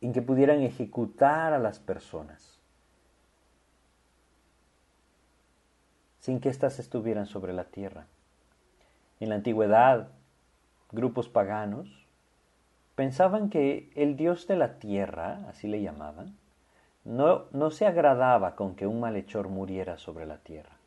en 0.00 0.12
que 0.12 0.22
pudieran 0.22 0.60
ejecutar 0.62 1.52
a 1.52 1.58
las 1.58 1.78
personas 1.78 2.54
sin 6.24 6.40
que 6.40 6.48
éstas 6.48 6.78
estuvieran 6.78 7.26
sobre 7.26 7.52
la 7.52 7.64
tierra. 7.64 8.06
En 9.20 9.28
la 9.28 9.34
antigüedad, 9.34 10.08
grupos 10.90 11.28
paganos 11.28 12.06
pensaban 12.94 13.50
que 13.50 13.90
el 13.94 14.16
dios 14.16 14.46
de 14.46 14.56
la 14.56 14.78
tierra, 14.78 15.40
así 15.50 15.68
le 15.68 15.82
llamaban, 15.82 16.34
no, 17.04 17.44
no 17.52 17.70
se 17.70 17.86
agradaba 17.86 18.56
con 18.56 18.74
que 18.74 18.86
un 18.86 19.00
malhechor 19.00 19.48
muriera 19.48 19.98
sobre 19.98 20.24
la 20.24 20.38
tierra 20.38 20.78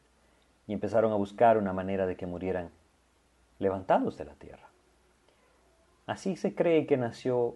y 0.66 0.74
empezaron 0.74 1.12
a 1.12 1.18
buscar 1.18 1.60
una 1.60 1.72
manera 1.72 2.08
de 2.08 2.16
que 2.16 2.26
murieran 2.26 2.72
levantados 3.60 4.18
de 4.18 4.26
la 4.26 4.34
tierra. 4.34 4.68
Así 6.08 6.38
se 6.38 6.56
cree 6.56 6.88
que 6.88 6.96
nació 6.98 7.56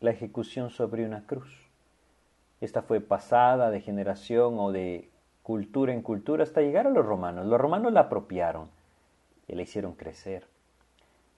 la 0.00 0.10
ejecución 0.10 0.70
sobre 0.70 1.04
una 1.04 1.26
cruz. 1.26 1.50
Esta 2.60 2.82
fue 2.82 3.00
pasada 3.00 3.70
de 3.70 3.80
generación 3.80 4.58
o 4.58 4.70
de 4.72 5.10
cultura 5.42 5.94
en 5.94 6.02
cultura 6.02 6.42
hasta 6.42 6.60
llegar 6.60 6.86
a 6.86 6.90
los 6.90 7.04
romanos. 7.04 7.46
Los 7.46 7.58
romanos 7.58 7.92
la 7.92 8.00
apropiaron 8.00 8.68
y 9.48 9.54
la 9.54 9.62
hicieron 9.62 9.94
crecer. 9.94 10.46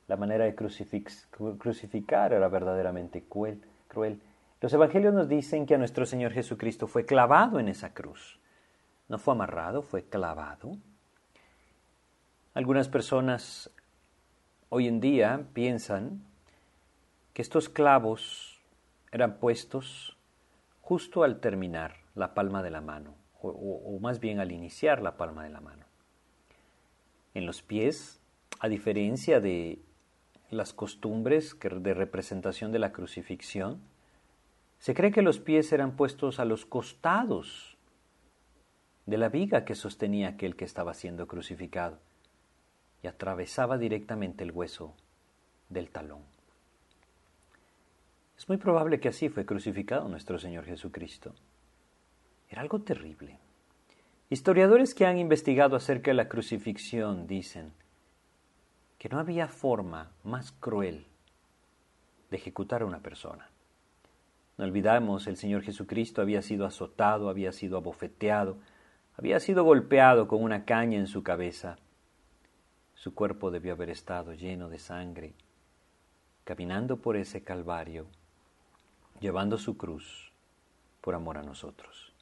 La 0.08 0.16
manera 0.16 0.44
de 0.44 0.56
crucificar 0.56 2.32
era 2.32 2.48
verdaderamente 2.48 3.22
cruel. 3.22 4.20
Los 4.60 4.72
evangelios 4.72 5.14
nos 5.14 5.28
dicen 5.28 5.66
que 5.66 5.76
a 5.76 5.78
nuestro 5.78 6.04
Señor 6.04 6.32
Jesucristo 6.32 6.88
fue 6.88 7.06
clavado 7.06 7.60
en 7.60 7.68
esa 7.68 7.94
cruz. 7.94 8.40
No 9.08 9.18
fue 9.18 9.34
amarrado, 9.34 9.82
fue 9.82 10.02
clavado. 10.02 10.76
Algunas 12.54 12.88
personas 12.88 13.70
hoy 14.68 14.88
en 14.88 15.00
día 15.00 15.46
piensan 15.52 16.24
que 17.32 17.42
estos 17.42 17.68
clavos 17.68 18.60
eran 19.12 19.38
puestos 19.38 20.16
justo 20.80 21.22
al 21.22 21.40
terminar 21.40 21.96
la 22.14 22.34
palma 22.34 22.62
de 22.62 22.70
la 22.70 22.80
mano, 22.80 23.14
o, 23.42 23.98
más 24.00 24.20
bien 24.20 24.40
al 24.40 24.52
iniciar 24.52 25.02
la 25.02 25.16
palma 25.16 25.44
de 25.44 25.50
la 25.50 25.60
mano. 25.60 25.84
En 27.34 27.46
los 27.46 27.62
pies, 27.62 28.20
a 28.58 28.68
diferencia 28.68 29.40
de 29.40 29.78
las 30.50 30.72
costumbres 30.72 31.56
de 31.60 31.94
representación 31.94 32.72
de 32.72 32.80
la 32.80 32.92
crucifixión, 32.92 33.80
se 34.78 34.94
cree 34.94 35.12
que 35.12 35.22
los 35.22 35.38
pies 35.38 35.72
eran 35.72 35.92
puestos 35.92 36.40
a 36.40 36.44
los 36.44 36.66
costados 36.66 37.76
de 39.06 39.18
la 39.18 39.28
viga 39.28 39.64
que 39.64 39.74
sostenía 39.74 40.28
aquel 40.28 40.56
que 40.56 40.64
estaba 40.64 40.94
siendo 40.94 41.26
crucificado 41.26 41.98
y 43.02 43.06
atravesaba 43.06 43.78
directamente 43.78 44.44
el 44.44 44.52
hueso 44.52 44.94
del 45.68 45.90
talón. 45.90 46.22
Es 48.40 48.48
muy 48.48 48.57
probable 48.57 49.00
que 49.00 49.11
así 49.11 49.29
fue 49.29 49.44
crucificado 49.44 50.09
nuestro 50.09 50.38
Señor 50.38 50.64
Jesucristo. 50.64 51.35
Era 52.48 52.62
algo 52.62 52.81
terrible. 52.81 53.38
Historiadores 54.31 54.94
que 54.94 55.05
han 55.05 55.18
investigado 55.18 55.76
acerca 55.76 56.11
de 56.11 56.14
la 56.14 56.26
crucifixión 56.26 57.26
dicen 57.26 57.74
que 58.96 59.11
no 59.11 59.18
había 59.18 59.46
forma 59.46 60.12
más 60.24 60.53
cruel 60.53 61.05
de 62.31 62.38
ejecutar 62.38 62.81
a 62.81 62.87
una 62.87 63.00
persona. 63.00 63.50
No 64.57 64.64
olvidamos, 64.64 65.26
el 65.26 65.37
Señor 65.37 65.61
Jesucristo 65.61 66.22
había 66.22 66.40
sido 66.40 66.64
azotado, 66.64 67.29
había 67.29 67.53
sido 67.53 67.76
abofeteado, 67.76 68.57
había 69.18 69.38
sido 69.38 69.64
golpeado 69.64 70.29
con 70.29 70.42
una 70.42 70.64
caña 70.64 70.96
en 70.96 71.09
su 71.09 71.22
cabeza, 71.22 71.76
su 72.94 73.14
cuerpo 73.14 73.50
debió 73.50 73.74
haber 73.74 73.90
estado 73.90 74.33
lleno 74.33 74.70
de 74.70 74.79
sangre, 74.79 75.35
caminando 76.44 77.03
por 77.03 77.18
ese 77.18 77.42
calvario, 77.44 78.07
llevando 79.20 79.59
su 79.59 79.76
cruz 79.76 80.33
por 81.00 81.14
amor 81.14 81.38
a 81.38 81.42
nosotros. 81.42 82.12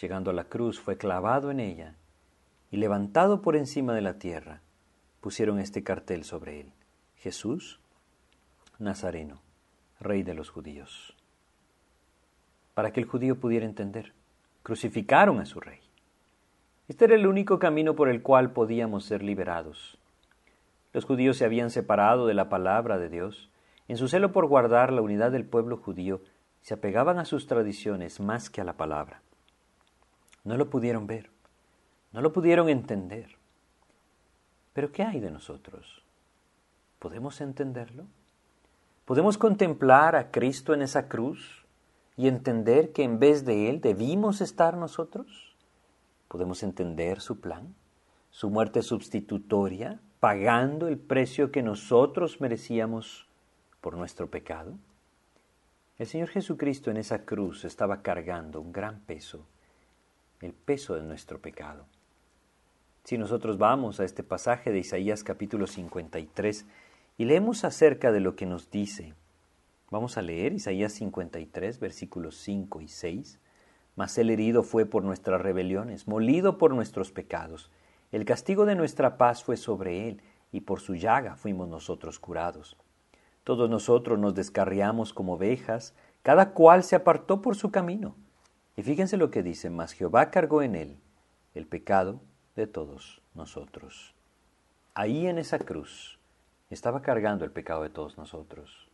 Llegando 0.00 0.30
a 0.30 0.34
la 0.34 0.44
cruz 0.44 0.80
fue 0.80 0.96
clavado 0.96 1.50
en 1.50 1.60
ella 1.60 1.96
y 2.70 2.76
levantado 2.78 3.42
por 3.42 3.56
encima 3.56 3.94
de 3.94 4.00
la 4.00 4.18
tierra, 4.18 4.60
pusieron 5.20 5.58
este 5.58 5.82
cartel 5.82 6.24
sobre 6.24 6.60
él. 6.60 6.72
Jesús 7.16 7.80
Nazareno, 8.78 9.40
Rey 10.00 10.22
de 10.22 10.34
los 10.34 10.50
judíos. 10.50 11.16
Para 12.74 12.92
que 12.92 13.00
el 13.00 13.06
judío 13.06 13.38
pudiera 13.38 13.66
entender, 13.66 14.12
crucificaron 14.62 15.38
a 15.40 15.46
su 15.46 15.60
rey. 15.60 15.80
Este 16.88 17.04
era 17.06 17.14
el 17.14 17.26
único 17.26 17.58
camino 17.58 17.94
por 17.94 18.08
el 18.08 18.20
cual 18.20 18.52
podíamos 18.52 19.04
ser 19.04 19.22
liberados. 19.22 19.96
Los 20.92 21.04
judíos 21.04 21.36
se 21.38 21.44
habían 21.44 21.70
separado 21.70 22.26
de 22.26 22.34
la 22.34 22.48
palabra 22.48 22.98
de 22.98 23.08
Dios. 23.08 23.48
En 23.86 23.96
su 23.96 24.08
celo 24.08 24.32
por 24.32 24.46
guardar 24.46 24.92
la 24.92 25.02
unidad 25.02 25.30
del 25.30 25.44
pueblo 25.44 25.76
judío, 25.76 26.22
se 26.62 26.74
apegaban 26.74 27.18
a 27.18 27.26
sus 27.26 27.46
tradiciones 27.46 28.20
más 28.20 28.48
que 28.48 28.60
a 28.60 28.64
la 28.64 28.76
palabra. 28.76 29.20
No 30.44 30.56
lo 30.56 30.70
pudieron 30.70 31.06
ver, 31.06 31.30
no 32.12 32.22
lo 32.22 32.32
pudieron 32.32 32.68
entender. 32.68 33.36
Pero 34.72 34.90
¿qué 34.90 35.02
hay 35.02 35.20
de 35.20 35.30
nosotros? 35.30 36.04
¿Podemos 36.98 37.40
entenderlo? 37.40 38.06
¿Podemos 39.04 39.36
contemplar 39.36 40.16
a 40.16 40.30
Cristo 40.30 40.72
en 40.72 40.80
esa 40.80 41.08
cruz 41.08 41.66
y 42.16 42.28
entender 42.28 42.92
que 42.92 43.02
en 43.02 43.18
vez 43.18 43.44
de 43.44 43.68
Él 43.68 43.82
debimos 43.82 44.40
estar 44.40 44.76
nosotros? 44.76 45.54
¿Podemos 46.28 46.62
entender 46.62 47.20
su 47.20 47.40
plan? 47.40 47.74
Su 48.30 48.48
muerte 48.48 48.82
sustitutoria, 48.82 50.00
pagando 50.20 50.88
el 50.88 50.98
precio 50.98 51.52
que 51.52 51.62
nosotros 51.62 52.40
merecíamos 52.40 53.28
por 53.84 53.98
nuestro 53.98 54.30
pecado. 54.30 54.78
El 55.98 56.06
Señor 56.06 56.30
Jesucristo 56.30 56.90
en 56.90 56.96
esa 56.96 57.26
cruz 57.26 57.66
estaba 57.66 58.00
cargando 58.00 58.58
un 58.62 58.72
gran 58.72 59.00
peso, 59.00 59.46
el 60.40 60.54
peso 60.54 60.94
de 60.94 61.02
nuestro 61.02 61.38
pecado. 61.38 61.84
Si 63.02 63.18
nosotros 63.18 63.58
vamos 63.58 64.00
a 64.00 64.04
este 64.04 64.22
pasaje 64.22 64.72
de 64.72 64.78
Isaías 64.78 65.22
capítulo 65.22 65.66
53 65.66 66.64
y 67.18 67.26
leemos 67.26 67.66
acerca 67.66 68.10
de 68.10 68.20
lo 68.20 68.36
que 68.36 68.46
nos 68.46 68.70
dice, 68.70 69.12
vamos 69.90 70.16
a 70.16 70.22
leer 70.22 70.54
Isaías 70.54 70.94
53 70.94 71.78
versículos 71.78 72.38
5 72.38 72.80
y 72.80 72.88
6. 72.88 73.38
Mas 73.96 74.16
el 74.16 74.30
herido 74.30 74.62
fue 74.62 74.86
por 74.86 75.04
nuestras 75.04 75.42
rebeliones, 75.42 76.08
molido 76.08 76.56
por 76.56 76.72
nuestros 76.72 77.12
pecados. 77.12 77.70
El 78.12 78.24
castigo 78.24 78.64
de 78.64 78.76
nuestra 78.76 79.18
paz 79.18 79.44
fue 79.44 79.58
sobre 79.58 80.08
él, 80.08 80.22
y 80.52 80.62
por 80.62 80.80
su 80.80 80.94
llaga 80.94 81.36
fuimos 81.36 81.68
nosotros 81.68 82.18
curados. 82.18 82.78
Todos 83.44 83.70
nosotros 83.70 84.18
nos 84.18 84.34
descarriamos 84.34 85.12
como 85.12 85.34
ovejas, 85.34 85.94
cada 86.22 86.52
cual 86.52 86.82
se 86.82 86.96
apartó 86.96 87.40
por 87.42 87.56
su 87.56 87.70
camino. 87.70 88.16
Y 88.76 88.82
fíjense 88.82 89.16
lo 89.16 89.30
que 89.30 89.42
dice, 89.42 89.70
mas 89.70 89.92
Jehová 89.92 90.30
cargó 90.30 90.62
en 90.62 90.74
él 90.74 90.96
el 91.54 91.66
pecado 91.66 92.20
de 92.56 92.66
todos 92.66 93.22
nosotros. 93.34 94.14
Ahí 94.94 95.26
en 95.26 95.38
esa 95.38 95.58
cruz 95.58 96.18
estaba 96.70 97.02
cargando 97.02 97.44
el 97.44 97.52
pecado 97.52 97.82
de 97.82 97.90
todos 97.90 98.16
nosotros. 98.16 98.88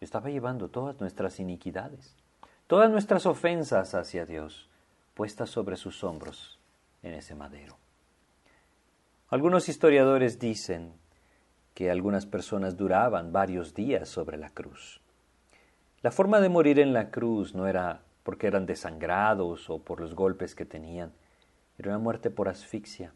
Estaba 0.00 0.28
llevando 0.28 0.68
todas 0.68 1.00
nuestras 1.00 1.40
iniquidades 1.40 2.14
todas 2.66 2.90
nuestras 2.90 3.26
ofensas 3.26 3.94
hacia 3.94 4.26
Dios 4.26 4.68
puestas 5.14 5.50
sobre 5.50 5.76
sus 5.76 6.02
hombros 6.02 6.58
en 7.02 7.14
ese 7.14 7.34
madero. 7.34 7.76
Algunos 9.28 9.68
historiadores 9.68 10.38
dicen 10.38 10.92
que 11.74 11.90
algunas 11.90 12.24
personas 12.24 12.76
duraban 12.76 13.32
varios 13.32 13.74
días 13.74 14.08
sobre 14.08 14.38
la 14.38 14.50
cruz. 14.50 15.00
La 16.02 16.10
forma 16.10 16.40
de 16.40 16.48
morir 16.48 16.78
en 16.78 16.92
la 16.92 17.10
cruz 17.10 17.54
no 17.54 17.66
era 17.66 18.02
porque 18.22 18.46
eran 18.46 18.66
desangrados 18.66 19.68
o 19.68 19.80
por 19.80 20.00
los 20.00 20.14
golpes 20.14 20.54
que 20.54 20.64
tenían, 20.64 21.12
era 21.78 21.90
una 21.90 21.98
muerte 21.98 22.30
por 22.30 22.48
asfixia. 22.48 23.12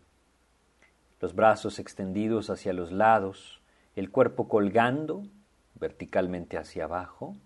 Los 1.20 1.34
brazos 1.34 1.78
extendidos 1.78 2.50
hacia 2.50 2.72
los 2.72 2.92
lados, 2.92 3.60
el 3.96 4.10
cuerpo 4.10 4.48
colgando 4.48 5.24
verticalmente 5.74 6.58
hacia 6.58 6.84
abajo, 6.84 7.36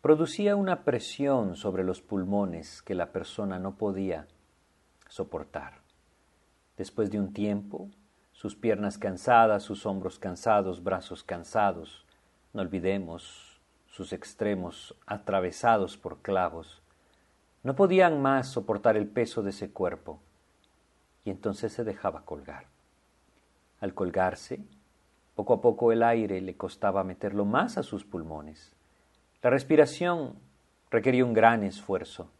producía 0.00 0.56
una 0.56 0.84
presión 0.84 1.56
sobre 1.56 1.82
los 1.82 2.00
pulmones 2.00 2.82
que 2.82 2.94
la 2.94 3.12
persona 3.12 3.58
no 3.58 3.76
podía 3.76 4.26
soportar. 5.08 5.80
Después 6.76 7.10
de 7.10 7.18
un 7.18 7.32
tiempo, 7.32 7.90
sus 8.36 8.54
piernas 8.54 8.98
cansadas, 8.98 9.64
sus 9.64 9.84
hombros 9.84 10.20
cansados, 10.20 10.84
brazos 10.84 11.24
cansados, 11.24 12.04
no 12.52 12.62
olvidemos 12.62 13.60
sus 13.88 14.12
extremos 14.12 14.94
atravesados 15.06 15.96
por 15.96 16.18
clavos, 16.22 16.82
no 17.64 17.74
podían 17.74 18.22
más 18.22 18.48
soportar 18.48 18.96
el 18.96 19.08
peso 19.08 19.42
de 19.42 19.50
ese 19.50 19.72
cuerpo 19.72 20.20
y 21.24 21.30
entonces 21.30 21.72
se 21.72 21.82
dejaba 21.82 22.24
colgar. 22.24 22.66
Al 23.80 23.94
colgarse, 23.94 24.60
poco 25.34 25.54
a 25.54 25.60
poco 25.60 25.90
el 25.90 26.02
aire 26.02 26.40
le 26.40 26.56
costaba 26.56 27.02
meterlo 27.02 27.44
más 27.44 27.78
a 27.78 27.82
sus 27.82 28.04
pulmones 28.04 28.76
la 29.46 29.50
respiración 29.50 30.34
requería 30.90 31.24
un 31.24 31.32
gran 31.32 31.62
esfuerzo, 31.62 32.30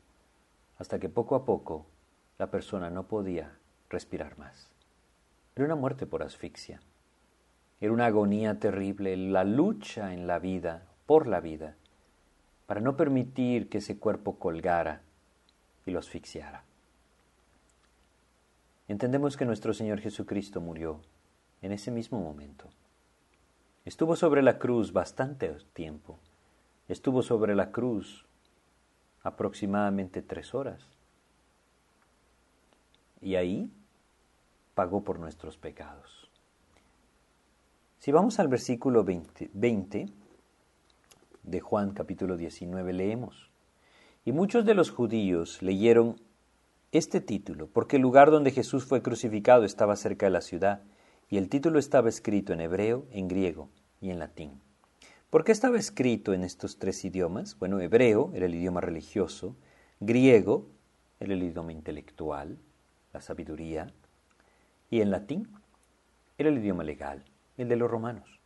hasta 0.76 0.98
que 0.98 1.08
poco 1.08 1.36
a 1.36 1.44
poco 1.44 1.86
la 2.36 2.50
persona 2.50 2.90
no 2.90 3.06
podía 3.06 3.58
respirar 3.88 4.36
más. 4.38 4.75
Era 5.56 5.64
una 5.64 5.74
muerte 5.74 6.06
por 6.06 6.22
asfixia. 6.22 6.82
Era 7.80 7.92
una 7.92 8.06
agonía 8.06 8.60
terrible, 8.60 9.16
la 9.16 9.44
lucha 9.44 10.12
en 10.12 10.26
la 10.26 10.38
vida, 10.38 10.86
por 11.06 11.26
la 11.26 11.40
vida, 11.40 11.76
para 12.66 12.82
no 12.82 12.96
permitir 12.96 13.70
que 13.70 13.78
ese 13.78 13.98
cuerpo 13.98 14.38
colgara 14.38 15.00
y 15.86 15.92
lo 15.92 15.98
asfixiara. 15.98 16.62
Entendemos 18.86 19.38
que 19.38 19.46
nuestro 19.46 19.72
Señor 19.72 20.00
Jesucristo 20.00 20.60
murió 20.60 21.00
en 21.62 21.72
ese 21.72 21.90
mismo 21.90 22.20
momento. 22.20 22.68
Estuvo 23.86 24.14
sobre 24.14 24.42
la 24.42 24.58
cruz 24.58 24.92
bastante 24.92 25.56
tiempo. 25.72 26.18
Estuvo 26.86 27.22
sobre 27.22 27.54
la 27.54 27.72
cruz 27.72 28.26
aproximadamente 29.22 30.20
tres 30.20 30.54
horas. 30.54 30.86
Y 33.22 33.36
ahí 33.36 33.70
pagó 34.76 35.02
por 35.02 35.18
nuestros 35.18 35.56
pecados. 35.56 36.30
Si 37.98 38.12
vamos 38.12 38.38
al 38.38 38.48
versículo 38.48 39.04
20, 39.04 39.50
20 39.54 40.06
de 41.44 41.60
Juan 41.60 41.92
capítulo 41.92 42.36
19, 42.36 42.92
leemos. 42.92 43.50
Y 44.26 44.32
muchos 44.32 44.66
de 44.66 44.74
los 44.74 44.90
judíos 44.90 45.62
leyeron 45.62 46.20
este 46.92 47.22
título, 47.22 47.68
porque 47.68 47.96
el 47.96 48.02
lugar 48.02 48.30
donde 48.30 48.50
Jesús 48.50 48.84
fue 48.84 49.00
crucificado 49.00 49.64
estaba 49.64 49.96
cerca 49.96 50.26
de 50.26 50.32
la 50.32 50.42
ciudad, 50.42 50.82
y 51.30 51.38
el 51.38 51.48
título 51.48 51.78
estaba 51.78 52.10
escrito 52.10 52.52
en 52.52 52.60
hebreo, 52.60 53.06
en 53.12 53.28
griego 53.28 53.70
y 54.02 54.10
en 54.10 54.18
latín. 54.18 54.60
¿Por 55.30 55.42
qué 55.42 55.52
estaba 55.52 55.78
escrito 55.78 56.34
en 56.34 56.44
estos 56.44 56.78
tres 56.78 57.02
idiomas? 57.02 57.58
Bueno, 57.58 57.80
hebreo 57.80 58.30
era 58.34 58.44
el 58.44 58.54
idioma 58.54 58.82
religioso, 58.82 59.56
griego 60.00 60.68
era 61.18 61.32
el 61.32 61.42
idioma 61.42 61.72
intelectual, 61.72 62.58
la 63.14 63.22
sabiduría, 63.22 63.90
y 64.90 65.00
en 65.00 65.10
latín 65.10 65.48
era 66.38 66.48
el 66.48 66.58
idioma 66.58 66.84
legal, 66.84 67.24
el 67.56 67.68
de 67.68 67.76
los 67.76 67.90
romanos. 67.90 68.36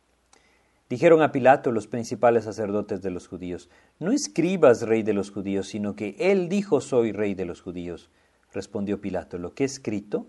Dijeron 0.89 1.21
a 1.21 1.31
Pilato 1.31 1.71
los 1.71 1.87
principales 1.87 2.43
sacerdotes 2.43 3.01
de 3.01 3.11
los 3.11 3.27
judíos, 3.27 3.69
no 3.99 4.11
escribas 4.11 4.81
rey 4.81 5.03
de 5.03 5.13
los 5.13 5.31
judíos, 5.31 5.67
sino 5.67 5.95
que 5.95 6.17
él 6.19 6.49
dijo 6.49 6.81
soy 6.81 7.13
rey 7.13 7.33
de 7.33 7.45
los 7.45 7.61
judíos. 7.61 8.09
Respondió 8.53 8.99
Pilato, 8.99 9.37
lo 9.37 9.53
que 9.53 9.63
he 9.63 9.65
escrito, 9.65 10.27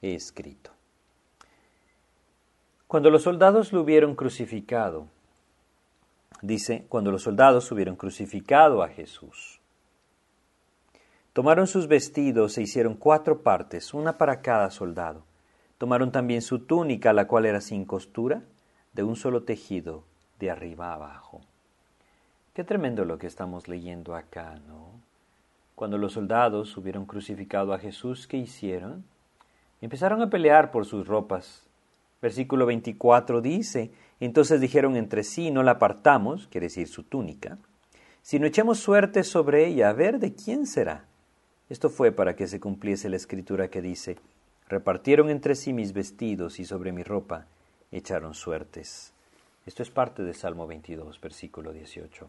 he 0.00 0.14
escrito. 0.14 0.70
Cuando 2.86 3.10
los 3.10 3.24
soldados 3.24 3.74
lo 3.74 3.82
hubieron 3.82 4.14
crucificado, 4.14 5.06
dice, 6.40 6.86
cuando 6.88 7.12
los 7.12 7.22
soldados 7.22 7.70
hubieron 7.70 7.96
crucificado 7.96 8.82
a 8.82 8.88
Jesús, 8.88 9.60
tomaron 11.34 11.66
sus 11.66 11.88
vestidos 11.88 12.56
e 12.56 12.62
hicieron 12.62 12.94
cuatro 12.94 13.42
partes, 13.42 13.92
una 13.92 14.16
para 14.16 14.40
cada 14.40 14.70
soldado. 14.70 15.24
Tomaron 15.80 16.12
también 16.12 16.42
su 16.42 16.58
túnica, 16.58 17.14
la 17.14 17.26
cual 17.26 17.46
era 17.46 17.62
sin 17.62 17.86
costura, 17.86 18.42
de 18.92 19.02
un 19.02 19.16
solo 19.16 19.44
tejido, 19.44 20.04
de 20.38 20.50
arriba 20.50 20.90
a 20.90 20.96
abajo. 20.96 21.40
Qué 22.52 22.64
tremendo 22.64 23.06
lo 23.06 23.16
que 23.16 23.26
estamos 23.26 23.66
leyendo 23.66 24.14
acá, 24.14 24.60
¿no? 24.68 24.90
Cuando 25.74 25.96
los 25.96 26.12
soldados 26.12 26.76
hubieron 26.76 27.06
crucificado 27.06 27.72
a 27.72 27.78
Jesús, 27.78 28.26
¿qué 28.26 28.36
hicieron? 28.36 29.04
Empezaron 29.80 30.20
a 30.20 30.28
pelear 30.28 30.70
por 30.70 30.84
sus 30.84 31.06
ropas. 31.06 31.66
Versículo 32.20 32.66
24 32.66 33.40
dice, 33.40 33.90
entonces 34.20 34.60
dijeron 34.60 34.96
entre 34.96 35.24
sí, 35.24 35.50
no 35.50 35.62
la 35.62 35.70
apartamos, 35.70 36.46
quiere 36.48 36.66
decir 36.66 36.88
su 36.88 37.04
túnica, 37.04 37.56
sino 38.20 38.44
echemos 38.44 38.80
suerte 38.80 39.24
sobre 39.24 39.66
ella, 39.66 39.88
a 39.88 39.94
ver 39.94 40.18
de 40.18 40.34
quién 40.34 40.66
será. 40.66 41.06
Esto 41.70 41.88
fue 41.88 42.12
para 42.12 42.36
que 42.36 42.48
se 42.48 42.60
cumpliese 42.60 43.08
la 43.08 43.16
escritura 43.16 43.68
que 43.68 43.80
dice, 43.80 44.18
repartieron 44.70 45.30
entre 45.30 45.56
sí 45.56 45.72
mis 45.72 45.92
vestidos 45.92 46.60
y 46.60 46.64
sobre 46.64 46.92
mi 46.92 47.02
ropa 47.02 47.46
echaron 47.90 48.34
suertes. 48.34 49.12
Esto 49.66 49.82
es 49.82 49.90
parte 49.90 50.22
de 50.22 50.32
Salmo 50.32 50.68
22, 50.68 51.20
versículo 51.20 51.72
18. 51.72 52.28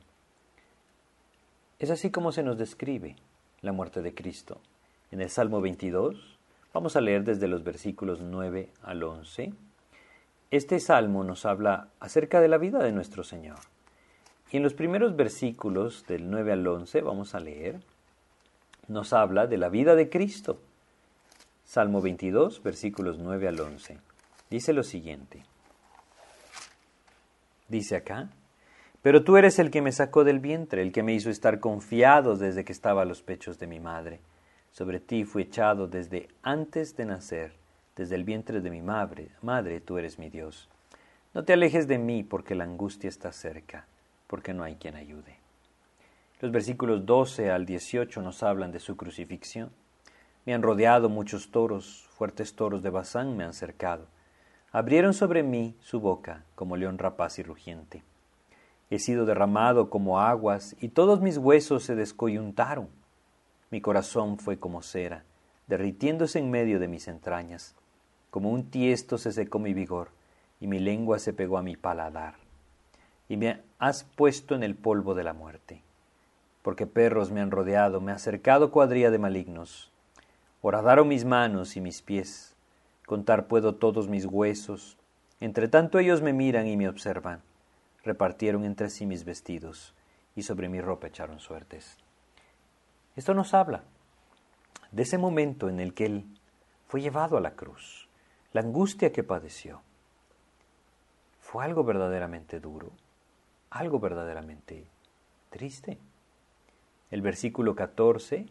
Es 1.77 1.91
así 1.91 2.09
como 2.09 2.31
se 2.31 2.41
nos 2.41 2.57
describe 2.57 3.15
la 3.61 3.71
muerte 3.71 4.01
de 4.01 4.15
Cristo. 4.15 4.59
En 5.11 5.21
el 5.21 5.29
Salmo 5.29 5.61
22, 5.61 6.39
vamos 6.73 6.95
a 6.95 7.01
leer 7.01 7.23
desde 7.23 7.47
los 7.47 7.63
versículos 7.63 8.21
9 8.21 8.69
al 8.81 9.03
11. 9.03 9.53
Este 10.49 10.79
salmo 10.79 11.23
nos 11.23 11.45
habla 11.45 11.89
acerca 11.99 12.41
de 12.41 12.47
la 12.47 12.57
vida 12.57 12.79
de 12.79 12.91
nuestro 12.91 13.23
Señor. 13.23 13.59
Y 14.51 14.57
en 14.57 14.63
los 14.63 14.73
primeros 14.73 15.15
versículos 15.15 16.07
del 16.07 16.29
9 16.31 16.53
al 16.53 16.67
11, 16.67 17.01
vamos 17.01 17.35
a 17.35 17.39
leer, 17.39 17.81
nos 18.87 19.13
habla 19.13 19.45
de 19.45 19.57
la 19.57 19.69
vida 19.69 19.95
de 19.95 20.09
Cristo. 20.09 20.59
Salmo 21.71 22.01
22, 22.01 22.61
versículos 22.63 23.17
9 23.17 23.47
al 23.47 23.57
11. 23.57 23.97
Dice 24.49 24.73
lo 24.73 24.83
siguiente. 24.83 25.45
Dice 27.69 27.95
acá, 27.95 28.29
pero 29.01 29.23
tú 29.23 29.37
eres 29.37 29.57
el 29.57 29.71
que 29.71 29.81
me 29.81 29.93
sacó 29.93 30.25
del 30.25 30.41
vientre, 30.41 30.81
el 30.81 30.91
que 30.91 31.01
me 31.01 31.13
hizo 31.13 31.29
estar 31.29 31.61
confiado 31.61 32.35
desde 32.35 32.65
que 32.65 32.73
estaba 32.73 33.03
a 33.03 33.05
los 33.05 33.21
pechos 33.21 33.57
de 33.57 33.67
mi 33.67 33.79
madre. 33.79 34.19
Sobre 34.73 34.99
ti 34.99 35.23
fui 35.23 35.43
echado 35.43 35.87
desde 35.87 36.27
antes 36.43 36.97
de 36.97 37.05
nacer, 37.05 37.53
desde 37.95 38.15
el 38.15 38.25
vientre 38.25 38.59
de 38.59 38.69
mi 38.69 38.81
madre. 38.81 39.29
Madre, 39.41 39.79
tú 39.79 39.97
eres 39.97 40.19
mi 40.19 40.29
Dios. 40.29 40.67
No 41.33 41.45
te 41.45 41.53
alejes 41.53 41.87
de 41.87 41.99
mí, 41.99 42.21
porque 42.25 42.53
la 42.53 42.65
angustia 42.65 43.07
está 43.07 43.31
cerca, 43.31 43.87
porque 44.27 44.53
no 44.53 44.63
hay 44.63 44.75
quien 44.75 44.95
ayude. 44.95 45.37
Los 46.41 46.51
versículos 46.51 47.05
12 47.05 47.49
al 47.49 47.65
18 47.65 48.21
nos 48.21 48.43
hablan 48.43 48.73
de 48.73 48.81
su 48.81 48.97
crucifixión. 48.97 49.71
Me 50.45 50.53
han 50.55 50.63
rodeado 50.63 51.07
muchos 51.07 51.51
toros, 51.51 52.07
fuertes 52.11 52.55
toros 52.55 52.81
de 52.81 52.89
Bazán 52.89 53.37
me 53.37 53.43
han 53.43 53.53
cercado. 53.53 54.07
Abrieron 54.71 55.13
sobre 55.13 55.43
mí 55.43 55.75
su 55.81 55.99
boca 55.99 56.45
como 56.55 56.77
león 56.77 56.97
rapaz 56.97 57.37
y 57.37 57.43
rugiente. 57.43 58.03
He 58.89 58.97
sido 58.97 59.25
derramado 59.25 59.89
como 59.89 60.19
aguas 60.19 60.75
y 60.79 60.89
todos 60.89 61.21
mis 61.21 61.37
huesos 61.37 61.83
se 61.83 61.95
descoyuntaron. 61.95 62.89
Mi 63.69 63.81
corazón 63.81 64.39
fue 64.39 64.57
como 64.57 64.81
cera, 64.81 65.23
derritiéndose 65.67 66.39
en 66.39 66.49
medio 66.49 66.79
de 66.79 66.87
mis 66.87 67.07
entrañas. 67.07 67.75
Como 68.31 68.49
un 68.49 68.71
tiesto 68.71 69.17
se 69.17 69.31
secó 69.31 69.59
mi 69.59 69.73
vigor 69.73 70.09
y 70.59 70.67
mi 70.67 70.79
lengua 70.79 71.19
se 71.19 71.33
pegó 71.33 71.57
a 71.57 71.63
mi 71.63 71.75
paladar. 71.75 72.35
Y 73.29 73.37
me 73.37 73.61
has 73.77 74.03
puesto 74.03 74.55
en 74.55 74.63
el 74.63 74.75
polvo 74.75 75.13
de 75.13 75.23
la 75.23 75.33
muerte. 75.33 75.83
Porque 76.63 76.87
perros 76.87 77.31
me 77.31 77.41
han 77.41 77.51
rodeado, 77.51 78.01
me 78.01 78.11
ha 78.11 78.19
cercado 78.19 78.71
cuadrilla 78.71 79.11
de 79.11 79.19
malignos. 79.19 79.90
Horadaron 80.61 81.07
mis 81.07 81.25
manos 81.25 81.75
y 81.75 81.81
mis 81.81 82.01
pies. 82.01 82.55
Contar 83.05 83.47
puedo 83.47 83.75
todos 83.75 84.07
mis 84.07 84.25
huesos. 84.25 84.97
Entre 85.39 85.67
tanto 85.67 85.99
ellos 85.99 86.21
me 86.21 86.33
miran 86.33 86.67
y 86.67 86.77
me 86.77 86.87
observan 86.87 87.41
repartieron 88.03 88.65
entre 88.65 88.89
sí 88.89 89.05
mis 89.05 89.25
vestidos 89.25 89.93
y 90.35 90.43
sobre 90.43 90.69
mi 90.69 90.81
ropa 90.81 91.07
echaron 91.07 91.39
suertes. 91.39 91.97
Esto 93.15 93.33
nos 93.33 93.53
habla 93.53 93.83
de 94.91 95.03
ese 95.03 95.17
momento 95.17 95.69
en 95.69 95.79
el 95.79 95.93
que 95.93 96.05
Él 96.05 96.25
fue 96.87 97.01
llevado 97.01 97.37
a 97.37 97.41
la 97.41 97.55
cruz, 97.55 98.07
la 98.53 98.61
angustia 98.61 99.11
que 99.11 99.23
padeció. 99.23 99.81
Fue 101.39 101.63
algo 101.63 101.83
verdaderamente 101.83 102.59
duro, 102.59 102.91
algo 103.69 103.99
verdaderamente 103.99 104.87
triste. 105.49 105.97
El 107.09 107.21
versículo 107.21 107.75
14, 107.75 108.47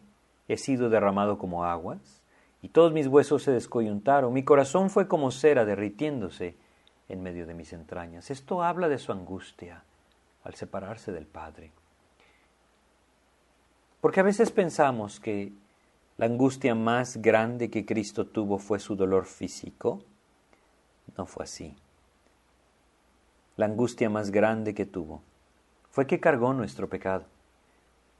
he 0.53 0.57
sido 0.57 0.89
derramado 0.89 1.37
como 1.37 1.65
aguas, 1.65 2.21
y 2.61 2.69
todos 2.69 2.93
mis 2.93 3.07
huesos 3.07 3.43
se 3.43 3.51
descoyuntaron, 3.51 4.33
mi 4.33 4.43
corazón 4.43 4.89
fue 4.89 5.07
como 5.07 5.31
cera 5.31 5.65
derritiéndose, 5.65 6.55
en 7.11 7.21
medio 7.21 7.45
de 7.45 7.53
mis 7.53 7.73
entrañas. 7.73 8.31
Esto 8.31 8.63
habla 8.63 8.87
de 8.87 8.97
su 8.97 9.11
angustia 9.11 9.83
al 10.43 10.55
separarse 10.55 11.11
del 11.11 11.25
Padre. 11.25 11.71
Porque 13.99 14.21
a 14.21 14.23
veces 14.23 14.51
pensamos 14.51 15.19
que 15.19 15.51
la 16.17 16.25
angustia 16.25 16.73
más 16.73 17.17
grande 17.17 17.69
que 17.69 17.85
Cristo 17.85 18.25
tuvo 18.27 18.57
fue 18.57 18.79
su 18.79 18.95
dolor 18.95 19.25
físico. 19.25 20.01
No 21.17 21.25
fue 21.25 21.43
así. 21.43 21.75
La 23.57 23.65
angustia 23.65 24.09
más 24.09 24.31
grande 24.31 24.73
que 24.73 24.85
tuvo 24.85 25.21
fue 25.89 26.07
que 26.07 26.19
cargó 26.19 26.53
nuestro 26.53 26.87
pecado. 26.89 27.25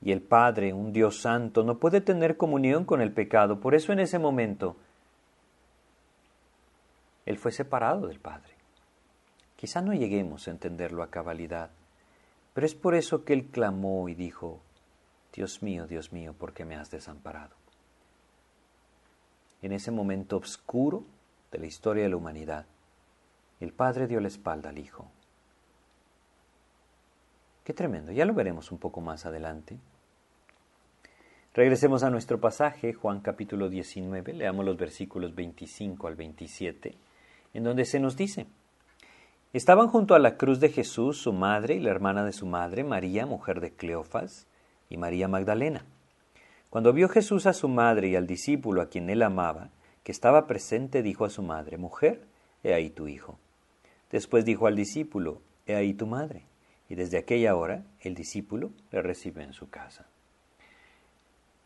Y 0.02 0.12
el 0.12 0.22
Padre, 0.22 0.74
un 0.74 0.92
Dios 0.92 1.22
santo, 1.22 1.64
no 1.64 1.78
puede 1.78 2.02
tener 2.02 2.38
comunión 2.38 2.86
con 2.86 3.02
el 3.02 3.12
pecado. 3.12 3.60
Por 3.60 3.76
eso 3.76 3.94
en 3.94 4.00
ese 4.00 4.18
momento 4.18 4.76
Él 7.26 7.38
fue 7.38 7.52
separado 7.52 8.08
del 8.08 8.20
Padre. 8.20 8.56
Quizá 9.56 9.80
no 9.82 9.94
lleguemos 9.94 10.48
a 10.48 10.52
entenderlo 10.52 11.04
a 11.04 11.12
cabalidad, 11.12 11.70
pero 12.54 12.66
es 12.66 12.74
por 12.74 12.96
eso 12.96 13.24
que 13.24 13.34
él 13.34 13.46
clamó 13.52 14.10
y 14.10 14.16
dijo, 14.16 14.60
Dios 15.34 15.62
mío, 15.62 15.86
Dios 15.86 16.12
mío, 16.12 16.34
¿por 16.34 16.54
qué 16.54 16.66
me 16.66 16.76
has 16.76 16.90
desamparado? 16.90 17.56
En 19.62 19.72
ese 19.72 19.92
momento 19.92 20.38
oscuro 20.38 21.04
de 21.52 21.60
la 21.60 21.68
historia 21.68 22.04
de 22.04 22.10
la 22.10 22.18
humanidad, 22.18 22.66
el 23.60 23.72
Padre 23.72 24.08
dio 24.08 24.20
la 24.20 24.30
espalda 24.30 24.70
al 24.70 24.80
Hijo. 24.80 25.08
Qué 27.64 27.74
tremendo, 27.74 28.12
ya 28.12 28.26
lo 28.26 28.34
veremos 28.34 28.72
un 28.72 28.80
poco 28.80 29.00
más 29.00 29.28
adelante. 29.28 29.78
Regresemos 31.54 32.04
a 32.04 32.10
nuestro 32.10 32.40
pasaje, 32.40 32.94
Juan 32.94 33.20
capítulo 33.20 33.68
19, 33.68 34.32
leamos 34.32 34.64
los 34.64 34.78
versículos 34.78 35.36
25 35.36 36.08
al 36.08 36.16
27, 36.16 36.96
en 37.54 37.64
donde 37.66 37.84
se 37.84 38.00
nos 38.00 38.16
dice, 38.16 38.46
Estaban 39.52 39.90
junto 39.90 40.16
a 40.16 40.20
la 40.20 40.38
cruz 40.38 40.62
de 40.62 40.70
Jesús 40.70 41.18
su 41.18 41.34
madre 41.34 41.76
y 41.76 41.82
la 41.82 41.92
hermana 41.92 42.24
de 42.24 42.32
su 42.32 42.46
madre, 42.46 42.86
María, 42.86 43.26
mujer 43.26 43.60
de 43.60 43.72
Cleofas, 43.72 44.48
y 44.90 44.96
María 44.96 45.28
Magdalena. 45.28 45.84
Cuando 46.70 46.94
vio 46.94 47.10
Jesús 47.10 47.46
a 47.46 47.52
su 47.52 47.68
madre 47.68 48.08
y 48.08 48.16
al 48.16 48.28
discípulo 48.28 48.82
a 48.82 48.88
quien 48.88 49.10
él 49.10 49.22
amaba, 49.22 49.72
que 50.04 50.14
estaba 50.14 50.48
presente, 50.48 51.04
dijo 51.04 51.26
a 51.26 51.30
su 51.30 51.44
madre, 51.44 51.78
Mujer, 51.78 52.22
he 52.64 52.74
ahí 52.74 52.90
tu 52.90 53.10
hijo. 53.10 53.38
Después 54.10 54.46
dijo 54.46 54.68
al 54.68 54.78
discípulo, 54.78 55.42
He 55.68 55.76
ahí 55.76 55.94
tu 55.94 56.08
madre. 56.08 56.46
Y 56.88 56.96
desde 56.96 57.18
aquella 57.18 57.58
hora 57.58 57.84
el 58.00 58.16
discípulo 58.16 58.72
le 58.90 59.02
recibe 59.02 59.44
en 59.44 59.52
su 59.52 59.70
casa. 59.70 60.08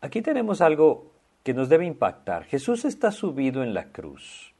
Aquí 0.00 0.20
tenemos 0.20 0.60
algo 0.60 1.10
que 1.42 1.54
nos 1.54 1.68
debe 1.68 1.86
impactar. 1.86 2.44
Jesús 2.44 2.84
está 2.84 3.10
subido 3.10 3.62
en 3.62 3.72
la 3.72 3.92
cruz 3.92 4.52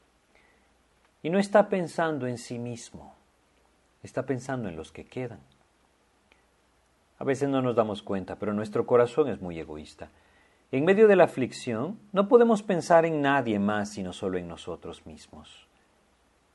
y 1.21 1.29
no 1.29 1.37
está 1.37 1.69
pensando 1.69 2.27
en 2.27 2.37
sí 2.37 2.57
mismo, 2.57 3.13
está 4.03 4.25
pensando 4.25 4.67
en 4.69 4.75
los 4.75 4.91
que 4.91 5.05
quedan. 5.05 5.39
A 7.19 7.23
veces 7.23 7.49
no 7.49 7.61
nos 7.61 7.75
damos 7.75 8.01
cuenta, 8.01 8.37
pero 8.37 8.53
nuestro 8.53 8.85
corazón 8.85 9.29
es 9.29 9.41
muy 9.41 9.59
egoísta. 9.59 10.09
En 10.71 10.85
medio 10.85 11.07
de 11.07 11.15
la 11.15 11.25
aflicción 11.25 11.99
no 12.13 12.27
podemos 12.27 12.63
pensar 12.63 13.05
en 13.05 13.21
nadie 13.21 13.59
más 13.59 13.89
sino 13.89 14.13
solo 14.13 14.37
en 14.37 14.47
nosotros 14.47 15.05
mismos. 15.05 15.67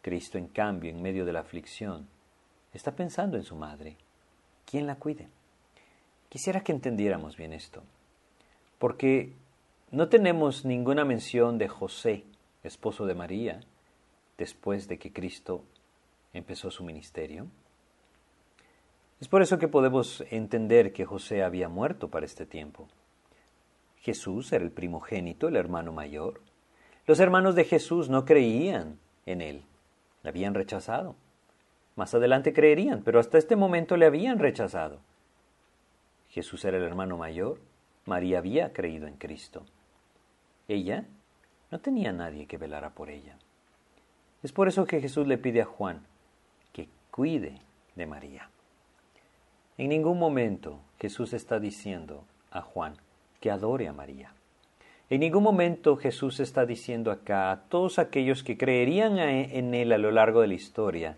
Cristo, 0.03 0.39
en 0.39 0.49
cambio, 0.49 0.91
en 0.91 1.01
medio 1.01 1.25
de 1.25 1.33
la 1.33 1.41
aflicción, 1.41 2.09
está 2.73 2.93
pensando 2.93 3.37
en 3.37 3.45
su 3.45 3.55
madre. 3.55 3.97
¿Quién 4.65 4.87
la 4.87 4.97
cuide? 4.97 5.29
Quisiera 6.29 6.63
que 6.63 6.73
entendiéramos 6.73 7.37
bien 7.37 7.53
esto 7.53 7.83
porque 8.83 9.33
no 9.93 10.09
tenemos 10.09 10.65
ninguna 10.65 11.05
mención 11.05 11.57
de 11.57 11.69
José, 11.69 12.25
esposo 12.65 13.07
de 13.07 13.15
María, 13.15 13.61
después 14.37 14.89
de 14.89 14.99
que 14.99 15.13
Cristo 15.13 15.63
empezó 16.33 16.69
su 16.73 16.83
ministerio. 16.83 17.47
Es 19.21 19.29
por 19.29 19.41
eso 19.41 19.61
que 19.61 19.69
podemos 19.69 20.25
entender 20.33 20.93
que 20.93 21.05
José 21.05 21.45
había 21.45 21.69
muerto 21.69 22.09
para 22.09 22.27
este 22.27 22.45
tiempo. 22.45 22.89
Jesús 23.99 24.53
era 24.53 24.65
el 24.65 24.73
primogénito, 24.73 25.47
el 25.47 25.55
hermano 25.55 25.93
mayor. 25.93 26.41
Los 27.07 27.21
hermanos 27.21 27.55
de 27.55 27.63
Jesús 27.63 28.09
no 28.09 28.25
creían 28.25 28.99
en 29.27 29.43
él, 29.43 29.63
le 30.25 30.31
habían 30.31 30.55
rechazado. 30.55 31.15
Más 31.95 32.15
adelante 32.15 32.53
creerían, 32.53 33.05
pero 33.05 33.21
hasta 33.21 33.39
este 33.39 33.55
momento 33.55 33.97
le 33.97 34.07
habían 34.07 34.41
rechazado. 34.41 34.99
Jesús 36.31 36.65
era 36.65 36.79
el 36.79 36.83
hermano 36.83 37.17
mayor, 37.17 37.61
María 38.05 38.39
había 38.39 38.73
creído 38.73 39.07
en 39.07 39.17
Cristo. 39.17 39.65
Ella 40.69 41.07
no 41.71 41.81
tenía 41.81 42.13
nadie 42.13 42.47
que 42.47 42.59
velara 42.59 42.91
por 42.91 43.11
ella. 43.11 43.37
Es 44.43 44.53
por 44.53 44.69
eso 44.69 44.85
que 44.87 45.01
Jesús 45.01 45.27
le 45.27 45.39
pide 45.39 45.63
a 45.63 45.67
Juan 45.67 46.05
que 46.73 46.89
cuide 47.11 47.61
de 47.95 48.07
María. 48.07 48.51
En 49.79 49.89
ningún 49.91 50.19
momento 50.19 50.81
Jesús 51.01 51.33
está 51.33 51.61
diciendo 51.61 52.25
a 52.51 52.61
Juan 52.61 52.97
que 53.41 53.51
adore 53.51 53.89
a 53.89 53.93
María. 53.93 54.33
En 55.11 55.21
ningún 55.21 55.43
momento 55.43 55.97
Jesús 55.97 56.41
está 56.41 56.67
diciendo 56.67 57.11
acá 57.11 57.51
a 57.51 57.61
todos 57.69 57.99
aquellos 57.99 58.43
que 58.43 58.57
creerían 58.57 59.19
en 59.19 59.75
Él 59.75 59.93
a 59.93 59.99
lo 59.99 60.11
largo 60.11 60.41
de 60.41 60.49
la 60.49 60.55
historia 60.55 61.17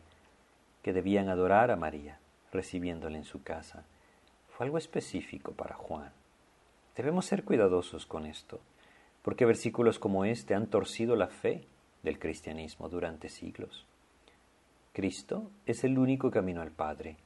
que 0.83 0.93
debían 0.93 1.29
adorar 1.29 1.71
a 1.71 1.77
María, 1.77 2.19
recibiéndola 2.53 3.17
en 3.17 3.25
su 3.25 3.43
casa. 3.43 3.85
Fue 4.51 4.67
algo 4.67 4.79
específico 4.79 5.53
para 5.53 5.75
Juan. 5.75 6.11
Debemos 6.97 7.27
ser 7.27 7.43
cuidadosos 7.43 8.07
con 8.07 8.25
esto, 8.25 8.61
porque 9.23 9.45
versículos 9.45 9.99
como 9.99 10.25
este 10.25 10.55
han 10.55 10.69
torcido 10.69 11.17
la 11.17 11.27
fe 11.27 11.67
del 12.05 12.21
cristianismo 12.21 12.89
durante 12.89 13.29
siglos. 13.29 13.85
Cristo 14.93 15.51
es 15.67 15.83
el 15.83 15.99
único 15.99 16.31
camino 16.31 16.63
al 16.63 16.71
Padre. 16.71 17.17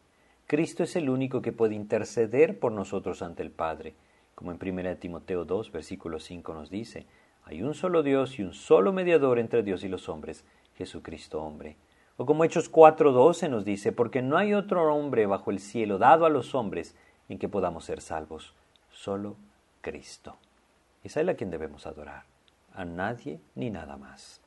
Cristo 0.46 0.84
es 0.84 0.96
el 0.96 1.10
único 1.10 1.42
que 1.42 1.52
puede 1.52 1.74
interceder 1.74 2.58
por 2.58 2.72
nosotros 2.72 3.20
ante 3.20 3.42
el 3.42 3.50
Padre, 3.50 3.94
como 4.34 4.52
en 4.52 4.58
1 4.58 4.96
Timoteo 4.96 5.44
2, 5.44 5.70
versículo 5.70 6.18
5 6.18 6.54
nos 6.54 6.70
dice, 6.70 7.04
hay 7.44 7.62
un 7.62 7.74
solo 7.74 8.02
Dios 8.02 8.38
y 8.38 8.44
un 8.44 8.54
solo 8.54 8.92
mediador 8.94 9.38
entre 9.38 9.62
Dios 9.62 9.84
y 9.84 9.88
los 9.88 10.08
hombres, 10.08 10.46
Jesucristo 10.76 11.42
hombre. 11.42 11.76
O 12.16 12.24
como 12.24 12.44
Hechos 12.44 12.72
4:12 12.72 13.50
nos 13.50 13.66
dice, 13.66 13.92
porque 13.92 14.22
no 14.22 14.38
hay 14.38 14.54
otro 14.54 14.94
hombre 14.94 15.26
bajo 15.26 15.50
el 15.50 15.58
cielo 15.58 15.98
dado 15.98 16.24
a 16.24 16.30
los 16.30 16.54
hombres 16.54 16.96
en 17.28 17.38
que 17.38 17.48
podamos 17.48 17.84
ser 17.84 18.00
salvos, 18.00 18.54
solo 18.90 19.36
Cristo. 19.88 20.36
Es 21.02 21.16
a 21.16 21.34
quien 21.34 21.50
debemos 21.50 21.86
adorar, 21.86 22.24
a 22.74 22.84
nadie 22.84 23.40
ni 23.54 23.70
nada 23.70 23.96
más. 23.96 24.42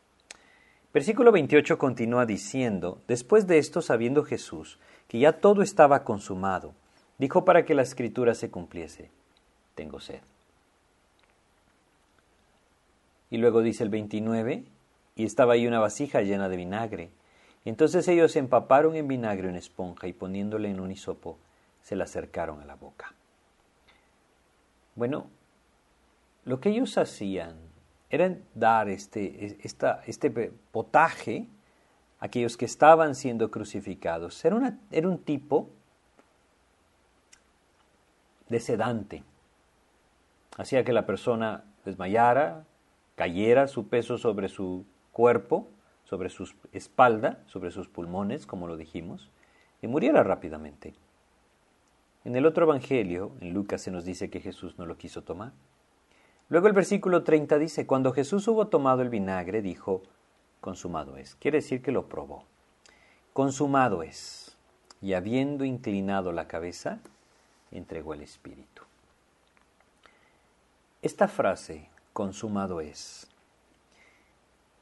Versículo 0.93 1.31
28 1.31 1.79
continúa 1.79 2.27
diciendo, 2.27 3.01
después 3.07 3.47
de 3.47 3.57
esto, 3.57 3.81
sabiendo 3.81 4.23
Jesús 4.23 4.77
que 5.07 5.17
ya 5.17 5.39
todo 5.39 5.63
estaba 5.63 6.03
consumado, 6.03 6.75
dijo 7.17 7.43
para 7.43 7.65
que 7.65 7.73
la 7.73 7.81
escritura 7.81 8.35
se 8.35 8.51
cumpliese, 8.51 9.09
tengo 9.73 9.99
sed. 9.99 10.21
Y 13.31 13.37
luego 13.37 13.63
dice 13.63 13.83
el 13.83 13.89
29, 13.89 14.63
y 15.15 15.25
estaba 15.25 15.53
ahí 15.53 15.65
una 15.65 15.79
vasija 15.79 16.21
llena 16.21 16.49
de 16.49 16.57
vinagre. 16.57 17.09
entonces 17.65 18.07
ellos 18.07 18.35
empaparon 18.35 18.95
en 18.95 19.07
vinagre 19.07 19.49
una 19.49 19.57
esponja 19.57 20.07
y 20.07 20.13
poniéndole 20.13 20.69
en 20.69 20.79
un 20.79 20.91
hisopo, 20.91 21.39
se 21.81 21.95
la 21.95 22.03
acercaron 22.03 22.61
a 22.61 22.65
la 22.65 22.75
boca. 22.75 23.15
Bueno, 25.01 25.31
lo 26.45 26.59
que 26.59 26.69
ellos 26.69 26.95
hacían 26.99 27.55
era 28.11 28.37
dar 28.53 28.87
este, 28.87 29.57
este 29.63 30.29
potaje 30.71 31.47
a 32.19 32.25
aquellos 32.25 32.55
que 32.55 32.65
estaban 32.65 33.15
siendo 33.15 33.49
crucificados. 33.49 34.45
Era, 34.45 34.77
era 34.91 35.07
un 35.09 35.17
tipo 35.17 35.69
de 38.47 38.59
sedante. 38.59 39.23
Hacía 40.55 40.83
que 40.83 40.93
la 40.93 41.07
persona 41.07 41.63
desmayara, 41.83 42.67
cayera 43.15 43.65
su 43.65 43.87
peso 43.87 44.19
sobre 44.19 44.49
su 44.49 44.85
cuerpo, 45.11 45.67
sobre 46.03 46.29
su 46.29 46.47
espalda, 46.73 47.39
sobre 47.47 47.71
sus 47.71 47.87
pulmones, 47.87 48.45
como 48.45 48.67
lo 48.67 48.77
dijimos, 48.77 49.31
y 49.81 49.87
muriera 49.87 50.21
rápidamente. 50.21 50.93
En 52.23 52.35
el 52.35 52.45
otro 52.45 52.65
Evangelio, 52.65 53.31
en 53.41 53.53
Lucas, 53.53 53.81
se 53.81 53.89
nos 53.89 54.05
dice 54.05 54.29
que 54.29 54.41
Jesús 54.41 54.77
no 54.77 54.85
lo 54.85 54.97
quiso 54.97 55.23
tomar. 55.23 55.53
Luego 56.49 56.67
el 56.67 56.73
versículo 56.73 57.23
30 57.23 57.57
dice, 57.57 57.87
cuando 57.87 58.13
Jesús 58.13 58.47
hubo 58.47 58.67
tomado 58.67 59.01
el 59.01 59.09
vinagre, 59.09 59.63
dijo, 59.63 60.03
consumado 60.59 61.17
es. 61.17 61.35
Quiere 61.35 61.57
decir 61.57 61.81
que 61.81 61.91
lo 61.91 62.07
probó. 62.07 62.43
Consumado 63.33 64.03
es. 64.03 64.55
Y 65.01 65.13
habiendo 65.13 65.65
inclinado 65.65 66.31
la 66.31 66.47
cabeza, 66.47 66.99
entregó 67.71 68.13
el 68.13 68.21
Espíritu. 68.21 68.83
Esta 71.01 71.27
frase, 71.27 71.89
consumado 72.13 72.81
es, 72.81 73.27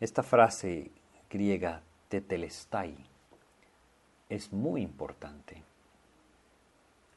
esta 0.01 0.23
frase 0.23 0.91
griega, 1.29 1.83
tetelestai, 2.09 2.97
es 4.27 4.51
muy 4.51 4.81
importante 4.81 5.68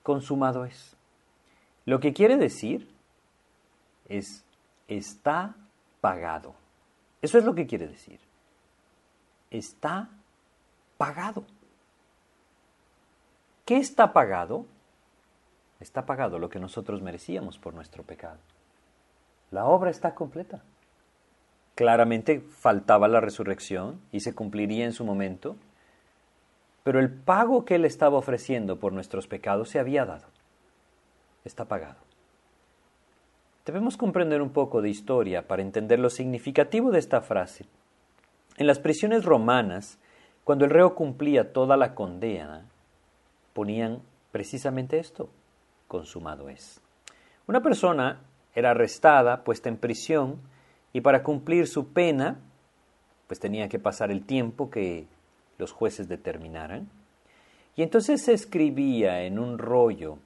consumado 0.02 0.64
es. 0.64 0.96
Lo 1.84 2.00
que 2.00 2.12
quiere 2.12 2.36
decir 2.36 2.88
es 4.08 4.44
está 4.88 5.54
pagado. 6.00 6.54
Eso 7.20 7.38
es 7.38 7.44
lo 7.44 7.54
que 7.54 7.66
quiere 7.66 7.86
decir. 7.86 8.20
Está 9.50 10.08
pagado. 10.98 11.44
¿Qué 13.64 13.76
está 13.76 14.12
pagado? 14.12 14.66
Está 15.80 16.04
pagado 16.06 16.38
lo 16.38 16.48
que 16.48 16.58
nosotros 16.58 17.02
merecíamos 17.02 17.58
por 17.58 17.74
nuestro 17.74 18.02
pecado. 18.02 18.38
La 19.50 19.66
obra 19.66 19.90
está 19.90 20.14
completa. 20.14 20.62
Claramente 21.74 22.40
faltaba 22.40 23.08
la 23.08 23.20
resurrección 23.20 24.00
y 24.10 24.20
se 24.20 24.34
cumpliría 24.34 24.84
en 24.84 24.92
su 24.92 25.04
momento, 25.04 25.56
pero 26.82 26.98
el 26.98 27.10
pago 27.10 27.64
que 27.64 27.76
Él 27.76 27.84
estaba 27.84 28.18
ofreciendo 28.18 28.78
por 28.78 28.92
nuestros 28.92 29.26
pecados 29.26 29.68
se 29.70 29.78
había 29.78 30.04
dado. 30.04 30.26
Está 31.44 31.66
pagado. 31.66 31.98
Debemos 33.64 33.96
comprender 33.96 34.42
un 34.42 34.50
poco 34.50 34.82
de 34.82 34.90
historia 34.90 35.46
para 35.46 35.62
entender 35.62 36.00
lo 36.00 36.10
significativo 36.10 36.90
de 36.90 36.98
esta 36.98 37.20
frase. 37.20 37.66
En 38.56 38.66
las 38.66 38.80
prisiones 38.80 39.24
romanas, 39.24 39.98
cuando 40.44 40.64
el 40.64 40.72
reo 40.72 40.94
cumplía 40.96 41.52
toda 41.52 41.76
la 41.76 41.94
condena, 41.94 42.66
ponían 43.52 44.02
precisamente 44.32 44.98
esto, 44.98 45.28
consumado 45.86 46.48
es. 46.48 46.80
Una 47.46 47.62
persona 47.62 48.20
era 48.54 48.72
arrestada, 48.72 49.44
puesta 49.44 49.68
en 49.68 49.76
prisión, 49.76 50.40
y 50.92 51.00
para 51.00 51.22
cumplir 51.22 51.68
su 51.68 51.92
pena, 51.92 52.40
pues 53.28 53.38
tenía 53.38 53.68
que 53.68 53.78
pasar 53.78 54.10
el 54.10 54.24
tiempo 54.24 54.70
que 54.70 55.06
los 55.62 55.72
jueces 55.72 56.08
determinaran. 56.08 56.90
Y 57.76 57.82
entonces 57.82 58.22
se 58.22 58.32
escribía 58.32 59.22
en 59.22 59.38
un 59.38 59.58
rollo 59.58 60.18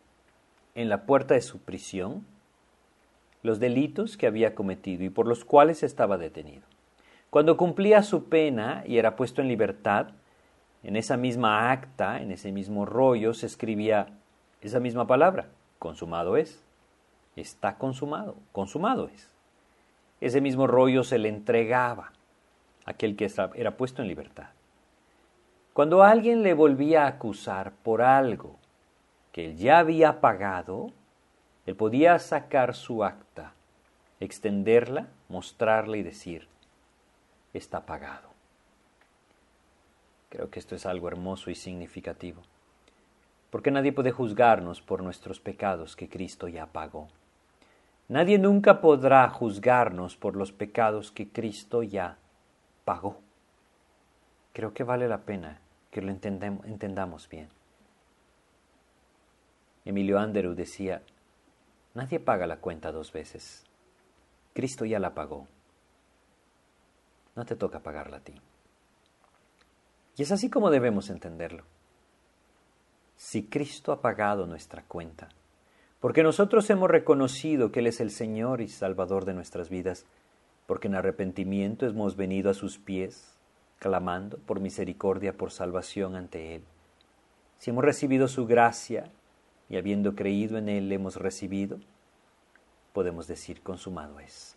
en 0.75 0.89
la 0.89 1.05
puerta 1.05 1.35
de 1.35 1.43
su 1.43 1.61
prisión 1.61 2.27
los 3.43 3.61
delitos 3.61 4.17
que 4.17 4.27
había 4.27 4.55
cometido 4.55 5.05
y 5.05 5.11
por 5.11 5.29
los 5.29 5.45
cuales 5.45 5.83
estaba 5.83 6.19
detenido. 6.19 6.63
Cuando 7.31 7.57
cumplía 7.57 8.03
su 8.03 8.25
pena 8.29 8.83
y 8.87 8.99
era 8.99 9.15
puesto 9.15 9.43
en 9.43 9.49
libertad, 9.49 10.09
en 10.83 10.97
esa 10.97 11.17
misma 11.17 11.71
acta, 11.71 12.21
en 12.23 12.33
ese 12.33 12.51
mismo 12.51 12.87
rollo, 12.87 13.35
se 13.35 13.47
escribía 13.47 14.07
esa 14.63 14.81
misma 14.81 15.07
palabra, 15.07 15.49
consumado 15.79 16.37
es. 16.37 16.65
Está 17.37 17.77
consumado, 17.77 18.37
consumado 18.53 19.09
es. 19.09 19.31
Ese 20.21 20.41
mismo 20.41 20.67
rollo 20.67 21.05
se 21.05 21.19
le 21.19 21.29
entregaba 21.29 22.13
a 22.87 22.93
aquel 22.93 23.17
que 23.17 23.31
era 23.55 23.77
puesto 23.77 24.01
en 24.01 24.09
libertad. 24.09 24.56
Cuando 25.77 26.03
alguien 26.03 26.43
le 26.43 26.55
volvía 26.55 27.05
a 27.05 27.09
acusar 27.09 27.71
por 27.83 28.01
algo 28.01 28.57
que 29.31 29.45
él 29.45 29.59
ya 29.59 29.79
había 29.79 30.23
pagado, 30.23 30.91
él 31.67 31.77
podía 31.77 32.19
sacar 32.19 32.75
su 32.75 33.05
acta, 33.05 33.53
extenderla, 34.19 35.09
mostrarla 35.29 35.99
y 35.99 36.03
decir, 36.03 36.49
está 37.53 37.85
pagado. 37.85 38.31
Creo 40.31 40.49
que 40.49 40.61
esto 40.61 40.75
es 40.75 40.87
algo 40.87 41.09
hermoso 41.09 41.51
y 41.51 41.55
significativo, 41.55 42.41
porque 43.51 43.71
nadie 43.71 43.93
puede 43.93 44.13
juzgarnos 44.13 44.81
por 44.81 45.03
nuestros 45.03 45.41
pecados 45.41 45.95
que 45.95 46.09
Cristo 46.09 46.49
ya 46.49 46.65
pagó. 46.69 47.09
Nadie 48.09 48.39
nunca 48.39 48.81
podrá 48.81 49.29
juzgarnos 49.29 50.17
por 50.17 50.37
los 50.37 50.53
pecados 50.53 51.13
que 51.13 51.29
Cristo 51.29 51.83
ya 51.83 52.17
pagó. 52.87 53.21
Creo 54.55 54.73
que 54.73 54.83
vale 54.83 55.07
la 55.07 55.19
pena 55.19 55.61
que 55.97 56.03
lo 56.03 56.11
entendamos 56.11 57.27
bien. 57.27 57.49
Emilio 59.87 60.19
Anderu 60.19 60.55
decía, 60.55 61.03
nadie 61.95 62.21
paga 62.21 62.47
la 62.47 62.59
cuenta 62.59 62.93
dos 62.93 63.13
veces. 63.13 63.65
Cristo 64.53 64.85
ya 64.85 64.99
la 64.99 65.15
pagó. 65.15 65.49
No 67.35 67.47
te 67.47 67.57
toca 67.57 67.81
pagarla 67.81 68.19
a 68.19 68.21
ti. 68.21 68.35
Y 70.19 70.23
es 70.23 70.33
así 70.33 70.51
como 70.51 70.69
debemos 70.69 71.09
entenderlo. 71.09 71.65
Si 73.17 73.47
Cristo 73.47 73.91
ha 73.91 74.03
pagado 74.03 74.47
nuestra 74.47 74.83
cuenta, 74.83 75.31
porque 75.99 76.23
nosotros 76.23 76.69
hemos 76.69 76.91
reconocido 76.91 77.73
que 77.73 77.81
Él 77.81 77.87
es 77.87 78.01
el 78.01 78.11
Señor 78.11 78.61
y 78.61 78.69
Salvador 78.69 79.25
de 79.25 79.33
nuestras 79.33 79.71
vidas, 79.71 80.05
porque 80.67 80.89
en 80.89 80.95
arrepentimiento 80.97 81.87
hemos 81.87 82.17
venido 82.17 82.51
a 82.51 82.55
sus 82.55 82.77
pies, 82.77 83.36
clamando 83.79 84.39
por 84.39 84.61
misericordia, 84.61 85.37
por 85.37 85.51
salvación 85.51 86.17
ante 86.17 86.57
Él. 86.57 86.63
Si 87.59 87.71
hemos 87.71 87.85
recibido 87.85 88.29
su 88.29 88.47
gracia 88.47 89.11
y 89.69 89.77
habiendo 89.77 90.15
creído 90.15 90.59
en 90.59 90.69
Él 90.69 90.93
hemos 90.93 91.17
recibido, 91.17 91.79
podemos 92.93 93.27
decir 93.27 93.63
consumado 93.63 94.21
es. 94.21 94.57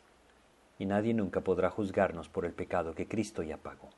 Y 0.78 0.86
nadie 0.86 1.14
nunca 1.14 1.42
podrá 1.42 1.70
juzgarnos 1.70 2.30
por 2.30 2.46
el 2.46 2.54
pecado 2.54 2.96
que 2.96 3.08
Cristo 3.08 3.44
ya 3.44 3.58
pagó. 3.58 3.90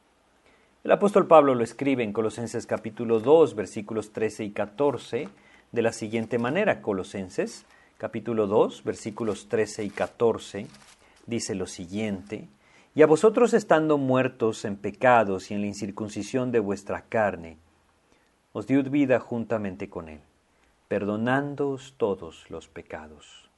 El 0.83 0.91
apóstol 0.91 1.27
Pablo 1.27 1.53
lo 1.53 1.63
escribe 1.63 2.03
en 2.03 2.11
Colosenses 2.11 2.65
capítulo 2.65 3.19
2, 3.19 3.53
versículos 3.53 4.11
13 4.13 4.45
y 4.45 4.51
14, 4.51 5.29
de 5.71 5.81
la 5.83 5.93
siguiente 5.93 6.39
manera. 6.39 6.81
Colosenses 6.81 7.65
capítulo 7.99 8.47
2, 8.47 8.83
versículos 8.83 9.47
13 9.47 9.83
y 9.83 9.89
14, 9.91 10.65
dice 11.27 11.53
lo 11.53 11.67
siguiente, 11.67 12.47
y 12.93 13.03
a 13.03 13.07
vosotros 13.07 13.53
estando 13.53 13.97
muertos 13.97 14.65
en 14.65 14.75
pecados 14.75 15.49
y 15.49 15.53
en 15.53 15.61
la 15.61 15.67
incircuncisión 15.67 16.51
de 16.51 16.59
vuestra 16.59 17.03
carne, 17.03 17.57
os 18.51 18.67
dio 18.67 18.83
vida 18.83 19.19
juntamente 19.19 19.89
con 19.89 20.09
él, 20.09 20.19
perdonándoos 20.89 21.95
todos 21.97 22.49
los 22.49 22.67
pecados, 22.67 23.49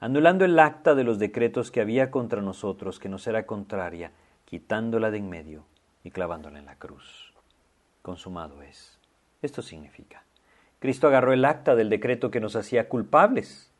anulando 0.00 0.46
el 0.46 0.58
acta 0.58 0.94
de 0.94 1.04
los 1.04 1.18
decretos 1.18 1.70
que 1.70 1.82
había 1.82 2.10
contra 2.10 2.40
nosotros, 2.40 2.98
que 2.98 3.10
nos 3.10 3.26
era 3.26 3.44
contraria, 3.44 4.12
quitándola 4.46 5.10
de 5.10 5.18
en 5.18 5.28
medio 5.28 5.66
y 6.02 6.10
clavándola 6.10 6.58
en 6.58 6.66
la 6.66 6.76
cruz. 6.76 7.34
Consumado 8.00 8.62
es. 8.62 8.98
Esto 9.42 9.60
significa, 9.60 10.24
Cristo 10.78 11.06
agarró 11.06 11.34
el 11.34 11.44
acta 11.44 11.74
del 11.74 11.90
decreto 11.90 12.30
que 12.30 12.40
nos 12.40 12.56
hacía 12.56 12.88
culpables 12.88 13.70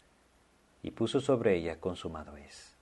y 0.83 0.91
puso 0.91 1.21
sobre 1.21 1.57
ella 1.57 1.81
consumado 1.81 2.37
es. 2.37 2.74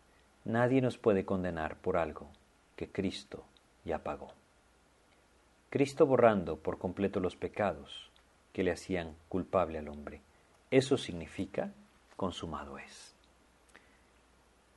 Nadie 0.45 0.81
nos 0.81 0.99
puede 0.99 1.25
condenar 1.25 1.77
por 1.77 1.97
algo 1.97 2.29
que 2.77 2.91
Cristo 2.91 3.45
ya 3.85 3.99
pagó. 3.99 4.33
Cristo 5.71 6.07
borrando 6.07 6.57
por 6.57 6.79
completo 6.79 7.21
los 7.21 7.37
pecados 7.37 8.11
que 8.53 8.63
le 8.63 8.73
hacían 8.73 9.15
culpable 9.29 9.79
al 9.79 9.89
hombre. 9.89 10.21
Eso 10.71 10.99
significa 10.99 11.73
consumado 12.17 12.79
es. 12.79 13.15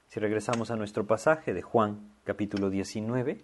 Si 0.08 0.20
regresamos 0.20 0.72
a 0.72 0.76
nuestro 0.76 1.06
pasaje 1.06 1.54
de 1.54 1.62
Juan 1.62 2.12
capítulo 2.24 2.70
19, 2.70 3.44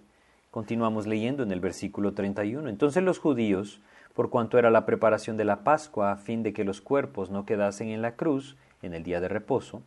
Continuamos 0.51 1.07
leyendo 1.07 1.43
en 1.43 1.51
el 1.53 1.61
versículo 1.61 2.13
31. 2.13 2.67
Entonces 2.67 3.01
los 3.01 3.19
judíos, 3.19 3.79
por 4.13 4.29
cuanto 4.29 4.59
era 4.59 4.69
la 4.69 4.85
preparación 4.85 5.37
de 5.37 5.45
la 5.45 5.63
Pascua 5.63 6.11
a 6.11 6.17
fin 6.17 6.43
de 6.43 6.51
que 6.51 6.65
los 6.65 6.81
cuerpos 6.81 7.31
no 7.31 7.45
quedasen 7.45 7.87
en 7.87 8.01
la 8.01 8.17
cruz 8.17 8.57
en 8.81 8.93
el 8.93 9.03
día 9.03 9.21
de 9.21 9.29
reposo, 9.29 9.81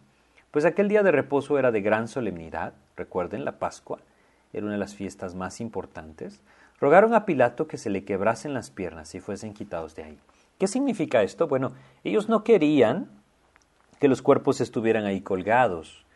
pues 0.55 0.64
aquel 0.64 0.86
día 0.86 1.02
de 1.02 1.11
reposo 1.11 1.59
era 1.59 1.72
de 1.72 1.80
gran 1.80 2.07
solemnidad, 2.07 2.74
recuerden 2.96 3.44
la 3.44 3.59
Pascua, 3.59 3.98
era 4.52 4.62
una 4.62 4.74
de 4.74 4.78
las 4.78 4.94
fiestas 4.94 5.34
más 5.34 5.61
importantes, 5.61 6.42
rogaron 6.78 7.12
a 7.12 7.26
Pilato 7.26 7.66
que 7.66 7.76
se 7.76 7.90
le 7.90 8.05
quebrasen 8.05 8.55
las 8.55 8.70
piernas 8.70 9.16
y 9.16 9.20
fuesen 9.20 9.52
quitados 9.52 9.96
de 9.96 10.05
ahí. 10.05 10.18
¿Qué 10.61 10.68
significa 10.68 11.24
esto? 11.24 11.48
Bueno, 11.48 11.72
ellos 12.05 12.28
no 12.28 12.44
querían 12.44 13.11
que 13.98 14.07
los 14.07 14.22
cuerpos 14.22 14.61
estuvieran 14.61 15.07
ahí 15.07 15.22
colgados. 15.22 16.07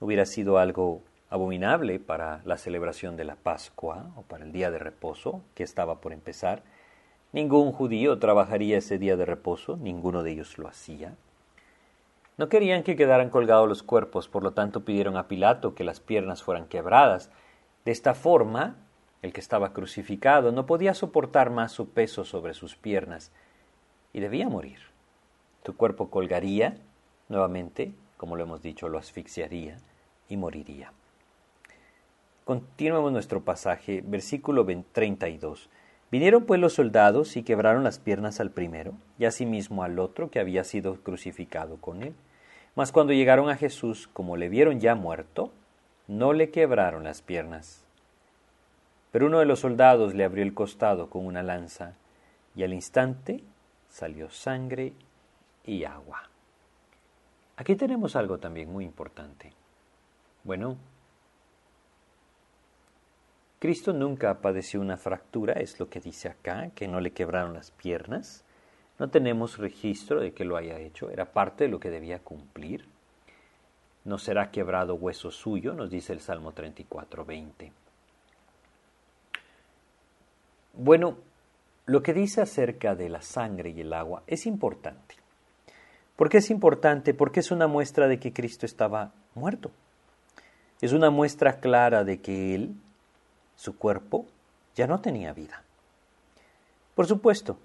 Hubiera 0.00 0.26
sido 0.26 0.58
algo 0.58 1.02
abominable 1.28 2.00
para 2.00 2.40
la 2.44 2.56
celebración 2.56 3.16
de 3.16 3.22
la 3.22 3.36
Pascua 3.36 4.10
o 4.16 4.22
para 4.22 4.44
el 4.44 4.50
día 4.50 4.72
de 4.72 4.80
reposo 4.80 5.42
que 5.54 5.62
estaba 5.62 6.00
por 6.00 6.12
empezar. 6.12 6.64
Ningún 7.32 7.70
judío 7.70 8.18
trabajaría 8.18 8.78
ese 8.78 8.98
día 8.98 9.16
de 9.16 9.26
reposo, 9.26 9.76
ninguno 9.76 10.24
de 10.24 10.32
ellos 10.32 10.58
lo 10.58 10.66
hacía. 10.66 11.14
No 12.40 12.48
querían 12.48 12.84
que 12.84 12.96
quedaran 12.96 13.28
colgados 13.28 13.68
los 13.68 13.82
cuerpos, 13.82 14.26
por 14.26 14.42
lo 14.42 14.52
tanto 14.52 14.82
pidieron 14.82 15.18
a 15.18 15.28
Pilato 15.28 15.74
que 15.74 15.84
las 15.84 16.00
piernas 16.00 16.42
fueran 16.42 16.64
quebradas. 16.68 17.30
De 17.84 17.92
esta 17.92 18.14
forma, 18.14 18.76
el 19.20 19.34
que 19.34 19.40
estaba 19.40 19.74
crucificado 19.74 20.50
no 20.50 20.64
podía 20.64 20.94
soportar 20.94 21.50
más 21.50 21.70
su 21.70 21.90
peso 21.90 22.24
sobre 22.24 22.54
sus 22.54 22.76
piernas 22.76 23.30
y 24.14 24.20
debía 24.20 24.48
morir. 24.48 24.78
Su 25.66 25.76
cuerpo 25.76 26.08
colgaría, 26.08 26.78
nuevamente, 27.28 27.92
como 28.16 28.36
lo 28.36 28.44
hemos 28.44 28.62
dicho, 28.62 28.88
lo 28.88 28.96
asfixiaría 28.96 29.76
y 30.30 30.38
moriría. 30.38 30.94
Continuemos 32.46 33.12
nuestro 33.12 33.42
pasaje, 33.42 34.02
versículo 34.02 34.64
32. 34.64 35.68
Vinieron 36.10 36.46
pues 36.46 36.58
los 36.58 36.72
soldados 36.72 37.36
y 37.36 37.42
quebraron 37.42 37.84
las 37.84 37.98
piernas 37.98 38.40
al 38.40 38.50
primero, 38.50 38.94
y 39.18 39.26
asimismo 39.26 39.82
al 39.82 39.98
otro 39.98 40.30
que 40.30 40.40
había 40.40 40.64
sido 40.64 41.02
crucificado 41.02 41.76
con 41.76 42.02
él. 42.02 42.14
Mas 42.74 42.92
cuando 42.92 43.12
llegaron 43.12 43.50
a 43.50 43.56
Jesús, 43.56 44.08
como 44.12 44.36
le 44.36 44.48
vieron 44.48 44.80
ya 44.80 44.94
muerto, 44.94 45.52
no 46.06 46.32
le 46.32 46.50
quebraron 46.50 47.04
las 47.04 47.22
piernas. 47.22 47.84
Pero 49.12 49.26
uno 49.26 49.38
de 49.38 49.46
los 49.46 49.60
soldados 49.60 50.14
le 50.14 50.24
abrió 50.24 50.42
el 50.44 50.54
costado 50.54 51.10
con 51.10 51.26
una 51.26 51.42
lanza, 51.42 51.94
y 52.54 52.62
al 52.62 52.72
instante 52.72 53.42
salió 53.88 54.30
sangre 54.30 54.92
y 55.64 55.84
agua. 55.84 56.22
Aquí 57.56 57.76
tenemos 57.76 58.16
algo 58.16 58.38
también 58.38 58.72
muy 58.72 58.84
importante. 58.84 59.52
Bueno, 60.44 60.78
Cristo 63.58 63.92
nunca 63.92 64.40
padeció 64.40 64.80
una 64.80 64.96
fractura, 64.96 65.52
es 65.52 65.78
lo 65.78 65.90
que 65.90 66.00
dice 66.00 66.28
acá, 66.28 66.70
que 66.74 66.88
no 66.88 67.00
le 67.00 67.12
quebraron 67.12 67.52
las 67.52 67.70
piernas. 67.70 68.42
No 69.00 69.08
tenemos 69.08 69.56
registro 69.56 70.20
de 70.20 70.34
que 70.34 70.44
lo 70.44 70.58
haya 70.58 70.78
hecho, 70.78 71.08
era 71.08 71.24
parte 71.24 71.64
de 71.64 71.70
lo 71.70 71.80
que 71.80 71.88
debía 71.88 72.18
cumplir. 72.18 72.84
No 74.04 74.18
será 74.18 74.50
quebrado 74.50 74.94
hueso 74.94 75.30
suyo, 75.30 75.72
nos 75.72 75.90
dice 75.90 76.12
el 76.12 76.20
Salmo 76.20 76.52
34, 76.52 77.24
20. 77.24 77.72
Bueno, 80.74 81.16
lo 81.86 82.02
que 82.02 82.12
dice 82.12 82.42
acerca 82.42 82.94
de 82.94 83.08
la 83.08 83.22
sangre 83.22 83.70
y 83.70 83.80
el 83.80 83.94
agua 83.94 84.22
es 84.26 84.44
importante. 84.44 85.14
¿Por 86.14 86.28
qué 86.28 86.36
es 86.36 86.50
importante? 86.50 87.14
Porque 87.14 87.40
es 87.40 87.50
una 87.50 87.66
muestra 87.66 88.06
de 88.06 88.20
que 88.20 88.34
Cristo 88.34 88.66
estaba 88.66 89.14
muerto. 89.34 89.70
Es 90.82 90.92
una 90.92 91.08
muestra 91.08 91.58
clara 91.60 92.04
de 92.04 92.20
que 92.20 92.54
Él 92.54 92.74
su 93.56 93.78
cuerpo 93.78 94.26
ya 94.74 94.86
no 94.86 95.00
tenía 95.00 95.32
vida. 95.32 95.62
Por 96.94 97.06
supuesto, 97.06 97.56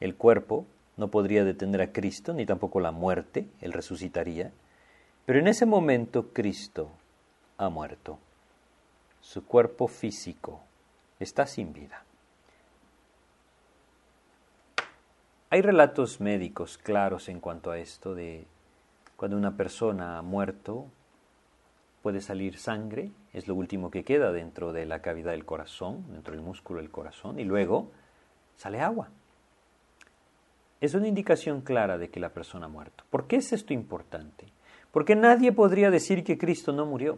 el 0.00 0.16
cuerpo 0.16 0.66
no 0.96 1.08
podría 1.08 1.44
detener 1.44 1.80
a 1.82 1.92
Cristo, 1.92 2.32
ni 2.32 2.46
tampoco 2.46 2.80
la 2.80 2.90
muerte, 2.90 3.46
Él 3.60 3.72
resucitaría, 3.72 4.52
pero 5.26 5.38
en 5.38 5.48
ese 5.48 5.66
momento 5.66 6.32
Cristo 6.32 6.90
ha 7.58 7.68
muerto. 7.68 8.18
Su 9.20 9.44
cuerpo 9.44 9.88
físico 9.88 10.60
está 11.18 11.46
sin 11.46 11.72
vida. 11.72 12.04
Hay 15.50 15.62
relatos 15.62 16.20
médicos 16.20 16.78
claros 16.78 17.28
en 17.28 17.40
cuanto 17.40 17.70
a 17.70 17.78
esto 17.78 18.14
de 18.14 18.46
Cuando 19.16 19.36
una 19.36 19.56
persona 19.56 20.18
ha 20.18 20.22
muerto, 20.22 20.86
puede 22.02 22.20
salir 22.20 22.58
sangre, 22.58 23.10
es 23.32 23.48
lo 23.48 23.54
último 23.54 23.90
que 23.90 24.04
queda 24.04 24.30
dentro 24.30 24.72
de 24.72 24.84
la 24.84 25.00
cavidad 25.00 25.30
del 25.32 25.46
corazón, 25.46 26.04
dentro 26.12 26.34
del 26.34 26.42
músculo 26.42 26.80
del 26.80 26.90
corazón, 26.90 27.40
y 27.40 27.44
luego 27.44 27.90
sale 28.56 28.80
agua. 28.80 29.08
Es 30.80 30.94
una 30.94 31.08
indicación 31.08 31.62
clara 31.62 31.98
de 31.98 32.10
que 32.10 32.20
la 32.20 32.30
persona 32.30 32.66
ha 32.66 32.68
muerto. 32.68 33.04
¿Por 33.10 33.26
qué 33.26 33.36
es 33.36 33.52
esto 33.52 33.72
importante? 33.72 34.46
Porque 34.90 35.16
nadie 35.16 35.52
podría 35.52 35.90
decir 35.90 36.22
que 36.24 36.38
Cristo 36.38 36.72
no 36.72 36.86
murió. 36.86 37.16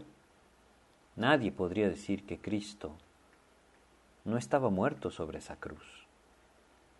Nadie 1.16 1.50
podría 1.50 1.88
decir 1.88 2.24
que 2.24 2.38
Cristo 2.38 2.96
no 4.24 4.36
estaba 4.36 4.70
muerto 4.70 5.11
sobre 5.11 5.38
esa 5.38 5.56
cruz. 5.56 6.06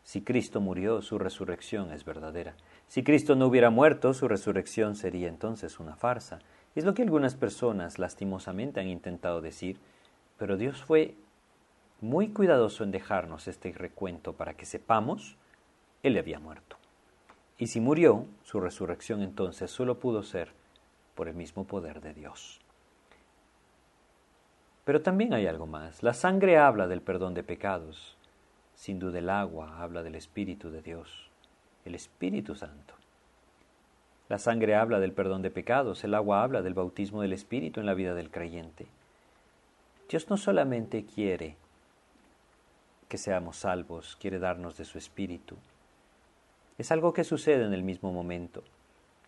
Si 0.02 0.22
Cristo 0.22 0.61
murió, 0.61 1.02
su 1.02 1.18
resurrección 1.18 1.92
es 1.92 2.04
verdadera. 2.04 2.54
Si 2.88 3.02
Cristo 3.02 3.36
no 3.36 3.46
hubiera 3.46 3.70
muerto, 3.70 4.14
su 4.14 4.26
resurrección 4.26 4.96
sería 4.96 5.28
entonces 5.28 5.78
una 5.78 5.96
farsa. 5.96 6.38
Es 6.74 6.84
lo 6.84 6.94
que 6.94 7.02
algunas 7.02 7.34
personas 7.34 7.98
lastimosamente 7.98 8.80
han 8.80 8.88
intentado 8.88 9.42
decir, 9.42 9.78
pero 10.38 10.56
Dios 10.56 10.82
fue 10.82 11.14
muy 12.00 12.28
cuidadoso 12.28 12.84
en 12.84 12.90
dejarnos 12.90 13.48
este 13.48 13.70
recuento 13.72 14.32
para 14.32 14.54
que 14.54 14.64
sepamos, 14.64 15.36
Él 16.03 16.16
había 16.18 16.38
muerto. 16.38 16.76
Y 17.59 17.66
si 17.66 17.80
murió, 17.80 18.26
su 18.44 18.61
resurrección 18.61 19.22
entonces 19.22 19.70
solo 19.70 19.99
pudo 19.99 20.22
ser 20.22 20.53
por 21.14 21.28
el 21.28 21.34
mismo 21.34 21.64
poder 21.64 22.01
de 22.01 22.14
Dios. 22.14 22.61
Pero 24.84 25.03
también 25.03 25.34
hay 25.34 25.46
algo 25.46 25.66
más. 25.66 26.03
La 26.03 26.14
sangre 26.14 26.57
habla 26.57 26.86
del 26.86 27.03
perdón 27.03 27.34
de 27.34 27.42
pecados. 27.42 28.16
Sin 28.74 29.01
duda 29.01 29.18
el 29.18 29.28
agua 29.28 29.82
habla 29.82 30.05
del 30.05 30.14
Espíritu 30.14 30.70
de 30.70 30.82
Dios, 30.82 31.28
el 31.84 31.96
Espíritu 31.96 32.55
Santo. 32.55 32.94
La 34.28 34.38
sangre 34.38 34.76
habla 34.76 35.01
del 35.01 35.12
perdón 35.12 35.42
de 35.42 35.51
pecados, 35.51 36.05
el 36.05 36.14
agua 36.14 36.44
habla 36.44 36.62
del 36.62 36.74
bautismo 36.74 37.22
del 37.22 37.32
Espíritu 37.32 37.80
en 37.80 37.86
la 37.86 37.94
vida 37.94 38.14
del 38.14 38.30
creyente. 38.30 38.86
Dios 40.09 40.30
no 40.30 40.36
solamente 40.36 41.05
quiere 41.05 41.57
que 43.09 43.18
seamos 43.18 43.57
salvos, 43.57 44.16
quiere 44.20 44.38
darnos 44.38 44.76
de 44.76 44.84
su 44.84 44.96
Espíritu. 44.96 45.57
Es 46.78 46.92
algo 46.92 47.12
que 47.12 47.24
sucede 47.24 47.64
en 47.64 47.74
el 47.74 47.82
mismo 47.82 48.12
momento. 48.12 48.62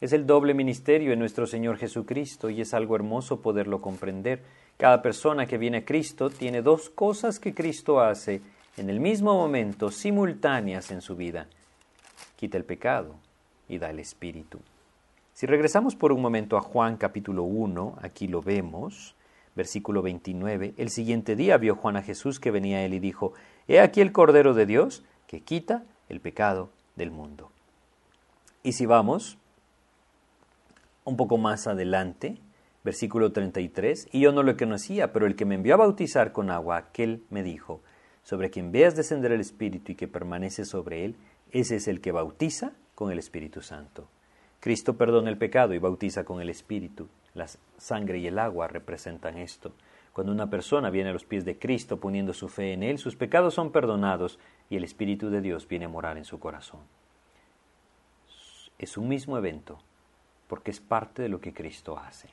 Es 0.00 0.12
el 0.12 0.24
doble 0.24 0.54
ministerio 0.54 1.12
en 1.12 1.18
nuestro 1.18 1.48
Señor 1.48 1.78
Jesucristo 1.78 2.48
y 2.48 2.60
es 2.60 2.72
algo 2.74 2.94
hermoso 2.94 3.42
poderlo 3.42 3.80
comprender. 3.80 4.40
Cada 4.76 5.02
persona 5.02 5.46
que 5.46 5.58
viene 5.58 5.78
a 5.78 5.84
Cristo 5.84 6.30
tiene 6.30 6.62
dos 6.62 6.88
cosas 6.90 7.40
que 7.40 7.52
Cristo 7.52 8.00
hace 8.00 8.40
en 8.76 8.88
el 8.88 9.00
mismo 9.00 9.34
momento, 9.34 9.90
simultáneas 9.90 10.92
en 10.92 11.00
su 11.00 11.16
vida. 11.16 11.48
Quita 12.36 12.56
el 12.56 12.64
pecado 12.64 13.16
y 13.68 13.78
da 13.78 13.90
el 13.90 13.98
Espíritu. 13.98 14.60
Si 15.34 15.46
regresamos 15.46 15.96
por 15.96 16.12
un 16.12 16.22
momento 16.22 16.56
a 16.56 16.60
Juan 16.60 16.96
capítulo 16.96 17.42
1, 17.42 17.98
aquí 18.00 18.28
lo 18.28 18.42
vemos, 18.42 19.16
versículo 19.56 20.02
29, 20.02 20.74
el 20.76 20.88
siguiente 20.88 21.34
día 21.34 21.58
vio 21.58 21.74
Juan 21.74 21.96
a 21.96 22.02
Jesús 22.02 22.38
que 22.38 22.52
venía 22.52 22.78
a 22.78 22.82
él 22.84 22.94
y 22.94 23.00
dijo, 23.00 23.32
He 23.66 23.80
aquí 23.80 24.00
el 24.00 24.12
Cordero 24.12 24.54
de 24.54 24.66
Dios 24.66 25.02
que 25.26 25.40
quita 25.40 25.82
el 26.08 26.20
pecado 26.20 26.70
del 27.00 27.10
mundo. 27.10 27.50
Y 28.62 28.72
si 28.72 28.86
vamos 28.86 29.38
un 31.04 31.16
poco 31.16 31.38
más 31.38 31.66
adelante, 31.66 32.38
versículo 32.84 33.32
33, 33.32 34.08
y 34.12 34.20
yo 34.20 34.32
no 34.32 34.42
lo 34.42 34.56
conocía, 34.56 35.12
pero 35.12 35.26
el 35.26 35.34
que 35.34 35.46
me 35.46 35.54
envió 35.54 35.74
a 35.74 35.78
bautizar 35.78 36.32
con 36.32 36.50
agua, 36.50 36.76
aquel 36.76 37.24
me 37.30 37.42
dijo, 37.42 37.80
sobre 38.22 38.50
quien 38.50 38.70
veas 38.70 38.96
descender 38.96 39.32
el 39.32 39.40
Espíritu 39.40 39.92
y 39.92 39.94
que 39.94 40.08
permanece 40.08 40.66
sobre 40.66 41.06
él, 41.06 41.16
ese 41.52 41.76
es 41.76 41.88
el 41.88 42.02
que 42.02 42.12
bautiza 42.12 42.72
con 42.94 43.10
el 43.10 43.18
Espíritu 43.18 43.62
Santo. 43.62 44.08
Cristo 44.60 44.98
perdona 44.98 45.30
el 45.30 45.38
pecado 45.38 45.72
y 45.72 45.78
bautiza 45.78 46.24
con 46.24 46.42
el 46.42 46.50
Espíritu. 46.50 47.08
La 47.32 47.46
sangre 47.78 48.18
y 48.18 48.26
el 48.26 48.38
agua 48.38 48.68
representan 48.68 49.38
esto. 49.38 49.72
Cuando 50.20 50.34
una 50.34 50.50
persona 50.50 50.90
viene 50.90 51.08
a 51.08 51.12
los 51.14 51.24
pies 51.24 51.46
de 51.46 51.58
Cristo 51.58 51.98
poniendo 51.98 52.34
su 52.34 52.50
fe 52.50 52.74
en 52.74 52.82
Él, 52.82 52.98
sus 52.98 53.16
pecados 53.16 53.54
son 53.54 53.72
perdonados 53.72 54.38
y 54.68 54.76
el 54.76 54.84
Espíritu 54.84 55.30
de 55.30 55.40
Dios 55.40 55.66
viene 55.66 55.86
a 55.86 55.88
morar 55.88 56.18
en 56.18 56.26
su 56.26 56.38
corazón. 56.38 56.80
Es 58.76 58.98
un 58.98 59.08
mismo 59.08 59.38
evento, 59.38 59.78
porque 60.46 60.72
es 60.72 60.78
parte 60.78 61.22
de 61.22 61.30
lo 61.30 61.40
que 61.40 61.54
Cristo 61.54 61.98
hace. 61.98 62.28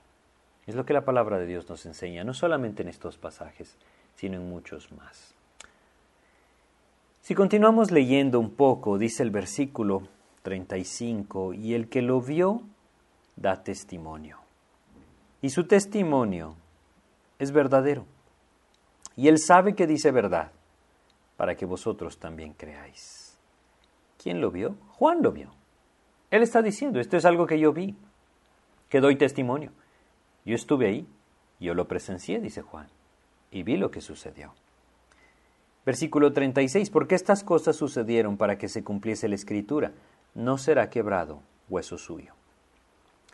Es 0.66 0.76
lo 0.76 0.86
que 0.86 0.92
la 0.92 1.06
palabra 1.06 1.40
de 1.40 1.46
Dios 1.46 1.70
nos 1.70 1.86
enseña, 1.86 2.26
no 2.26 2.34
solamente 2.34 2.82
en 2.84 2.90
estos 2.90 3.18
pasajes, 3.18 3.78
sino 4.16 4.36
en 4.36 4.50
muchos 4.50 4.92
más. 4.92 5.34
Si 7.22 7.36
continuamos 7.36 7.92
leyendo 7.92 8.38
un 8.38 8.52
poco, 8.52 8.98
dice 8.98 9.24
el 9.24 9.32
versículo 9.32 10.10
35, 10.42 11.54
y 11.54 11.74
el 11.74 11.88
que 11.88 12.02
lo 12.02 12.20
vio 12.20 12.64
da 13.38 13.64
testimonio. 13.64 14.40
Y 15.42 15.52
su 15.52 15.64
testimonio 15.68 16.58
es 17.40 17.52
verdadero. 17.52 18.06
Y 19.16 19.28
él 19.28 19.40
sabe 19.40 19.76
que 19.76 19.88
dice 19.88 20.12
verdad, 20.12 20.52
para 21.38 21.56
que 21.56 21.66
vosotros 21.66 22.20
también 22.20 22.54
creáis. 22.54 23.38
¿Quién 24.22 24.42
lo 24.42 24.52
vio? 24.52 24.76
Juan 24.90 25.22
lo 25.22 25.32
vio. 25.32 25.52
Él 26.32 26.44
está 26.44 26.62
diciendo, 26.62 27.00
esto 27.00 27.18
es 27.18 27.26
algo 27.26 27.46
que 27.46 27.60
yo 27.60 27.72
vi, 27.72 27.96
que 28.90 29.00
doy 29.00 29.16
testimonio. 29.16 29.72
Yo 30.46 30.56
estuve 30.56 30.88
ahí, 30.88 31.08
yo 31.60 31.74
lo 31.74 31.88
presencié, 31.88 32.40
dice 32.40 32.62
Juan, 32.62 32.88
y 33.52 33.64
vi 33.64 33.78
lo 33.78 33.92
que 33.92 34.02
sucedió. 34.02 34.54
Versículo 35.86 36.34
36, 36.34 36.90
porque 36.90 37.16
estas 37.16 37.44
cosas 37.44 37.78
sucedieron 37.78 38.38
para 38.38 38.58
que 38.58 38.68
se 38.68 38.84
cumpliese 38.84 39.30
la 39.30 39.36
escritura, 39.36 39.94
no 40.36 40.58
será 40.58 40.90
quebrado 40.90 41.42
hueso 41.70 41.98
suyo. 41.98 42.34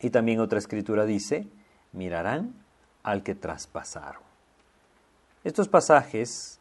Y 0.01 0.11
también 0.11 0.39
otra 0.39 0.59
escritura 0.59 1.05
dice, 1.05 1.47
mirarán 1.93 2.62
al 3.03 3.23
que 3.23 3.35
traspasaron. 3.35 4.23
Estos 5.43 5.67
pasajes 5.67 6.59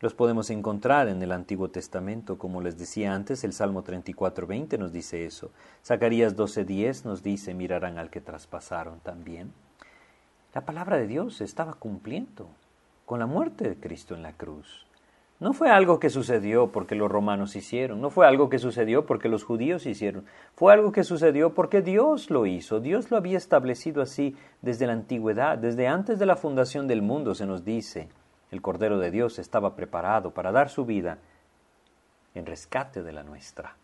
los 0.00 0.14
podemos 0.14 0.50
encontrar 0.50 1.08
en 1.08 1.22
el 1.22 1.32
Antiguo 1.32 1.70
Testamento, 1.70 2.38
como 2.38 2.60
les 2.60 2.78
decía 2.78 3.14
antes, 3.14 3.42
el 3.42 3.52
Salmo 3.52 3.82
34.20 3.82 4.78
nos 4.78 4.92
dice 4.92 5.26
eso. 5.26 5.50
Zacarías 5.84 6.36
12.10 6.36 7.04
nos 7.04 7.22
dice, 7.22 7.52
mirarán 7.54 7.98
al 7.98 8.10
que 8.10 8.20
traspasaron 8.20 9.00
también. 9.00 9.52
La 10.54 10.64
palabra 10.64 10.98
de 10.98 11.06
Dios 11.06 11.40
estaba 11.40 11.74
cumpliendo 11.74 12.48
con 13.06 13.18
la 13.18 13.26
muerte 13.26 13.68
de 13.68 13.76
Cristo 13.76 14.14
en 14.14 14.22
la 14.22 14.34
cruz. 14.34 14.87
No 15.40 15.52
fue 15.52 15.70
algo 15.70 16.00
que 16.00 16.10
sucedió 16.10 16.72
porque 16.72 16.96
los 16.96 17.08
romanos 17.08 17.54
hicieron, 17.54 18.00
no 18.00 18.10
fue 18.10 18.26
algo 18.26 18.48
que 18.48 18.58
sucedió 18.58 19.06
porque 19.06 19.28
los 19.28 19.44
judíos 19.44 19.86
hicieron, 19.86 20.24
fue 20.56 20.72
algo 20.72 20.90
que 20.90 21.04
sucedió 21.04 21.54
porque 21.54 21.80
Dios 21.80 22.28
lo 22.28 22.44
hizo, 22.46 22.80
Dios 22.80 23.12
lo 23.12 23.16
había 23.16 23.38
establecido 23.38 24.02
así 24.02 24.36
desde 24.62 24.88
la 24.88 24.94
antigüedad, 24.94 25.56
desde 25.56 25.86
antes 25.86 26.18
de 26.18 26.26
la 26.26 26.34
fundación 26.34 26.88
del 26.88 27.02
mundo 27.02 27.36
se 27.36 27.46
nos 27.46 27.64
dice. 27.64 28.08
El 28.50 28.62
Cordero 28.62 28.98
de 28.98 29.12
Dios 29.12 29.38
estaba 29.38 29.76
preparado 29.76 30.32
para 30.32 30.50
dar 30.50 30.70
su 30.70 30.84
vida 30.84 31.18
en 32.34 32.44
rescate 32.44 33.04
de 33.04 33.12
la 33.12 33.22
nuestra. 33.22 33.76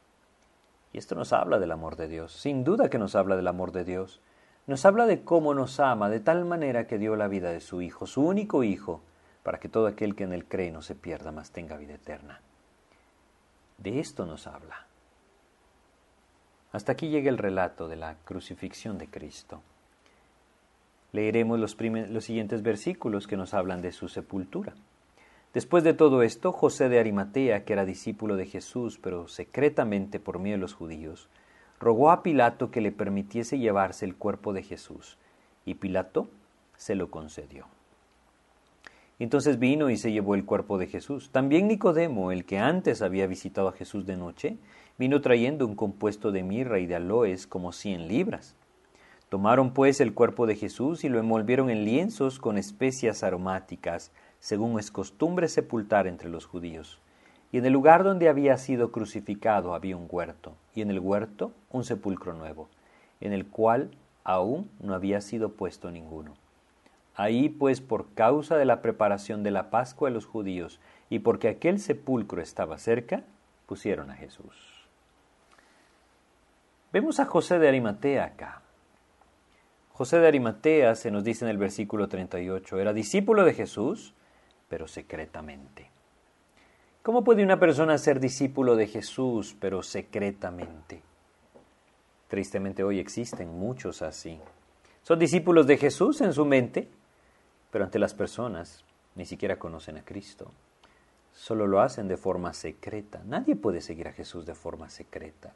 Y 0.93 0.99
esto 0.99 1.15
nos 1.15 1.33
habla 1.33 1.61
del 1.61 1.71
amor 1.71 1.95
de 1.95 2.09
Dios, 2.09 2.33
sin 2.33 2.65
duda 2.65 2.89
que 2.89 2.99
nos 2.99 3.15
habla 3.15 3.37
del 3.37 3.47
amor 3.47 3.71
de 3.71 3.85
Dios. 3.85 4.21
Nos 4.67 4.85
habla 4.87 5.07
de 5.07 5.23
cómo 5.23 5.55
nos 5.55 5.79
ama 5.79 6.09
de 6.09 6.19
tal 6.19 6.45
manera 6.47 6.89
que 6.89 6.99
dio 6.99 7.15
la 7.15 7.29
vida 7.29 7.53
de 7.53 7.61
su 7.61 7.81
Hijo, 7.81 8.07
su 8.07 8.23
único 8.23 8.65
Hijo, 8.65 9.03
para 9.45 9.61
que 9.61 9.69
todo 9.69 9.87
aquel 9.87 10.17
que 10.17 10.25
en 10.25 10.33
él 10.33 10.47
cree 10.47 10.73
no 10.73 10.83
se 10.83 10.97
pierda, 10.97 11.31
mas 11.31 11.53
tenga 11.53 11.77
vida 11.77 11.95
eterna. 11.95 12.41
De 13.79 14.01
esto 14.01 14.27
nos 14.27 14.49
habla. 14.49 14.87
Hasta 16.73 16.93
aquí 16.93 17.09
llega 17.09 17.31
el 17.31 17.39
relato 17.39 17.87
de 17.87 17.97
la 17.97 18.17
crucifixión 18.25 18.99
de 18.99 19.07
Cristo. 19.07 19.63
Leeremos 21.13 21.61
los, 21.61 21.77
los 21.81 22.25
siguientes 22.25 22.63
versículos 22.63 23.29
que 23.29 23.37
nos 23.37 23.55
hablan 23.55 23.83
de 23.83 23.93
su 23.93 24.09
sepultura. 24.09 24.75
Después 25.53 25.85
de 25.85 25.95
todo 25.95 26.23
esto, 26.23 26.51
José 26.51 26.89
de 26.89 26.99
Arimatea, 26.99 27.65
que 27.65 27.75
era 27.75 27.85
discípulo 27.85 28.35
de 28.35 28.47
Jesús, 28.47 28.99
pero 29.01 29.29
secretamente 29.29 30.19
por 30.19 30.41
miedo 30.41 30.57
de 30.57 30.63
los 30.63 30.75
judíos, 30.75 31.29
rogó 31.79 32.11
a 32.11 32.23
Pilato 32.23 32.71
que 32.71 32.81
le 32.81 32.91
permitiese 32.91 33.59
llevarse 33.59 34.05
el 34.05 34.17
cuerpo 34.17 34.53
de 34.53 34.63
Jesús, 34.63 35.19
y 35.65 35.75
Pilato 35.75 36.29
se 36.77 36.97
lo 36.97 37.11
concedió. 37.11 37.67
Entonces 39.19 39.59
vino 39.59 39.91
y 39.91 39.97
se 39.97 40.11
llevó 40.11 40.35
el 40.35 40.45
cuerpo 40.45 40.77
de 40.77 40.89
Jesús. 40.89 41.31
También 41.31 41.69
Nicodemo, 41.69 42.33
el 42.33 42.45
que 42.45 42.59
antes 42.59 43.01
había 43.01 43.27
visitado 43.27 43.69
a 43.69 43.73
Jesús 43.73 44.07
de 44.07 44.17
noche, 44.17 44.57
vino 44.99 45.21
trayendo 45.21 45.67
un 45.67 45.77
compuesto 45.77 46.33
de 46.33 46.43
mirra 46.43 46.81
y 46.81 46.87
de 46.87 46.97
aloes 46.97 47.47
como 47.47 47.73
cien 47.73 48.09
libras. 48.09 48.57
Tomaron 49.29 49.73
pues 49.73 50.01
el 50.01 50.15
cuerpo 50.15 50.47
de 50.47 50.57
Jesús 50.57 51.05
y 51.05 51.09
lo 51.09 51.19
envolvieron 51.19 51.71
en 51.71 51.85
lienzos 51.85 52.39
con 52.39 52.59
especias 52.59 53.23
aromáticas, 53.23 54.13
según 54.41 54.79
es 54.79 54.91
costumbre 54.91 55.49
sepultar 55.49 56.07
entre 56.07 56.29
los 56.29 56.47
judíos. 56.47 57.01
Y 57.51 57.59
en 57.59 57.67
el 57.67 57.73
lugar 57.73 58.05
donde 58.05 58.29
había 58.29 58.57
sido 58.59 58.91
crucificado 58.91 59.75
había 59.75 59.97
un 59.97 60.09
huerto, 60.11 60.57
y 60.75 60.83
en 60.83 60.91
el 60.91 60.99
huerto 60.99 61.53
un 61.71 61.85
sepulcro 61.85 62.35
nuevo, 62.35 62.69
en 63.21 63.33
el 63.33 63.47
cual 63.47 63.91
aún 64.25 64.71
no 64.81 64.95
había 64.95 65.21
sido 65.21 65.51
puesto 65.51 65.91
ninguno. 65.91 66.35
Ahí 67.15 67.49
pues 67.49 67.81
por 67.81 68.13
causa 68.15 68.57
de 68.57 68.65
la 68.65 68.83
preparación 68.83 69.43
de 69.43 69.51
la 69.51 69.71
Pascua 69.71 70.09
de 70.09 70.15
los 70.15 70.27
judíos 70.27 70.81
y 71.11 71.21
porque 71.21 71.49
aquel 71.49 71.79
sepulcro 71.79 72.43
estaba 72.43 72.79
cerca, 72.79 73.23
pusieron 73.67 74.11
a 74.11 74.15
Jesús. 74.15 74.89
Vemos 76.93 77.21
a 77.21 77.25
José 77.25 77.59
de 77.59 77.69
Arimatea 77.69 78.25
acá. 78.25 78.63
José 79.93 80.19
de 80.19 80.27
Arimatea, 80.27 80.97
se 80.97 81.11
nos 81.11 81.23
dice 81.23 81.45
en 81.45 81.51
el 81.51 81.59
versículo 81.59 82.09
38, 82.09 82.79
era 82.81 82.93
discípulo 82.93 83.45
de 83.45 83.55
Jesús, 83.55 84.15
pero 84.69 84.89
secretamente. 84.89 85.91
¿Cómo 87.03 87.23
puede 87.23 87.45
una 87.45 87.61
persona 87.61 87.97
ser 87.99 88.19
discípulo 88.19 88.77
de 88.77 88.89
Jesús, 88.89 89.55
pero 89.61 89.83
secretamente? 89.83 91.03
Tristemente 92.29 92.83
hoy 92.83 92.99
existen 92.99 93.57
muchos 93.57 94.03
así. 94.03 94.41
Son 95.03 95.19
discípulos 95.19 95.67
de 95.67 95.77
Jesús 95.77 96.21
en 96.23 96.33
su 96.33 96.45
mente, 96.45 96.89
pero 97.75 97.87
ante 97.87 97.99
las 97.99 98.15
personas 98.15 98.85
ni 99.17 99.27
siquiera 99.27 99.59
conocen 99.59 99.97
a 99.97 100.05
Cristo. 100.05 100.53
Solo 101.33 101.67
lo 101.67 101.81
hacen 101.81 102.07
de 102.07 102.17
forma 102.17 102.53
secreta. 102.53 103.21
Nadie 103.27 103.57
puede 103.57 103.81
seguir 103.81 104.07
a 104.07 104.13
Jesús 104.13 104.47
de 104.47 104.55
forma 104.55 104.89
secreta. 104.91 105.55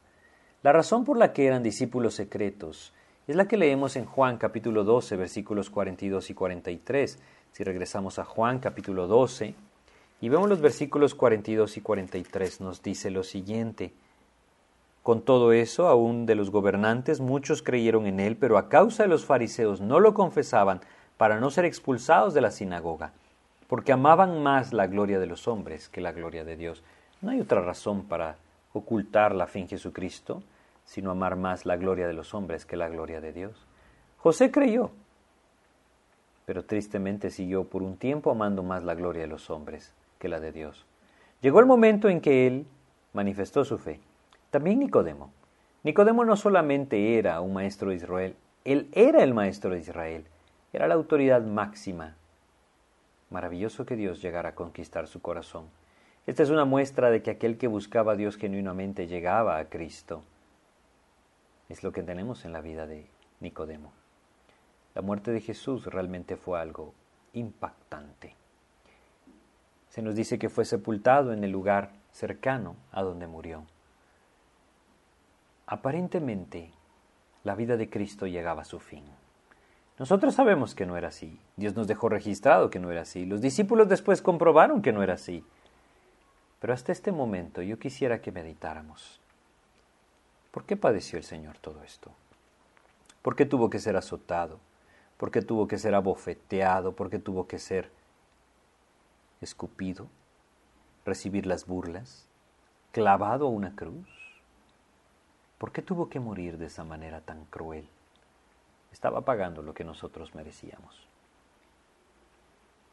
La 0.64 0.72
razón 0.72 1.04
por 1.04 1.16
la 1.16 1.32
que 1.32 1.46
eran 1.46 1.62
discípulos 1.62 2.14
secretos 2.14 2.92
es 3.28 3.36
la 3.36 3.46
que 3.46 3.56
leemos 3.56 3.94
en 3.94 4.04
Juan 4.04 4.36
capítulo 4.36 4.82
12, 4.82 5.14
versículos 5.14 5.70
42 5.70 6.30
y 6.30 6.34
43. 6.34 7.18
Si 7.52 7.62
regresamos 7.62 8.18
a 8.18 8.24
Juan 8.24 8.58
capítulo 8.58 9.06
12 9.06 9.54
y 10.20 10.28
vemos 10.28 10.48
los 10.48 10.60
versículos 10.60 11.14
42 11.14 11.76
y 11.76 11.80
43, 11.82 12.60
nos 12.60 12.82
dice 12.82 13.12
lo 13.12 13.22
siguiente. 13.22 13.92
Con 15.04 15.22
todo 15.22 15.52
eso, 15.52 15.86
aún 15.86 16.26
de 16.26 16.34
los 16.34 16.50
gobernantes, 16.50 17.20
muchos 17.20 17.62
creyeron 17.62 18.06
en 18.06 18.18
él, 18.18 18.36
pero 18.36 18.58
a 18.58 18.68
causa 18.68 19.04
de 19.04 19.08
los 19.08 19.24
fariseos 19.24 19.80
no 19.80 20.00
lo 20.00 20.14
confesaban 20.14 20.80
para 21.18 21.38
no 21.38 21.50
ser 21.50 21.66
expulsados 21.66 22.32
de 22.32 22.40
la 22.40 22.50
sinagoga, 22.50 23.12
porque 23.68 23.92
amaban 23.92 24.42
más 24.42 24.72
la 24.72 24.86
gloria 24.86 25.18
de 25.18 25.26
los 25.26 25.46
hombres 25.46 25.90
que 25.90 26.00
la 26.00 26.12
gloria 26.12 26.44
de 26.44 26.56
Dios. 26.56 26.82
No 27.20 27.32
hay 27.32 27.40
otra 27.40 27.60
razón 27.60 28.04
para 28.04 28.36
ocultar 28.72 29.34
la 29.34 29.46
fe 29.46 29.58
en 29.58 29.68
Jesucristo 29.68 30.42
sino 30.88 31.10
amar 31.10 31.36
más 31.36 31.66
la 31.66 31.76
gloria 31.76 32.06
de 32.06 32.14
los 32.14 32.32
hombres 32.32 32.64
que 32.64 32.78
la 32.78 32.88
gloria 32.88 33.20
de 33.20 33.34
Dios. 33.34 33.52
José 34.16 34.50
creyó, 34.50 34.90
pero 36.46 36.64
tristemente 36.64 37.28
siguió 37.28 37.64
por 37.64 37.82
un 37.82 37.98
tiempo 37.98 38.30
amando 38.30 38.62
más 38.62 38.82
la 38.84 38.94
gloria 38.94 39.20
de 39.20 39.28
los 39.28 39.50
hombres 39.50 39.92
que 40.18 40.30
la 40.30 40.40
de 40.40 40.50
Dios. 40.50 40.86
Llegó 41.42 41.60
el 41.60 41.66
momento 41.66 42.08
en 42.08 42.22
que 42.22 42.46
él 42.46 42.66
manifestó 43.12 43.66
su 43.66 43.76
fe. 43.76 44.00
También 44.50 44.78
Nicodemo. 44.78 45.30
Nicodemo 45.82 46.24
no 46.24 46.36
solamente 46.36 47.18
era 47.18 47.38
un 47.42 47.52
maestro 47.52 47.90
de 47.90 47.96
Israel, 47.96 48.34
él 48.64 48.88
era 48.92 49.22
el 49.22 49.34
maestro 49.34 49.72
de 49.72 49.80
Israel, 49.80 50.24
era 50.72 50.86
la 50.86 50.94
autoridad 50.94 51.42
máxima. 51.42 52.16
Maravilloso 53.30 53.86
que 53.86 53.96
Dios 53.96 54.20
llegara 54.22 54.50
a 54.50 54.54
conquistar 54.54 55.06
su 55.06 55.20
corazón. 55.20 55.66
Esta 56.26 56.42
es 56.42 56.50
una 56.50 56.64
muestra 56.64 57.10
de 57.10 57.22
que 57.22 57.30
aquel 57.30 57.56
que 57.56 57.68
buscaba 57.68 58.12
a 58.12 58.16
Dios 58.16 58.36
genuinamente 58.36 59.06
llegaba 59.06 59.58
a 59.58 59.68
Cristo. 59.68 60.22
Es 61.68 61.82
lo 61.82 61.92
que 61.92 62.02
tenemos 62.02 62.44
en 62.44 62.52
la 62.52 62.60
vida 62.60 62.86
de 62.86 63.08
Nicodemo. 63.40 63.92
La 64.94 65.02
muerte 65.02 65.30
de 65.30 65.40
Jesús 65.40 65.86
realmente 65.86 66.36
fue 66.36 66.60
algo 66.60 66.92
impactante. 67.32 68.34
Se 69.88 70.02
nos 70.02 70.14
dice 70.14 70.38
que 70.38 70.48
fue 70.48 70.64
sepultado 70.64 71.32
en 71.32 71.44
el 71.44 71.50
lugar 71.50 71.92
cercano 72.12 72.76
a 72.92 73.02
donde 73.02 73.26
murió. 73.26 73.64
Aparentemente, 75.66 76.72
la 77.44 77.54
vida 77.54 77.76
de 77.76 77.88
Cristo 77.88 78.26
llegaba 78.26 78.62
a 78.62 78.66
su 78.66 78.80
fin. 78.80 79.04
Nosotros 79.98 80.34
sabemos 80.34 80.74
que 80.74 80.86
no 80.86 80.96
era 80.96 81.08
así. 81.08 81.40
Dios 81.56 81.74
nos 81.74 81.88
dejó 81.88 82.08
registrado 82.08 82.70
que 82.70 82.78
no 82.78 82.90
era 82.90 83.02
así. 83.02 83.26
Los 83.26 83.40
discípulos 83.40 83.88
después 83.88 84.22
comprobaron 84.22 84.80
que 84.80 84.92
no 84.92 85.02
era 85.02 85.14
así. 85.14 85.44
Pero 86.60 86.72
hasta 86.72 86.92
este 86.92 87.10
momento 87.10 87.62
yo 87.62 87.78
quisiera 87.78 88.20
que 88.20 88.30
meditáramos. 88.30 89.20
¿Por 90.52 90.64
qué 90.64 90.76
padeció 90.76 91.18
el 91.18 91.24
Señor 91.24 91.58
todo 91.58 91.82
esto? 91.82 92.12
¿Por 93.22 93.34
qué 93.34 93.44
tuvo 93.44 93.70
que 93.70 93.80
ser 93.80 93.96
azotado? 93.96 94.60
¿Por 95.16 95.32
qué 95.32 95.42
tuvo 95.42 95.66
que 95.66 95.78
ser 95.78 95.96
abofeteado? 95.96 96.92
¿Por 96.92 97.10
qué 97.10 97.18
tuvo 97.18 97.48
que 97.48 97.58
ser 97.58 97.90
escupido? 99.40 100.06
¿Recibir 101.04 101.44
las 101.44 101.66
burlas? 101.66 102.26
¿Clavado 102.92 103.46
a 103.46 103.50
una 103.50 103.74
cruz? 103.74 104.08
¿Por 105.58 105.72
qué 105.72 105.82
tuvo 105.82 106.08
que 106.08 106.20
morir 106.20 106.56
de 106.56 106.66
esa 106.66 106.84
manera 106.84 107.20
tan 107.20 107.44
cruel? 107.46 107.88
Estaba 108.92 109.22
pagando 109.22 109.62
lo 109.62 109.74
que 109.74 109.84
nosotros 109.84 110.34
merecíamos. 110.34 111.08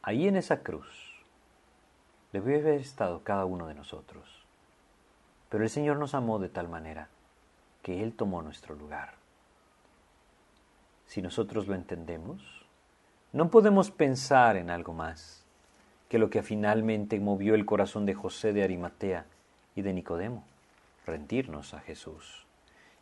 Ahí 0.02 0.28
en 0.28 0.36
esa 0.36 0.62
cruz 0.62 1.16
debe 2.32 2.60
haber 2.60 2.82
estado 2.82 3.24
cada 3.24 3.46
uno 3.46 3.68
de 3.68 3.74
nosotros. 3.74 4.46
Pero 5.50 5.64
el 5.64 5.70
Señor 5.70 5.98
nos 5.98 6.14
amó 6.14 6.38
de 6.38 6.50
tal 6.50 6.68
manera 6.68 7.08
que 7.82 8.04
Él 8.04 8.14
tomó 8.14 8.42
nuestro 8.42 8.76
lugar. 8.76 9.16
Si 11.06 11.22
nosotros 11.22 11.68
lo 11.68 11.76
entendemos, 11.76 12.66
no 13.32 13.50
podemos 13.50 13.92
pensar 13.92 14.58
en 14.58 14.70
algo 14.70 14.94
más 14.94 15.46
que 16.10 16.20
lo 16.20 16.30
que 16.30 16.44
finalmente 16.44 17.20
movió 17.20 17.56
el 17.56 17.66
corazón 17.66 18.06
de 18.06 18.14
José 18.14 18.54
de 18.54 18.64
Arimatea 18.64 19.26
y 19.76 19.82
de 19.82 19.94
Nicodemo, 19.94 20.44
rendirnos 21.06 21.74
a 21.74 21.80
Jesús. 21.80 22.45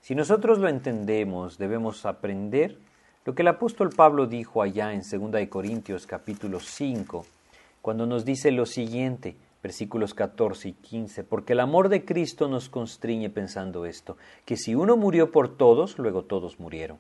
Si 0.04 0.16
nosotros 0.16 0.60
lo 0.60 0.68
entendemos, 0.68 1.58
debemos 1.58 2.06
aprender 2.06 2.78
lo 3.24 3.34
que 3.34 3.42
el 3.42 3.48
apóstol 3.48 3.90
Pablo 3.90 4.28
dijo 4.28 4.62
allá 4.62 4.92
en 4.92 5.00
2 5.00 5.48
Corintios 5.48 6.08
capítulo 6.08 6.60
5, 6.60 7.26
cuando 7.82 8.06
nos 8.06 8.26
dice 8.26 8.52
lo 8.52 8.66
siguiente, 8.66 9.38
versículos 9.64 10.14
14 10.14 10.68
y 10.68 10.74
15, 10.74 11.24
porque 11.24 11.54
el 11.54 11.62
amor 11.62 11.88
de 11.88 12.04
Cristo 12.04 12.50
nos 12.50 12.68
constriñe 12.68 13.30
pensando 13.30 13.86
esto, 13.86 14.18
que 14.44 14.58
si 14.58 14.76
uno 14.76 14.98
murió 14.98 15.32
por 15.32 15.56
todos, 15.56 15.98
luego 15.98 16.24
todos 16.24 16.60
murieron. 16.60 17.00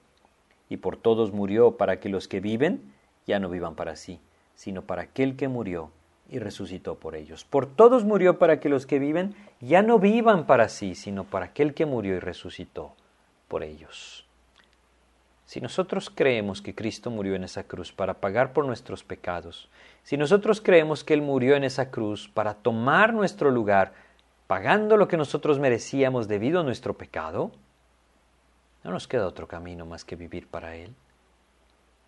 Y 0.69 0.77
por 0.77 0.95
todos 0.95 1.33
murió 1.33 1.75
para 1.75 1.99
que 1.99 2.07
los 2.07 2.29
que 2.29 2.39
viven 2.39 2.93
ya 3.27 3.37
no 3.37 3.49
vivan 3.49 3.75
para 3.75 3.97
sí, 3.97 4.21
sino 4.55 4.81
para 4.81 5.01
aquel 5.01 5.35
que 5.35 5.49
murió 5.49 5.91
y 6.30 6.39
resucitó 6.39 6.95
por 6.95 7.15
ellos. 7.15 7.45
Por 7.45 7.65
todos 7.65 8.05
murió 8.05 8.39
para 8.39 8.59
que 8.59 8.69
los 8.69 8.86
que 8.86 8.99
viven 8.99 9.36
ya 9.61 9.82
no 9.82 9.99
vivan 9.99 10.45
para 10.45 10.69
sí, 10.69 10.95
sino 10.95 11.24
para 11.24 11.47
aquel 11.47 11.74
que 11.74 11.86
murió 11.86 12.15
y 12.15 12.19
resucitó 12.19 12.93
por 13.47 13.63
ellos. 13.63 14.26
Si 15.45 15.61
nosotros 15.61 16.09
creemos 16.09 16.61
que 16.61 16.74
Cristo 16.74 17.11
murió 17.11 17.36
en 17.36 17.43
esa 17.43 17.63
cruz 17.63 17.91
para 17.91 18.15
pagar 18.15 18.53
por 18.53 18.65
nuestros 18.65 19.03
pecados, 19.03 19.69
si 20.01 20.17
nosotros 20.17 20.61
creemos 20.61 21.03
que 21.03 21.13
Él 21.13 21.21
murió 21.21 21.55
en 21.55 21.63
esa 21.63 21.91
cruz 21.91 22.30
para 22.34 22.55
tomar 22.55 23.13
nuestro 23.13 23.51
lugar, 23.51 23.93
pagando 24.47 24.97
lo 24.97 25.07
que 25.07 25.17
nosotros 25.17 25.59
merecíamos 25.59 26.28
debido 26.28 26.61
a 26.61 26.63
nuestro 26.63 26.95
pecado, 26.97 27.51
no 28.84 28.91
nos 28.91 29.07
queda 29.07 29.28
otro 29.28 29.47
camino 29.47 29.86
más 29.86 30.03
que 30.03 30.15
vivir 30.15 30.47
para 30.47 30.76
Él. 30.76 30.95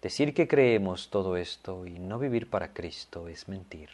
Decir 0.02 0.34
que 0.34 0.48
creemos 0.48 1.10
todo 1.10 1.38
esto 1.38 1.86
y 1.86 2.00
no 2.00 2.20
vivir 2.20 2.50
para 2.50 2.74
Cristo 2.74 3.28
es 3.28 3.48
mentir. 3.48 3.90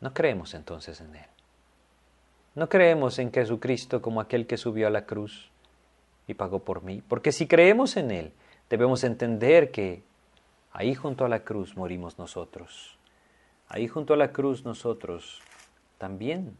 No 0.00 0.12
creemos 0.12 0.54
entonces 0.54 1.00
en 1.00 1.14
Él. 1.14 1.26
No 2.54 2.68
creemos 2.68 3.18
en 3.18 3.32
Jesucristo 3.32 4.00
como 4.00 4.20
aquel 4.20 4.46
que 4.46 4.56
subió 4.56 4.86
a 4.86 4.90
la 4.90 5.06
cruz 5.06 5.50
y 6.26 6.34
pagó 6.34 6.60
por 6.60 6.82
mí. 6.82 7.02
Porque 7.06 7.32
si 7.32 7.46
creemos 7.46 7.96
en 7.96 8.10
Él, 8.10 8.32
debemos 8.70 9.04
entender 9.04 9.70
que 9.70 10.02
ahí 10.72 10.94
junto 10.94 11.24
a 11.24 11.28
la 11.28 11.40
cruz 11.40 11.76
morimos 11.76 12.18
nosotros. 12.18 12.96
Ahí 13.68 13.88
junto 13.88 14.14
a 14.14 14.16
la 14.16 14.32
cruz 14.32 14.64
nosotros 14.64 15.42
también 15.98 16.56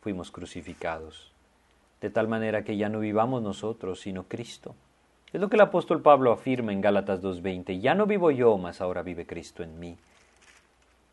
fuimos 0.00 0.30
crucificados. 0.30 1.32
De 2.00 2.10
tal 2.10 2.28
manera 2.28 2.62
que 2.62 2.76
ya 2.76 2.88
no 2.88 3.00
vivamos 3.00 3.42
nosotros, 3.42 4.00
sino 4.00 4.24
Cristo. 4.24 4.74
Es 5.32 5.40
lo 5.40 5.48
que 5.48 5.56
el 5.56 5.62
apóstol 5.62 6.02
Pablo 6.02 6.32
afirma 6.32 6.72
en 6.72 6.80
Gálatas 6.80 7.22
2.20. 7.22 7.80
Ya 7.80 7.94
no 7.94 8.06
vivo 8.06 8.30
yo, 8.30 8.56
mas 8.58 8.80
ahora 8.80 9.02
vive 9.02 9.26
Cristo 9.26 9.62
en 9.62 9.78
mí. 9.78 9.96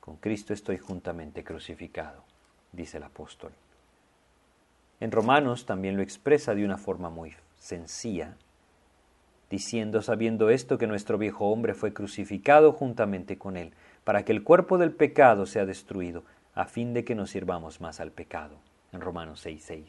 Con 0.04 0.18
Cristo 0.18 0.54
estoy 0.54 0.80
juntamente 0.80 1.46
crucificado, 1.46 2.26
dice 2.74 2.98
el 2.98 3.04
apóstol. 3.04 3.54
En 5.00 5.14
Romanos 5.14 5.66
también 5.66 5.96
lo 5.96 6.04
expresa 6.04 6.54
de 6.54 6.66
una 6.66 6.78
forma 6.78 7.10
muy 7.10 7.34
sencilla, 7.58 8.36
diciendo, 9.50 10.02
sabiendo 10.02 10.50
esto, 10.50 10.78
que 10.78 10.88
nuestro 10.88 11.18
viejo 11.18 11.46
hombre 11.46 11.74
fue 11.74 11.94
crucificado 11.94 12.74
juntamente 12.74 13.38
con 13.38 13.56
él, 13.56 13.72
para 14.04 14.26
que 14.26 14.34
el 14.34 14.44
cuerpo 14.44 14.78
del 14.78 14.92
pecado 14.92 15.46
sea 15.46 15.66
destruido, 15.66 16.26
a 16.54 16.66
fin 16.66 16.94
de 16.94 17.06
que 17.06 17.16
nos 17.16 17.30
sirvamos 17.30 17.80
más 17.80 18.02
al 18.02 18.12
pecado. 18.12 18.58
En 18.92 19.00
Romanos 19.00 19.40
6:6. 19.46 19.86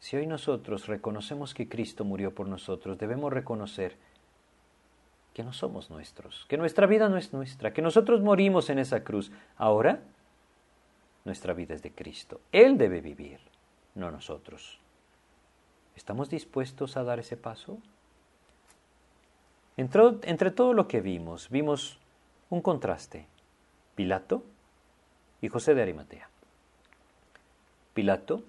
Si 0.00 0.16
hoy 0.16 0.26
nosotros 0.26 0.88
reconocemos 0.88 1.54
que 1.54 1.68
Cristo 1.68 2.04
murió 2.04 2.34
por 2.34 2.48
nosotros, 2.48 2.98
debemos 2.98 3.32
reconocer 3.32 3.96
que 5.38 5.44
no 5.44 5.52
somos 5.52 5.88
nuestros, 5.88 6.46
que 6.48 6.56
nuestra 6.56 6.88
vida 6.88 7.08
no 7.08 7.16
es 7.16 7.32
nuestra, 7.32 7.72
que 7.72 7.80
nosotros 7.80 8.22
morimos 8.22 8.70
en 8.70 8.80
esa 8.80 9.04
cruz. 9.04 9.30
Ahora, 9.56 10.00
nuestra 11.24 11.52
vida 11.52 11.74
es 11.74 11.82
de 11.84 11.92
Cristo. 11.92 12.40
Él 12.50 12.76
debe 12.76 13.00
vivir, 13.00 13.38
no 13.94 14.10
nosotros. 14.10 14.80
¿Estamos 15.94 16.28
dispuestos 16.28 16.96
a 16.96 17.04
dar 17.04 17.20
ese 17.20 17.36
paso? 17.36 17.78
Entre, 19.76 20.50
todo 20.50 20.72
lo 20.72 20.88
que 20.88 21.00
vimos, 21.00 21.50
vimos 21.50 22.00
un 22.50 22.60
contraste. 22.60 23.28
Pilato 23.94 24.42
y 25.40 25.46
José 25.46 25.76
de 25.76 25.82
Arimatea. 25.82 26.28
Pilato 27.94 28.42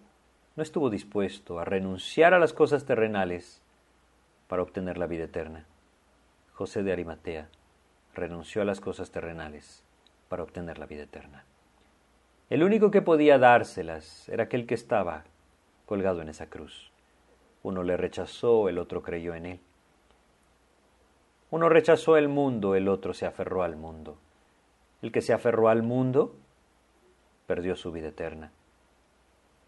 no 0.55 0.63
estuvo 0.63 0.89
dispuesto 0.89 1.59
a 1.59 1.65
renunciar 1.65 2.33
a 2.33 2.39
las 2.39 2.51
cosas 2.51 2.85
terrenales 2.85 3.61
para 4.47 4.63
obtener 4.63 4.97
la 4.97 5.05
vida 5.05 5.25
eterna. 5.25 5.67
José 6.60 6.84
de 6.84 6.91
Arimatea 6.91 7.47
renunció 8.14 8.62
a 8.62 8.66
las 8.66 8.82
cosas 8.82 9.12
terrenales 9.12 9.82
para 10.28 10.43
obtener 10.43 10.78
la 10.78 10.88
vida 10.88 11.03
eterna. 11.03 11.45
El 12.49 12.64
único 12.64 12.91
que 12.91 13.01
podía 13.01 13.38
dárselas 13.38 14.28
era 14.28 14.43
aquel 14.43 14.68
que 14.68 14.74
estaba 14.74 15.24
colgado 15.86 16.22
en 16.22 16.28
esa 16.28 16.47
cruz. 16.47 16.91
Uno 17.64 17.84
le 17.84 17.95
rechazó, 17.95 18.68
el 18.68 18.78
otro 18.78 19.01
creyó 19.03 19.36
en 19.36 19.45
él. 19.45 19.60
Uno 21.49 21.70
rechazó 21.70 22.18
el 22.18 22.28
mundo, 22.28 22.76
el 22.76 22.89
otro 22.89 23.14
se 23.14 23.26
aferró 23.26 23.64
al 23.64 23.78
mundo. 23.78 24.18
El 25.01 25.14
que 25.14 25.22
se 25.22 25.32
aferró 25.32 25.70
al 25.70 25.82
mundo 25.82 26.36
perdió 27.47 27.78
su 27.78 27.93
vida 27.93 28.10
eterna. 28.10 28.51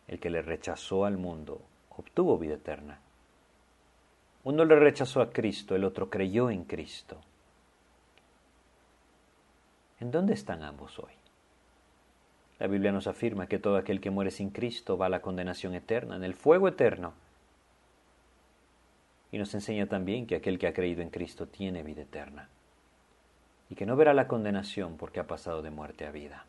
El 0.10 0.20
que 0.20 0.30
le 0.30 0.42
rechazó 0.42 1.06
al 1.06 1.16
mundo 1.16 1.62
obtuvo 1.90 2.38
vida 2.38 2.56
eterna. 2.56 3.00
Uno 4.44 4.66
le 4.66 4.76
rechazó 4.76 5.22
a 5.22 5.32
Cristo, 5.32 5.76
el 5.76 5.84
otro 5.84 6.10
creyó 6.10 6.50
en 6.50 6.64
Cristo. 6.64 7.18
¿En 10.00 10.10
dónde 10.12 10.34
están 10.34 10.64
ambos 10.64 10.98
hoy? 10.98 11.12
La 12.58 12.68
Biblia 12.68 12.92
nos 12.92 13.08
afirma 13.08 13.48
que 13.48 13.60
todo 13.60 13.78
aquel 13.78 14.02
que 14.02 14.10
muere 14.10 14.32
sin 14.32 14.50
Cristo 14.50 14.98
va 14.98 15.08
a 15.08 15.10
la 15.10 15.22
condenación 15.22 15.76
eterna, 15.76 16.16
en 16.16 16.24
el 16.24 16.34
fuego 16.34 16.68
eterno. 16.68 17.14
Y 19.32 19.38
nos 19.38 19.54
enseña 19.54 19.88
también 19.88 20.26
que 20.26 20.36
aquel 20.36 20.60
que 20.60 20.68
ha 20.68 20.74
creído 20.74 21.02
en 21.02 21.10
Cristo 21.10 21.48
tiene 21.48 21.84
vida 21.84 22.02
eterna 22.02 22.50
y 23.72 23.76
que 23.76 23.86
no 23.86 23.96
verá 23.96 24.14
la 24.14 24.28
condenación 24.28 24.98
porque 24.98 25.22
ha 25.22 25.28
pasado 25.28 25.62
de 25.62 25.72
muerte 25.72 26.06
a 26.06 26.12
vida. 26.12 26.46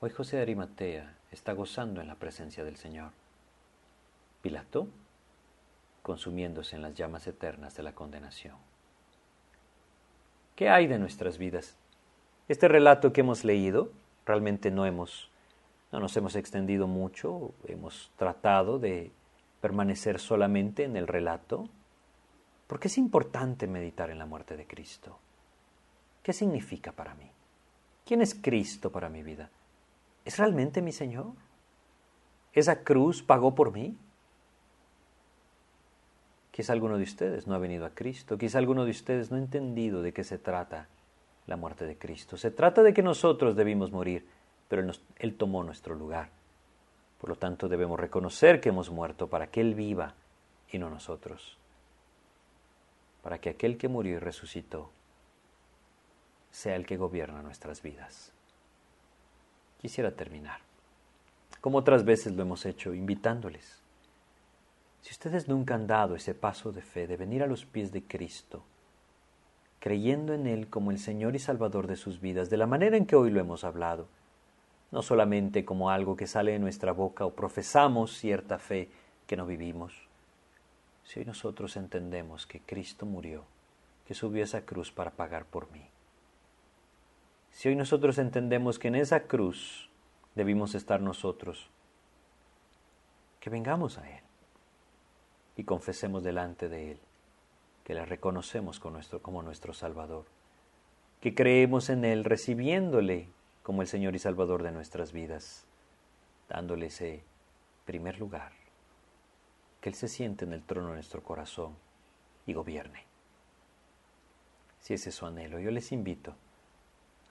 Hoy 0.00 0.10
José 0.10 0.36
de 0.36 0.42
Arimatea 0.42 1.16
está 1.32 1.54
gozando 1.54 2.02
en 2.02 2.08
la 2.08 2.16
presencia 2.16 2.62
del 2.62 2.76
Señor. 2.76 3.12
Pilato, 4.42 4.86
consumiéndose 6.08 6.74
en 6.74 6.80
las 6.80 6.94
llamas 6.94 7.26
eternas 7.26 7.76
de 7.76 7.82
la 7.82 7.94
condenación. 7.94 8.56
¿Qué 10.56 10.70
hay 10.70 10.86
de 10.86 10.98
nuestras 10.98 11.36
vidas? 11.36 11.76
Este 12.48 12.66
relato 12.66 13.12
que 13.12 13.20
hemos 13.20 13.44
leído, 13.44 13.92
realmente 14.24 14.70
no 14.70 14.86
hemos, 14.86 15.30
no 15.92 16.00
nos 16.00 16.16
hemos 16.16 16.34
extendido 16.34 16.86
mucho, 16.86 17.52
hemos 17.66 18.10
tratado 18.16 18.78
de 18.78 19.12
permanecer 19.60 20.18
solamente 20.18 20.84
en 20.84 20.96
el 20.96 21.06
relato, 21.06 21.68
porque 22.68 22.88
es 22.88 22.96
importante 22.96 23.66
meditar 23.66 24.08
en 24.08 24.18
la 24.18 24.24
muerte 24.24 24.56
de 24.56 24.66
Cristo. 24.66 25.18
¿Qué 26.22 26.32
significa 26.32 26.90
para 26.90 27.14
mí? 27.16 27.30
¿Quién 28.06 28.22
es 28.22 28.34
Cristo 28.34 28.90
para 28.90 29.10
mi 29.10 29.22
vida? 29.22 29.50
¿Es 30.24 30.38
realmente 30.38 30.80
mi 30.80 30.92
Señor? 30.92 31.34
¿Esa 32.54 32.82
cruz 32.82 33.22
pagó 33.22 33.54
por 33.54 33.72
mí? 33.72 33.94
Quizá 36.58 36.72
alguno 36.72 36.98
de 36.98 37.04
ustedes 37.04 37.46
no 37.46 37.54
ha 37.54 37.58
venido 37.58 37.86
a 37.86 37.90
Cristo, 37.90 38.36
quizá 38.36 38.58
alguno 38.58 38.84
de 38.84 38.90
ustedes 38.90 39.30
no 39.30 39.36
ha 39.36 39.38
entendido 39.38 40.02
de 40.02 40.12
qué 40.12 40.24
se 40.24 40.38
trata 40.38 40.88
la 41.46 41.56
muerte 41.56 41.86
de 41.86 41.96
Cristo. 41.96 42.36
Se 42.36 42.50
trata 42.50 42.82
de 42.82 42.92
que 42.92 43.00
nosotros 43.00 43.54
debimos 43.54 43.92
morir, 43.92 44.26
pero 44.66 44.82
él, 45.18 45.36
tomó 45.36 45.62
nuestro 45.62 45.94
lugar. 45.94 46.30
Por 47.20 47.30
lo 47.30 47.36
tanto, 47.36 47.68
debemos 47.68 48.00
reconocer 48.00 48.60
que 48.60 48.70
hemos 48.70 48.90
muerto 48.90 49.28
para 49.28 49.46
que 49.46 49.60
Él 49.60 49.76
viva 49.76 50.14
y 50.72 50.78
no 50.78 50.90
nosotros. 50.90 51.56
Para 53.22 53.38
que 53.38 53.50
aquel 53.50 53.78
que 53.78 53.86
murió 53.86 54.16
y 54.16 54.18
resucitó 54.18 54.90
sea 56.50 56.74
el 56.74 56.86
que 56.86 56.96
gobierna 56.96 57.40
nuestras 57.40 57.82
vidas. 57.82 58.32
Quisiera 59.80 60.10
terminar, 60.10 60.58
como 61.60 61.78
otras 61.78 62.04
veces 62.04 62.34
lo 62.34 62.42
hemos 62.42 62.66
hecho, 62.66 62.94
invitándoles. 62.94 63.77
Si 65.02 65.12
ustedes 65.12 65.48
nunca 65.48 65.74
han 65.74 65.86
dado 65.86 66.14
ese 66.14 66.34
paso 66.34 66.72
de 66.72 66.82
fe 66.82 67.06
de 67.06 67.16
venir 67.16 67.42
a 67.42 67.46
los 67.46 67.64
pies 67.64 67.92
de 67.92 68.02
Cristo, 68.02 68.64
creyendo 69.78 70.34
en 70.34 70.46
Él 70.46 70.68
como 70.68 70.90
el 70.90 70.98
Señor 70.98 71.36
y 71.36 71.38
Salvador 71.38 71.86
de 71.86 71.96
sus 71.96 72.20
vidas, 72.20 72.50
de 72.50 72.56
la 72.56 72.66
manera 72.66 72.96
en 72.96 73.06
que 73.06 73.16
hoy 73.16 73.30
lo 73.30 73.40
hemos 73.40 73.64
hablado, 73.64 74.08
no 74.90 75.02
solamente 75.02 75.64
como 75.64 75.90
algo 75.90 76.16
que 76.16 76.26
sale 76.26 76.52
de 76.52 76.58
nuestra 76.58 76.92
boca 76.92 77.24
o 77.24 77.34
profesamos 77.34 78.16
cierta 78.16 78.58
fe 78.58 78.90
que 79.26 79.36
no 79.36 79.46
vivimos. 79.46 80.08
Si 81.04 81.20
hoy 81.20 81.26
nosotros 81.26 81.76
entendemos 81.76 82.46
que 82.46 82.60
Cristo 82.60 83.06
murió, 83.06 83.44
que 84.06 84.14
subió 84.14 84.42
a 84.42 84.44
esa 84.44 84.62
cruz 84.62 84.90
para 84.90 85.12
pagar 85.12 85.44
por 85.44 85.70
mí. 85.70 85.86
Si 87.52 87.68
hoy 87.68 87.76
nosotros 87.76 88.18
entendemos 88.18 88.78
que 88.78 88.88
en 88.88 88.96
esa 88.96 89.20
cruz 89.20 89.90
debimos 90.34 90.74
estar 90.74 91.00
nosotros, 91.00 91.70
que 93.40 93.50
vengamos 93.50 93.98
a 93.98 94.08
Él 94.08 94.27
y 95.58 95.64
confesemos 95.64 96.22
delante 96.22 96.68
de 96.68 96.92
Él 96.92 97.00
que 97.82 97.92
le 97.92 98.06
reconocemos 98.06 98.80
como 98.80 99.42
nuestro, 99.42 99.74
Salvador, 99.74 100.24
que 101.20 101.34
creemos 101.34 101.90
en 101.90 102.04
Él 102.04 102.24
recibiéndole 102.24 103.28
como 103.64 103.82
el 103.82 103.88
Señor 103.88 104.14
y 104.14 104.20
Salvador 104.20 104.62
de 104.62 104.70
nuestras 104.70 105.12
vidas, 105.12 105.66
dándole 106.48 106.86
ese 106.86 107.24
primer 107.86 108.20
lugar, 108.20 108.52
que 109.80 109.88
Él 109.88 109.96
se 109.96 110.06
siente 110.06 110.44
en 110.44 110.52
el 110.52 110.62
trono 110.62 110.88
de 110.88 110.94
nuestro 110.94 111.24
corazón 111.24 111.74
y 112.46 112.52
gobierne. 112.52 113.04
Si 114.78 114.94
ese 114.94 115.08
es 115.08 115.16
su 115.16 115.26
anhelo, 115.26 115.58
yo 115.58 115.72
les 115.72 115.90
invito 115.90 116.36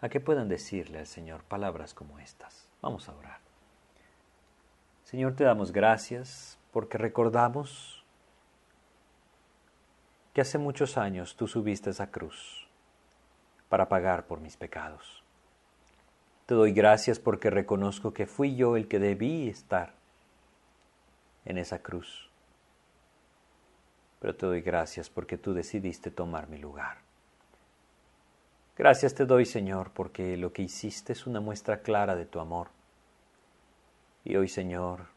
a 0.01 0.09
que 0.09 0.19
puedan 0.19 0.49
decirle 0.49 0.99
al 0.99 1.07
Señor 1.07 1.43
palabras 1.43 1.93
como 1.93 2.19
estas. 2.19 2.67
Vamos 2.81 3.07
a 3.07 3.15
orar. 3.15 3.39
Señor, 5.05 5.35
te 5.35 5.45
damos 5.45 5.71
gracias 5.71 6.59
porque 6.73 6.97
recordamos 6.97 7.96
que 10.37 10.41
hace 10.41 10.59
muchos 10.59 10.99
años 10.99 11.35
tú 11.35 11.47
subiste 11.47 11.89
esa 11.89 12.11
cruz 12.11 12.67
para 13.69 13.89
pagar 13.89 14.27
por 14.27 14.39
mis 14.39 14.55
pecados. 14.55 15.23
Te 16.45 16.53
doy 16.53 16.73
gracias 16.73 17.17
porque 17.17 17.49
reconozco 17.49 18.13
que 18.13 18.27
fui 18.27 18.55
yo 18.55 18.77
el 18.77 18.87
que 18.87 18.99
debí 18.99 19.49
estar 19.49 19.95
en 21.43 21.57
esa 21.57 21.79
cruz. 21.79 22.29
Pero 24.19 24.35
te 24.35 24.45
doy 24.45 24.61
gracias 24.61 25.09
porque 25.09 25.39
tú 25.39 25.55
decidiste 25.55 26.11
tomar 26.11 26.47
mi 26.47 26.59
lugar. 26.59 26.99
Gracias 28.77 29.15
te 29.15 29.25
doy, 29.25 29.43
Señor, 29.43 29.89
porque 29.89 30.37
lo 30.37 30.53
que 30.53 30.61
hiciste 30.61 31.13
es 31.13 31.25
una 31.25 31.39
muestra 31.39 31.81
clara 31.81 32.15
de 32.15 32.27
tu 32.27 32.39
amor. 32.39 32.67
Y 34.23 34.35
hoy, 34.35 34.49
Señor, 34.49 35.07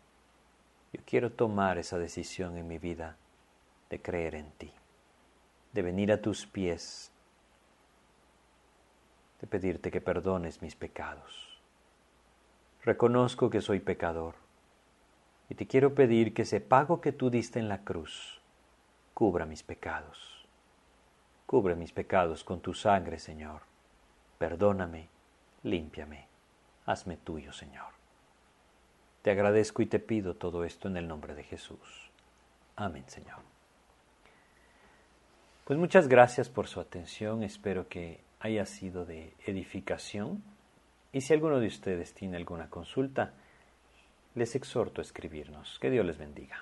yo 0.95 1.03
quiero 1.05 1.31
tomar 1.31 1.77
esa 1.77 1.99
decisión 1.99 2.57
en 2.57 2.67
mi 2.67 2.79
vida 2.79 3.19
de 3.91 4.01
creer 4.01 4.35
en 4.35 4.51
ti 4.53 4.73
de 5.73 5.83
venir 5.83 6.13
a 6.13 6.21
tus 6.21 6.47
pies, 6.47 7.13
de 9.41 9.47
pedirte 9.47 9.91
que 9.91 10.01
perdones 10.01 10.63
mis 10.63 10.77
pecados. 10.77 11.61
Reconozco 12.83 13.51
que 13.51 13.61
soy 13.61 13.81
pecador 13.81 14.35
y 15.49 15.55
te 15.55 15.67
quiero 15.67 15.95
pedir 15.95 16.33
que 16.35 16.43
ese 16.43 16.61
pago 16.61 17.01
que 17.01 17.13
tú 17.13 17.31
diste 17.31 17.59
en 17.59 17.69
la 17.69 17.85
cruz 17.85 18.41
cubra 19.15 19.47
mis 19.47 19.63
pecados. 19.63 20.47
Cubre 21.47 21.75
mis 21.75 21.93
pecados 21.93 22.45
con 22.45 22.61
tu 22.61 22.75
sangre, 22.75 23.19
Señor. 23.19 23.63
Perdóname, 24.39 25.09
límpiame, 25.63 26.29
hazme 26.87 27.17
tuyo, 27.17 27.53
Señor. 27.53 27.93
Te 29.23 29.33
agradezco 29.33 29.83
y 29.83 29.87
te 29.87 29.99
pido 29.99 30.37
todo 30.37 30.65
esto 30.65 30.89
en 30.89 30.97
el 30.97 31.07
nombre 31.07 31.35
de 31.35 31.43
Jesús. 31.43 32.11
Amén, 32.77 33.05
Señor. 33.09 33.50
Pues 35.71 35.79
muchas 35.79 36.09
gracias 36.09 36.49
por 36.49 36.67
su 36.67 36.81
atención, 36.81 37.45
espero 37.45 37.87
que 37.87 38.25
haya 38.41 38.67
sido 38.67 39.07
de 39.07 39.35
edificación 39.47 40.43
y 41.13 41.21
si 41.21 41.33
alguno 41.33 41.61
de 41.61 41.69
ustedes 41.69 42.13
tiene 42.13 42.39
alguna 42.39 42.69
consulta, 42.69 43.35
les 44.35 44.57
exhorto 44.57 45.01
a 45.01 45.05
escribirnos. 45.05 45.79
Que 45.81 45.89
Dios 45.89 46.05
les 46.05 46.19
bendiga. 46.19 46.57